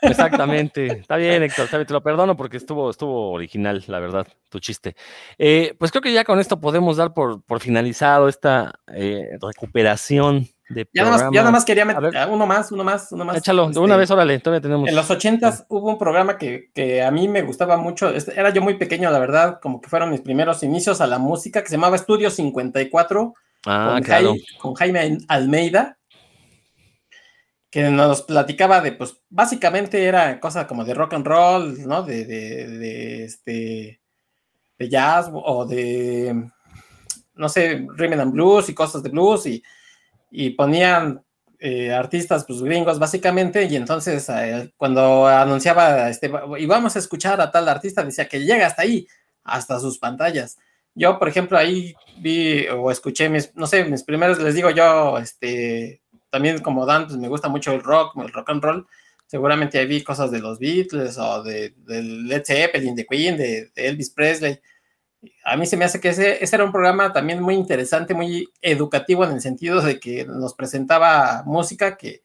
Exactamente. 0.03 0.87
Está 0.87 1.17
bien, 1.17 1.43
Héctor. 1.43 1.69
Te 1.69 1.93
lo 1.93 2.03
perdono 2.03 2.37
porque 2.37 2.57
estuvo, 2.57 2.91
estuvo 2.91 3.31
original, 3.31 3.83
la 3.87 4.01
verdad, 4.01 4.27
tu 4.49 4.59
chiste. 4.59 4.97
Eh, 5.39 5.75
pues 5.79 5.91
creo 5.91 6.03
que 6.03 6.13
ya 6.13 6.25
con 6.25 6.41
esto 6.41 6.61
podemos 6.61 6.97
dar 6.97 7.15
por, 7.15 7.43
por 7.43 7.61
finalizado 7.61 8.29
esta 8.29 8.73
eh, 8.93 9.39
recuperación 9.41 10.49
de 10.69 10.89
ya 10.93 11.05
nada, 11.05 11.17
más, 11.17 11.33
ya 11.33 11.41
nada 11.41 11.51
más 11.51 11.65
quería 11.65 11.85
meter 11.85 12.13
uno 12.31 12.47
más, 12.47 12.73
uno 12.73 12.83
más, 12.83 13.13
uno 13.13 13.25
más. 13.25 13.37
Échalo, 13.37 13.71
de 13.71 13.79
una 13.79 13.95
este, 13.95 14.01
vez, 14.01 14.11
órale, 14.11 14.39
todavía 14.39 14.63
tenemos. 14.63 14.89
En 14.89 14.97
los 14.97 15.11
ochentas 15.11 15.67
hubo 15.69 15.91
un 15.91 15.99
programa 15.99 16.39
que, 16.39 16.71
que, 16.75 17.03
a 17.03 17.11
mí 17.11 17.29
me 17.29 17.43
gustaba 17.43 17.77
mucho. 17.77 18.09
Este, 18.09 18.39
era 18.39 18.51
yo 18.51 18.63
muy 18.63 18.75
pequeño, 18.75 19.11
la 19.11 19.19
verdad, 19.19 19.61
como 19.61 19.81
que 19.81 19.89
fueron 19.89 20.11
mis 20.11 20.23
primeros 20.23 20.63
inicios 20.63 21.01
a 21.01 21.07
la 21.07 21.19
música, 21.19 21.63
que 21.63 21.69
se 21.69 21.77
llamaba 21.77 21.97
Estudio 21.97 22.31
54. 22.31 23.35
Ah, 23.65 24.01
con, 24.05 24.39
con 24.59 24.75
Jaime 24.75 25.19
Almeida 25.29 25.97
que 27.73 27.85
nos 27.85 28.21
platicaba 28.21 28.83
de, 28.83 28.93
pues, 28.93 29.17
básicamente 29.31 30.05
era 30.05 30.39
cosa 30.39 30.67
como 30.67 30.85
de 30.85 30.93
rock 30.93 31.15
and 31.15 31.27
roll, 31.27 31.89
¿no? 31.89 32.03
De, 32.03 32.27
de, 32.27 33.25
este, 33.25 33.99
de 34.79 34.89
jazz 34.91 35.31
o 35.33 35.65
de, 35.65 36.51
no 37.35 37.49
sé, 37.49 37.87
rhythm 37.97 38.21
and 38.21 38.33
blues 38.33 38.69
y 38.69 38.75
cosas 38.75 39.03
de 39.03 39.09
blues 39.09 39.47
y, 39.47 39.63
y 40.31 40.51
ponían 40.51 41.25
eh, 41.59 41.91
artistas, 41.91 42.45
pues, 42.47 42.61
gringos, 42.61 42.99
básicamente, 42.99 43.65
y 43.65 43.77
entonces 43.77 44.29
eh, 44.29 44.71
cuando 44.77 45.27
anunciaba, 45.27 46.11
este, 46.11 46.31
y 46.59 46.71
a 46.71 46.87
escuchar 46.95 47.41
a 47.41 47.51
tal 47.51 47.71
artista, 47.71 48.05
decía 48.05 48.29
que 48.29 48.45
llega 48.45 48.67
hasta 48.67 48.83
ahí, 48.83 49.07
hasta 49.45 49.81
sus 49.81 49.99
pantallas. 49.99 50.59
Yo, 50.95 51.19
por 51.19 51.27
ejemplo, 51.27 51.57
ahí 51.57 51.95
vi 52.19 52.67
o 52.69 52.91
escuché 52.91 53.31
mis, 53.31 53.57
no 53.57 53.67
sé, 53.67 53.85
mis 53.85 54.05
primeros, 54.05 54.39
les 54.41 54.55
digo 54.55 54.69
yo, 54.69 55.17
este, 55.17 56.02
también 56.33 56.61
como 56.61 56.87
Dan, 56.87 57.07
pues 57.07 57.19
me 57.19 57.29
gusta 57.29 57.49
mucho 57.49 57.73
el 57.73 57.83
rock, 57.83 58.17
el 58.17 58.33
rock 58.33 58.51
and 58.51 58.65
roll. 58.65 58.87
Seguramente 59.27 59.79
ahí 59.79 59.87
vi 59.87 60.03
cosas 60.03 60.31
de 60.31 60.41
los 60.41 60.59
Beatles 60.59 61.19
o 61.19 61.43
de, 61.43 61.75
Led 61.87 62.43
Zeppelin, 62.45 62.95
de 62.95 63.05
Queen, 63.05 63.37
de, 63.37 63.71
Elvis 63.77 64.11
Presley. 64.11 64.59
A 65.45 65.57
mí 65.57 65.67
se 65.67 65.77
me 65.77 65.85
hace 65.85 66.01
que 66.01 66.09
ese, 66.09 66.43
ese 66.43 66.57
era 66.57 66.65
un 66.65 66.73
programa 66.73 67.13
también 67.13 67.43
muy 67.43 67.55
interesante, 67.55 68.15
muy 68.15 68.49
educativo 68.63 69.25
en 69.25 69.33
el 69.33 69.41
sentido 69.43 69.83
de 69.83 70.01
que 70.01 70.25
nos 70.25 70.55
presentaba 70.55 71.43
música 71.45 71.99
que, 71.99 72.23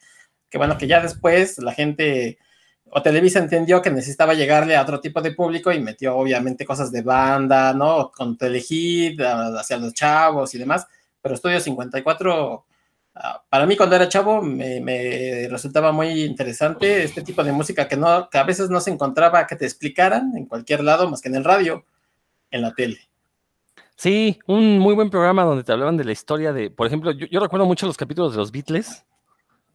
que 0.50 0.58
bueno, 0.58 0.78
que 0.78 0.88
ya 0.88 1.02
después 1.02 1.58
la 1.60 1.74
gente 1.74 2.40
o 2.90 3.02
Televisa 3.02 3.40
entendió 3.40 3.82
que 3.82 3.92
necesitaba 3.92 4.34
llegarle 4.34 4.78
a 4.78 4.82
otro 4.84 5.02
tipo 5.02 5.22
de 5.22 5.34
público 5.34 5.74
y 5.74 5.82
metió 5.82 6.16
obviamente 6.16 6.66
cosas 6.66 6.94
de 6.94 7.02
banda, 7.02 7.74
¿no? 7.74 8.10
Con 8.12 8.38
Telehit, 8.38 9.20
hacia 9.20 9.78
los 9.78 9.94
chavos 9.94 10.56
y 10.56 10.58
demás, 10.58 10.88
pero 11.22 11.36
Estudio 11.36 11.60
54, 11.60 12.66
ah, 12.67 12.67
para 13.50 13.66
mí 13.66 13.76
cuando 13.76 13.96
era 13.96 14.10
chavo 14.10 14.42
me, 14.42 15.48
resultaba 15.50 15.92
muy 15.92 16.24
interesante 16.24 17.04
este 17.04 17.22
tipo 17.22 17.44
de 17.44 17.52
música 17.52 17.88
que, 17.88 17.98
no, 17.98 18.30
a 18.32 18.44
veces 18.44 18.70
no 18.70 18.80
se 18.80 18.92
encontraba 18.92 19.48
que 19.48 19.56
te 19.56 19.66
explicaran 19.66 20.36
en 20.36 20.46
cualquier 20.46 20.84
lado 20.84 21.10
más 21.10 21.22
que 21.22 21.30
en 21.30 21.36
el 21.36 21.44
radio, 21.44 21.86
en 22.52 22.62
la 22.62 22.74
tele. 22.74 23.00
Sí, 23.96 24.40
un 24.46 24.78
muy 24.78 24.94
buen 24.94 25.10
programa 25.10 25.44
donde 25.44 25.64
te 25.64 25.72
hablaban 25.72 25.98
de 25.98 26.06
la 26.06 26.12
historia 26.12 26.54
de, 26.54 26.70
por 26.70 26.86
ejemplo, 26.86 27.12
yo 27.12 27.40
recuerdo 27.40 27.66
mucho 27.66 27.88
los 27.88 27.98
capítulos 27.98 28.34
de 28.34 28.38
los 28.38 28.52
Beatles, 28.52 29.06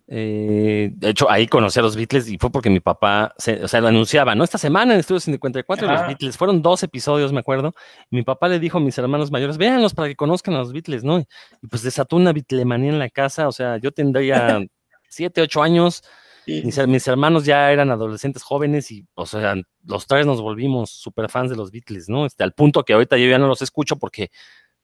eh, 0.09 0.91
de 0.95 1.11
hecho, 1.11 1.31
ahí 1.31 1.47
conocí 1.47 1.79
a 1.79 1.83
los 1.83 1.97
Beatles 1.97 2.29
y 2.29 2.39
fue 2.39 2.51
porque 2.51 2.71
mi 2.71 2.81
papá, 2.81 3.35
se, 3.39 3.63
o 3.63 3.69
sea, 3.69 3.81
lo 3.81 3.89
anunciaba, 3.89 4.35
¿no? 4.35 4.45
Esta 4.45 4.59
semana 4.59 4.95
en 4.95 5.01
Estudio 5.01 5.21
54 5.21 5.87
los 5.87 6.07
Beatles, 6.07 6.37
fueron 6.37 6.61
dos 6.61 6.83
episodios, 6.83 7.33
me 7.33 7.41
acuerdo. 7.41 7.75
mi 8.11 8.23
papá 8.23 8.49
le 8.49 8.59
dijo 8.59 8.79
a 8.79 8.81
mis 8.81 8.97
hermanos 8.99 9.31
mayores, 9.31 9.59
véanlos 9.59 9.95
para 9.95 10.09
que 10.09 10.17
conozcan 10.17 10.55
a 10.55 10.59
los 10.59 10.73
Beatles, 10.73 11.05
¿no? 11.05 11.21
Y 11.21 11.67
pues 11.69 11.83
desató 11.83 12.17
una 12.17 12.33
bitlemanía 12.33 12.91
en 12.91 12.99
la 12.99 13.09
casa, 13.09 13.49
o 13.49 13.53
sea, 13.53 13.79
yo 13.79 13.93
tendría 13.93 14.61
siete, 15.09 15.41
ocho 15.41 15.63
años, 15.63 16.03
mis, 16.47 16.87
mis, 16.89 17.07
hermanos 17.07 17.45
ya 17.45 17.71
eran 17.71 17.91
adolescentes 17.91 18.43
jóvenes 18.43 18.91
y, 18.91 19.07
o 19.15 19.27
sea, 19.27 19.55
los 19.85 20.07
tres 20.07 20.27
nos 20.27 20.41
volvimos 20.41 20.91
súper 20.91 21.29
fans 21.29 21.51
de 21.51 21.57
los 21.57 21.71
Beatles, 21.71 22.09
¿no? 22.09 22.27
Este, 22.27 22.43
al 22.43 22.53
punto 22.53 22.85
que 22.85 22.95
ahorita 22.95 23.17
yo 23.17 23.29
ya 23.29 23.39
no 23.39 23.47
los 23.47 23.63
escucho 23.63 23.97
porque 23.97 24.31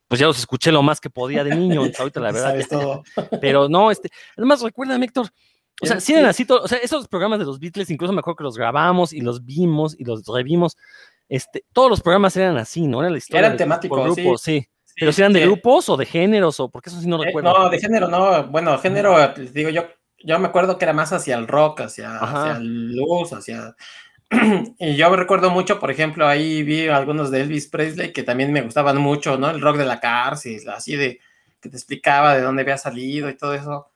pues 0.09 0.21
ya 0.21 0.27
los 0.27 0.39
escuché 0.39 0.73
lo 0.73 0.83
más 0.83 1.01
que 1.01 1.11
podía 1.11 1.45
de 1.45 1.55
niño, 1.55 1.83
ahorita 1.99 2.21
la 2.21 2.33
verdad. 2.33 2.59
todo. 2.69 3.03
Pero 3.41 3.69
no, 3.69 3.91
este, 3.91 4.11
además 4.37 4.63
recuerda, 4.63 4.97
Héctor, 4.97 5.29
o 5.81 5.87
sea, 5.87 6.01
sí 6.01 6.13
eran 6.13 6.27
así, 6.27 6.45
o 6.49 6.67
sea, 6.67 6.79
esos 6.79 7.07
programas 7.07 7.39
de 7.39 7.45
los 7.45 7.61
Beatles, 7.61 7.91
incluso 7.91 8.13
me 8.13 8.19
acuerdo 8.19 8.37
que 8.37 8.45
los 8.45 8.57
grabamos 8.57 9.13
y 9.13 9.21
los 9.21 9.45
vimos 9.45 9.95
y 9.97 10.05
los 10.05 10.27
revimos, 10.27 10.77
este, 11.29 11.65
todos 11.73 11.91
los 11.91 12.01
programas 12.01 12.37
eran 12.37 12.57
así, 12.57 12.87
¿no? 12.89 13.01
Era 13.01 13.11
la 13.11 13.19
historia. 13.19 13.47
Eran 13.47 13.57
temáticos, 13.57 14.17
grupos, 14.17 14.41
sí. 14.41 14.67
Pero 14.99 15.13
si 15.13 15.21
eran 15.21 15.33
de 15.33 15.43
grupos 15.43 15.89
o 15.89 15.97
de 15.97 16.07
géneros 16.07 16.59
o 16.59 16.69
porque 16.69 16.91
eso 16.91 17.01
sí 17.01 17.07
no 17.07 17.23
eh, 17.23 17.27
recuerdo. 17.27 17.53
no, 17.57 17.71
de 17.71 17.79
género 17.79 18.09
no, 18.09 18.49
bueno, 18.49 18.77
género, 18.79 19.15
digo 19.53 19.71
yo, 19.71 19.85
yo 20.25 20.39
me 20.41 20.49
acuerdo 20.49 20.77
que 20.77 20.85
era 20.85 20.93
más 20.93 21.13
hacia 21.13 21.37
el 21.37 21.47
rock, 21.47 21.83
hacia, 21.83 22.19
hacia 22.19 22.57
el 22.57 22.97
luz, 22.97 23.33
hacia 23.33 23.77
y 24.79 24.97
yo 24.97 25.15
recuerdo 25.17 25.51
mucho, 25.51 25.81
por 25.81 25.91
ejemplo, 25.91 26.27
ahí 26.27 26.63
vi 26.63 26.89
algunos 26.89 27.31
de 27.31 27.41
Elvis 27.41 27.69
Presley 27.69 28.13
que 28.13 28.23
también 28.23 28.53
me 28.53 28.63
gustaban 28.63 28.99
mucho, 28.99 29.39
¿no? 29.39 29.51
El 29.51 29.61
rock 29.61 29.79
de 29.79 29.87
la 29.87 30.01
cárcel, 30.01 30.69
así 30.69 30.97
de 30.97 31.21
que 31.61 31.69
te 31.69 31.77
explicaba 31.77 32.35
de 32.35 32.43
dónde 32.43 32.63
había 32.63 32.77
salido 32.77 33.29
y 33.29 33.37
todo 33.37 33.55
eso. 33.55 33.91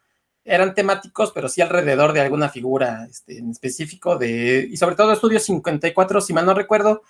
Eran 0.44 0.74
temáticos, 0.74 1.32
pero 1.32 1.48
sí 1.48 1.60
alrededor 1.60 2.12
de 2.12 2.20
alguna 2.20 2.48
figura 2.48 3.06
este, 3.08 3.38
en 3.38 3.50
específico 3.50 4.16
de, 4.16 4.66
y 4.70 4.76
sobre 4.76 4.96
todo 4.96 5.12
Estudio 5.12 5.38
54, 5.38 6.20
si 6.20 6.32
mal 6.32 6.46
no 6.46 6.54
recuerdo, 6.54 7.02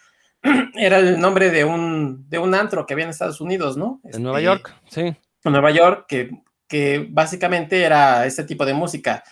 era 0.74 0.98
el 0.98 1.18
nombre 1.20 1.50
de 1.50 1.64
un, 1.64 2.28
de 2.28 2.38
un 2.38 2.54
antro 2.54 2.84
que 2.84 2.94
había 2.94 3.04
en 3.04 3.10
Estados 3.10 3.40
Unidos, 3.40 3.76
¿no? 3.76 4.00
en 4.04 4.22
Nueva 4.22 4.38
este, 4.38 4.46
York, 4.46 4.76
sí. 4.90 5.00
En 5.00 5.52
Nueva 5.52 5.70
York, 5.70 6.06
que, 6.08 6.30
que 6.68 7.06
básicamente 7.08 7.82
era 7.82 8.26
este 8.26 8.44
tipo 8.44 8.66
de 8.66 8.74
música 8.74 9.22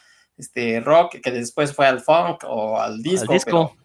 este 0.41 0.81
rock 0.81 1.21
que 1.21 1.31
después 1.31 1.75
fue 1.75 1.87
al 1.87 2.01
funk 2.01 2.45
o 2.47 2.81
al 2.81 3.03
disco, 3.03 3.33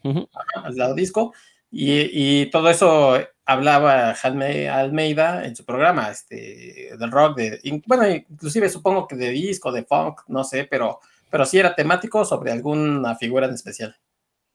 al, 0.03 0.75
lado 0.75 0.95
disco, 0.95 1.33
y, 1.71 2.45
todo 2.51 2.69
eso 2.69 3.17
hablaba 3.45 4.13
Jaime 4.15 4.69
Almeida 4.69 5.45
en 5.45 5.55
su 5.55 5.65
programa, 5.65 6.09
este, 6.09 6.91
del 6.97 7.11
rock, 7.11 7.37
de, 7.37 7.81
bueno, 7.85 8.07
inclusive 8.07 8.69
supongo 8.69 9.07
que 9.07 9.15
de 9.15 9.29
disco, 9.29 9.71
de 9.71 9.83
funk, 9.83 10.21
no 10.27 10.43
sé, 10.43 10.67
pero, 10.69 10.99
pero 11.29 11.45
sí 11.45 11.59
era 11.59 11.75
temático 11.75 12.23
sobre 12.25 12.51
alguna 12.51 13.15
figura 13.15 13.47
en 13.47 13.53
especial. 13.53 13.95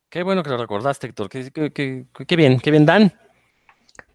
Qué 0.09 0.25
bueno 0.25 0.43
que 0.43 0.51
lo 0.51 0.57
recordaste, 0.57 1.07
Héctor, 1.07 1.29
qué, 1.29 1.53
qué, 1.53 2.37
bien, 2.37 2.59
qué 2.59 2.71
bien, 2.73 2.85
Dan. 2.85 3.13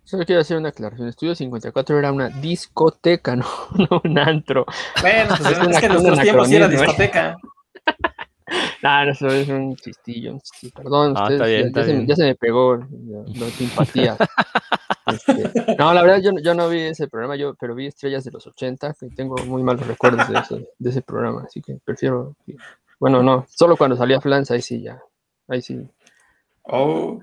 Solo 0.04 0.26
quiero 0.26 0.42
hacer 0.42 0.58
una 0.58 0.70
aclaración. 0.70 1.08
Estudio 1.08 1.34
54 1.34 1.98
era 1.98 2.12
una 2.12 2.30
discoteca, 2.30 3.36
no, 3.36 3.48
un 4.04 4.20
antro. 4.20 4.66
Bueno, 5.02 5.36
pues 5.38 5.52
es, 5.70 5.80
que 5.80 5.86
en 5.86 5.94
nuestros 5.94 6.20
tiempos 6.20 6.48
sí 6.48 6.56
era 6.58 6.68
¿eh? 6.68 7.36
No, 8.84 9.04
eso 9.04 9.28
es 9.28 9.50
un 9.50 9.76
chistillo, 9.76 10.38
Perdón, 10.76 11.14
ah, 11.18 11.30
ya, 11.30 12.16
Se, 12.16 12.24
me 12.24 12.36
pegó 12.36 12.78
la, 12.78 13.50
simpatía. 13.58 14.18
Este, 15.08 15.76
no, 15.78 15.94
la 15.94 16.02
verdad, 16.02 16.22
yo, 16.22 16.32
yo, 16.42 16.54
no 16.54 16.70
vi 16.70 16.82
ese 16.82 17.08
programa, 17.08 17.36
yo, 17.36 17.56
pero 17.56 17.76
vi 17.76 17.88
Estrellas 17.88 18.24
de 18.24 18.32
los 18.32 18.46
80, 18.48 18.96
que 19.00 19.10
tengo 19.10 19.36
muy 19.46 19.64
malos 19.64 19.86
recuerdos 19.88 20.28
de, 20.30 20.68
de 20.78 20.90
ese 20.90 21.02
programa, 21.02 21.44
así 21.46 21.62
que 21.62 21.78
prefiero. 21.84 22.36
Bueno, 23.00 23.22
no, 23.22 23.46
solo 23.50 23.76
cuando 23.76 23.96
salía 23.96 24.22
Flans, 24.22 24.52
ahí 24.52 24.62
sí 24.62 24.82
ya. 24.82 25.02
Ahí 25.48 25.62
sí. 25.62 25.88
Oh. 26.68 27.20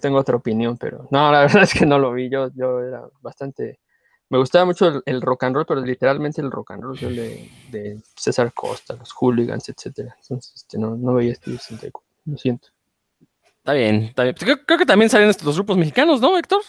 tengo 0.00 0.18
otra 0.18 0.36
opinión, 0.36 0.76
pero 0.78 1.08
no, 1.10 1.32
la 1.32 1.40
verdad 1.42 1.64
es 1.64 1.74
que 1.74 1.86
no 1.86 1.98
lo 1.98 2.12
vi. 2.12 2.28
Yo, 2.30 2.50
yo 2.54 2.80
era 2.80 3.04
bastante 3.20 3.80
me 4.28 4.38
gustaba 4.38 4.64
mucho 4.64 5.02
el, 5.04 5.22
rock 5.22 5.44
and 5.44 5.54
roll, 5.54 5.66
pero 5.66 5.80
literalmente 5.80 6.40
el 6.40 6.50
rock 6.50 6.72
and 6.72 6.82
roll 6.82 6.98
de, 6.98 7.50
de 7.70 8.00
César 8.16 8.52
Costa, 8.52 8.94
los 8.94 9.12
hooligans, 9.12 9.68
etcétera. 9.68 10.16
Entonces, 10.20 10.52
este, 10.56 10.78
no, 10.78 10.96
no 10.96 11.14
veía 11.14 11.32
Estudio 11.32 11.58
64, 11.58 12.06
lo 12.26 12.36
siento. 12.36 12.68
Está 13.58 13.72
bien, 13.72 14.02
está 14.04 14.22
bien. 14.24 14.34
Creo, 14.38 14.64
creo, 14.64 14.78
que 14.78 14.86
también 14.86 15.10
salen 15.10 15.28
estos, 15.28 15.46
los 15.46 15.56
grupos 15.56 15.76
mexicanos, 15.76 16.20
¿no, 16.20 16.36
Héctor? 16.36 16.62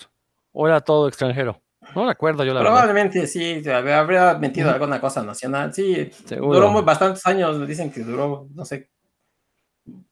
¿O 0.51 0.67
era 0.67 0.81
todo 0.81 1.07
extranjero? 1.07 1.61
No 1.95 2.05
me 2.05 2.11
acuerdo 2.11 2.43
yo 2.43 2.53
la 2.53 2.59
Probablemente 2.59 3.27
sí, 3.27 3.61
habría 3.69 4.33
metido 4.35 4.69
alguna 4.69 4.99
cosa 4.99 5.23
nacional. 5.23 5.73
Sí, 5.73 6.11
duró 6.29 6.83
bastantes 6.83 7.25
años, 7.25 7.65
dicen 7.67 7.91
que 7.91 8.01
duró, 8.01 8.47
no 8.53 8.65
sé. 8.65 8.89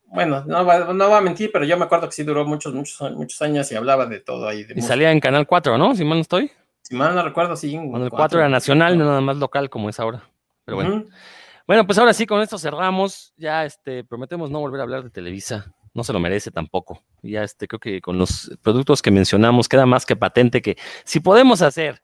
Bueno, 0.05 0.45
no 0.45 0.65
va, 0.65 0.93
no 0.93 1.09
va 1.09 1.17
a 1.17 1.21
mentir, 1.21 1.51
pero 1.51 1.65
yo 1.65 1.77
me 1.77 1.85
acuerdo 1.85 2.07
que 2.07 2.13
sí 2.13 2.23
duró 2.23 2.45
muchos, 2.45 2.73
muchos, 2.73 3.11
muchos 3.11 3.41
años 3.41 3.69
y 3.71 3.75
hablaba 3.75 4.05
de 4.05 4.21
todo 4.21 4.47
ahí. 4.47 4.65
y 4.73 4.81
salía 4.81 5.11
en 5.11 5.19
Canal 5.19 5.45
4, 5.45 5.77
¿no? 5.77 5.93
Si 5.95 6.05
mal 6.05 6.19
no 6.19 6.21
estoy. 6.21 6.51
Si 6.87 6.93
mal 6.93 7.15
no 7.15 7.23
recuerdo, 7.23 7.55
sí. 7.55 7.73
Cuando 7.73 8.05
el 8.05 8.11
4 8.11 8.39
era 8.39 8.49
nacional, 8.49 8.95
no 8.95 9.05
nada 9.05 9.21
más 9.21 9.37
local 9.37 9.71
como 9.71 9.89
es 9.89 9.99
ahora. 9.99 10.29
Pero 10.65 10.75
bueno. 10.75 11.05
Bueno, 11.65 11.87
pues 11.87 11.97
ahora 11.97 12.13
sí, 12.13 12.27
con 12.27 12.41
esto 12.41 12.59
cerramos. 12.59 13.33
Ya 13.37 13.65
este, 13.65 14.03
prometemos 14.03 14.51
no 14.51 14.59
volver 14.59 14.81
a 14.81 14.83
hablar 14.83 15.03
de 15.03 15.09
Televisa. 15.09 15.73
No 15.95 16.03
se 16.03 16.13
lo 16.13 16.19
merece 16.19 16.51
tampoco. 16.51 17.01
Ya 17.23 17.41
este, 17.41 17.67
creo 17.67 17.79
que 17.79 18.01
con 18.01 18.19
los 18.19 18.55
productos 18.61 19.01
que 19.01 19.09
mencionamos 19.09 19.67
queda 19.67 19.87
más 19.87 20.05
que 20.05 20.15
patente 20.15 20.61
que 20.61 20.77
si 21.05 21.21
podemos 21.21 21.63
hacer 21.63 22.03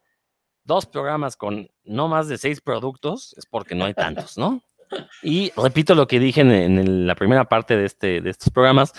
dos 0.64 0.88
programas 0.88 1.38
con 1.38 1.70
no 1.84 2.08
más 2.08 2.28
de 2.28 2.40
seis 2.40 2.60
productos, 2.60 3.36
es 3.38 3.46
porque 3.46 3.76
no 3.76 3.86
hay 3.86 3.94
tantos, 3.94 4.36
¿no? 4.36 4.64
Y 5.22 5.52
repito 5.56 5.94
lo 5.94 6.08
que 6.08 6.20
dije 6.20 6.42
en, 6.42 7.06
la 7.06 7.14
primera 7.14 7.46
parte 7.46 7.78
de, 7.78 7.86
este, 7.86 8.22
de 8.22 8.30
estos 8.32 8.50
programas, 8.50 8.94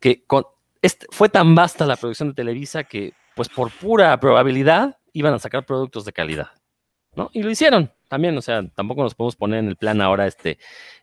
que 0.00 0.24
con, 0.24 0.46
este, 0.80 1.06
fue 1.10 1.28
tan 1.28 1.54
vasta 1.54 1.86
la 1.86 1.96
producción 1.96 2.30
de 2.30 2.34
Televisa 2.34 2.84
que, 2.84 3.12
pues 3.36 3.48
por 3.48 3.70
pura 3.70 4.18
probabilidad, 4.18 4.98
iban 5.12 5.34
a 5.34 5.38
sacar 5.38 5.64
productos 5.66 6.04
de 6.04 6.12
calidad, 6.12 6.48
¿no? 7.14 7.30
Y 7.32 7.42
lo 7.42 7.50
hicieron 7.50 7.90
también, 8.08 8.36
o 8.36 8.42
sea, 8.42 8.62
tampoco 8.74 9.02
nos 9.02 9.14
podemos 9.14 9.36
poner 9.36 9.60
en 9.60 9.68
el 9.68 9.76
plan 9.76 10.00
ahora 10.02 10.26
este 10.26 10.58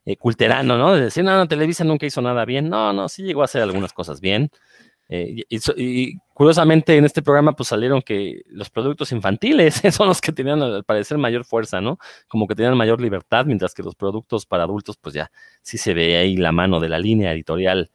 eh, 0.06 0.16
culterano, 0.16 0.78
¿no? 0.78 0.94
De 0.94 1.02
decir, 1.02 1.24
no, 1.24 1.36
no, 1.36 1.48
Televisa 1.48 1.84
nunca 1.84 2.06
hizo 2.06 2.22
nada 2.22 2.46
bien. 2.46 2.70
No, 2.70 2.94
no, 2.94 3.10
sí 3.10 3.24
llegó 3.24 3.42
a 3.42 3.46
hacer 3.46 3.64
algunas 3.64 3.94
cosas 3.94 4.22
bien. 4.22 4.52
Eh, 5.12 5.44
y, 5.50 6.18
curiosamente 6.36 6.96
en 6.96 7.04
este 7.04 7.24
programa 7.24 7.54
pues 7.54 7.70
salieron 7.70 8.04
que 8.04 8.44
los 8.46 8.70
productos 8.70 9.12
infantiles 9.12 9.82
son 9.92 10.08
los 10.08 10.22
que 10.22 10.32
tenían 10.32 10.62
al 10.62 10.84
parecer 10.84 11.18
mayor 11.18 11.46
fuerza, 11.46 11.82
¿no? 11.82 11.98
Como 12.28 12.48
que 12.48 12.54
tenían 12.54 12.78
mayor 12.78 13.02
libertad, 13.02 13.46
mientras 13.48 13.74
que 13.74 13.82
los 13.82 13.96
productos 13.96 14.46
para 14.46 14.64
adultos 14.66 14.98
pues 14.98 15.16
ya 15.16 15.32
sí 15.64 15.80
se 15.80 15.96
ve 15.96 16.18
ahí 16.18 16.38
la 16.38 16.52
mano 16.52 16.80
de 16.80 16.90
la 16.90 17.00
línea 17.00 17.34
editorial 17.34 17.90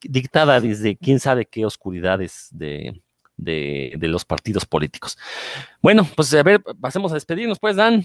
dictada 0.00 0.58
desde 0.60 0.96
quién 0.96 1.20
sabe 1.20 1.44
qué 1.46 1.66
oscuridades 1.66 2.48
de, 2.50 3.02
de, 3.36 3.96
los 4.00 4.24
partidos 4.24 4.66
políticos. 4.66 5.18
Bueno, 5.82 6.06
pues 6.16 6.32
a 6.34 6.42
ver, 6.42 6.62
pasemos 6.80 7.12
a 7.12 7.14
despedirnos, 7.14 7.58
pues, 7.58 7.76
Dan. 7.76 8.04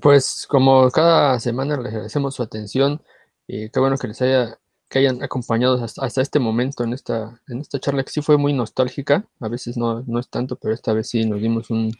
pues 0.00 0.46
como 0.48 0.90
cada 0.90 1.38
semana 1.38 1.76
les 1.76 1.92
agradecemos 1.92 2.34
su 2.34 2.42
atención 2.42 3.02
y 3.46 3.68
qué 3.70 3.80
bueno 3.80 3.98
que 3.98 4.08
les 4.08 4.22
haya 4.22 4.58
que 4.90 4.98
hayan 4.98 5.22
acompañado 5.22 5.82
hasta, 5.84 6.20
este 6.20 6.40
momento 6.40 6.82
en 6.82 6.92
esta, 6.92 7.40
en 7.46 7.60
esta 7.60 7.78
charla 7.78 8.02
que 8.02 8.10
sí 8.10 8.22
fue 8.22 8.36
muy 8.36 8.52
nostálgica, 8.52 9.24
a 9.38 9.48
veces 9.48 9.76
no, 9.76 10.02
no 10.06 10.18
es 10.18 10.28
tanto, 10.28 10.56
pero 10.56 10.74
esta 10.74 10.92
vez 10.92 11.08
sí 11.08 11.24
nos 11.24 11.40
dimos 11.40 11.70
un, 11.70 11.92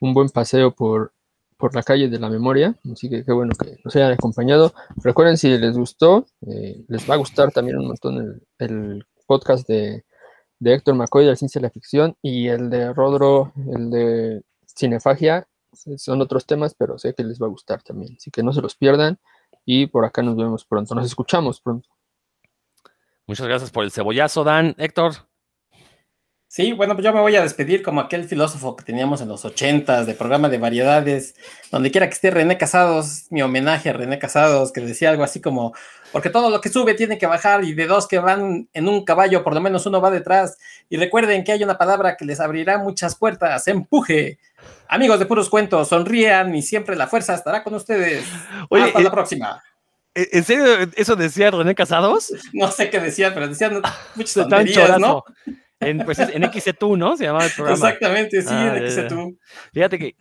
buen 0.00 0.28
paseo 0.28 0.74
por, 0.74 1.12
por 1.56 1.76
la 1.76 1.84
calle 1.84 2.08
de 2.08 2.18
la 2.18 2.28
memoria, 2.28 2.74
así 2.92 3.08
que 3.08 3.24
qué 3.24 3.32
bueno 3.32 3.54
que 3.54 3.78
nos 3.84 3.94
hayan 3.94 4.10
acompañado. 4.12 4.74
Recuerden 4.96 5.38
si 5.38 5.56
les 5.58 5.76
gustó, 5.76 6.26
eh, 6.48 6.84
les 6.88 7.08
va 7.08 7.14
a 7.14 7.18
gustar 7.18 7.52
también 7.52 7.78
un 7.78 7.86
montón 7.86 8.42
el 8.58 9.06
podcast 9.28 9.68
de, 9.68 10.04
Héctor 10.60 10.96
McCoy 10.96 11.24
de 11.24 11.30
la 11.30 11.36
ciencia 11.36 11.60
de 11.60 11.68
la 11.68 11.70
ficción 11.70 12.16
y 12.20 12.48
el 12.48 12.68
de 12.70 12.92
Rodro, 12.92 13.52
el 13.72 13.90
de 13.90 14.42
Cinefagia, 14.66 15.46
son 15.96 16.20
otros 16.20 16.46
temas, 16.46 16.74
pero 16.76 16.98
sé 16.98 17.14
que 17.14 17.22
les 17.22 17.40
va 17.40 17.46
a 17.46 17.50
gustar 17.50 17.82
también. 17.82 18.16
Así 18.16 18.32
que 18.32 18.42
no 18.42 18.52
se 18.52 18.60
los 18.60 18.74
pierdan 18.74 19.18
y 19.64 19.86
por 19.86 20.04
acá 20.04 20.22
nos 20.22 20.36
vemos 20.36 20.64
pronto, 20.64 20.96
nos 20.96 21.06
escuchamos 21.06 21.60
pronto. 21.60 21.88
Muchas 23.26 23.46
gracias 23.46 23.70
por 23.70 23.84
el 23.84 23.92
cebollazo, 23.92 24.42
Dan. 24.42 24.74
Héctor. 24.78 25.27
Sí, 26.58 26.72
bueno, 26.72 26.94
pues 26.96 27.04
yo 27.04 27.12
me 27.12 27.20
voy 27.20 27.36
a 27.36 27.42
despedir 27.42 27.84
como 27.84 28.00
aquel 28.00 28.24
filósofo 28.24 28.74
que 28.74 28.82
teníamos 28.82 29.20
en 29.20 29.28
los 29.28 29.44
ochentas 29.44 30.08
de 30.08 30.14
programa 30.14 30.48
de 30.48 30.58
variedades, 30.58 31.36
donde 31.70 31.92
quiera 31.92 32.08
que 32.08 32.14
esté 32.14 32.32
René 32.32 32.58
Casados, 32.58 33.26
mi 33.30 33.42
homenaje 33.42 33.90
a 33.90 33.92
René 33.92 34.18
Casados, 34.18 34.72
que 34.72 34.80
decía 34.80 35.10
algo 35.10 35.22
así 35.22 35.40
como, 35.40 35.72
porque 36.10 36.30
todo 36.30 36.50
lo 36.50 36.60
que 36.60 36.68
sube 36.68 36.94
tiene 36.94 37.16
que 37.16 37.28
bajar 37.28 37.62
y 37.62 37.74
de 37.74 37.86
dos 37.86 38.08
que 38.08 38.18
van 38.18 38.68
en 38.72 38.88
un 38.88 39.04
caballo, 39.04 39.44
por 39.44 39.54
lo 39.54 39.60
menos 39.60 39.86
uno 39.86 40.00
va 40.00 40.10
detrás. 40.10 40.58
Y 40.88 40.96
recuerden 40.96 41.44
que 41.44 41.52
hay 41.52 41.62
una 41.62 41.78
palabra 41.78 42.16
que 42.16 42.24
les 42.24 42.40
abrirá 42.40 42.78
muchas 42.78 43.14
puertas, 43.14 43.68
empuje. 43.68 44.40
Amigos 44.88 45.20
de 45.20 45.26
puros 45.26 45.48
cuentos, 45.48 45.86
sonrían 45.86 46.52
y 46.56 46.62
siempre 46.62 46.96
la 46.96 47.06
fuerza 47.06 47.34
estará 47.36 47.62
con 47.62 47.74
ustedes. 47.74 48.24
Hasta 48.68 48.98
la 48.98 49.08
eh, 49.08 49.12
próxima. 49.12 49.62
Eh, 50.12 50.28
¿En 50.32 50.42
serio 50.42 50.90
eso 50.96 51.14
decía 51.14 51.52
René 51.52 51.76
Casados? 51.76 52.32
No 52.52 52.68
sé 52.72 52.90
qué 52.90 52.98
decía, 52.98 53.32
pero 53.32 53.46
decían 53.46 53.80
muchas 54.16 54.34
tonterías, 54.34 54.98
¿no? 54.98 55.22
En, 55.80 55.98
pues 55.98 56.18
en 56.18 56.42
XC2, 56.42 56.98
¿no? 56.98 57.16
Se 57.16 57.24
llamaba 57.24 57.44
el 57.44 57.52
programa. 57.52 57.76
Exactamente, 57.76 58.42
sí, 58.42 58.48
en 58.48 58.54
ah, 58.54 58.76
XC2. 58.78 59.38
Fíjate 59.72 59.98
que, 59.98 60.16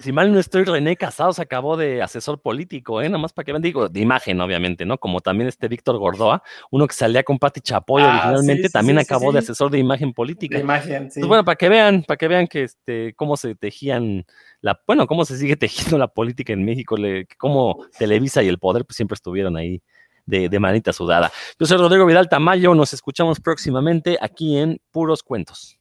si 0.00 0.12
mal 0.12 0.32
no 0.32 0.38
estoy, 0.38 0.64
René 0.64 0.96
Casado 0.96 1.32
se 1.34 1.42
acabó 1.42 1.76
de 1.76 2.00
asesor 2.00 2.40
político, 2.40 3.02
¿eh? 3.02 3.08
Nada 3.08 3.18
más 3.18 3.32
para 3.34 3.44
que 3.44 3.52
vean, 3.52 3.60
digo, 3.60 3.88
de 3.90 4.00
imagen, 4.00 4.40
obviamente, 4.40 4.86
¿no? 4.86 4.96
Como 4.96 5.20
también 5.20 5.48
este 5.48 5.68
Víctor 5.68 5.98
Gordoa, 5.98 6.42
uno 6.70 6.86
que 6.86 6.94
salía 6.94 7.22
con 7.22 7.38
Pati 7.38 7.60
Chapoy 7.60 8.02
ah, 8.02 8.08
originalmente, 8.08 8.70
también 8.70 8.98
acabó 8.98 9.30
de 9.30 9.40
asesor 9.40 9.70
de 9.70 9.78
imagen 9.78 10.14
política. 10.14 10.56
De 10.56 10.62
imagen, 10.62 11.10
sí. 11.10 11.20
Pues 11.20 11.28
bueno, 11.28 11.44
para 11.44 11.56
que 11.56 11.68
vean, 11.68 12.02
para 12.02 12.16
que 12.16 12.28
vean 12.28 12.46
que 12.46 12.62
este, 12.62 13.12
cómo 13.14 13.36
se 13.36 13.54
tejían 13.54 14.24
la, 14.62 14.80
bueno, 14.86 15.06
cómo 15.06 15.26
se 15.26 15.36
sigue 15.36 15.56
tejiendo 15.56 15.98
la 15.98 16.08
política 16.08 16.54
en 16.54 16.64
México, 16.64 16.96
le, 16.96 17.26
cómo 17.36 17.86
Televisa 17.98 18.42
y 18.42 18.48
el 18.48 18.58
poder 18.58 18.86
pues, 18.86 18.96
siempre 18.96 19.14
estuvieron 19.14 19.58
ahí 19.58 19.82
de, 20.26 20.58
manita 20.58 20.92
sudada. 20.92 21.32
Yo 21.58 21.66
soy 21.66 21.78
Rodrigo 21.78 22.06
Vidal 22.06 22.28
Tamayo, 22.28 22.74
nos 22.74 22.92
escuchamos 22.92 23.40
próximamente 23.40 24.18
aquí 24.20 24.56
en 24.56 24.80
Puros 24.90 25.22
Cuentos. 25.22 25.78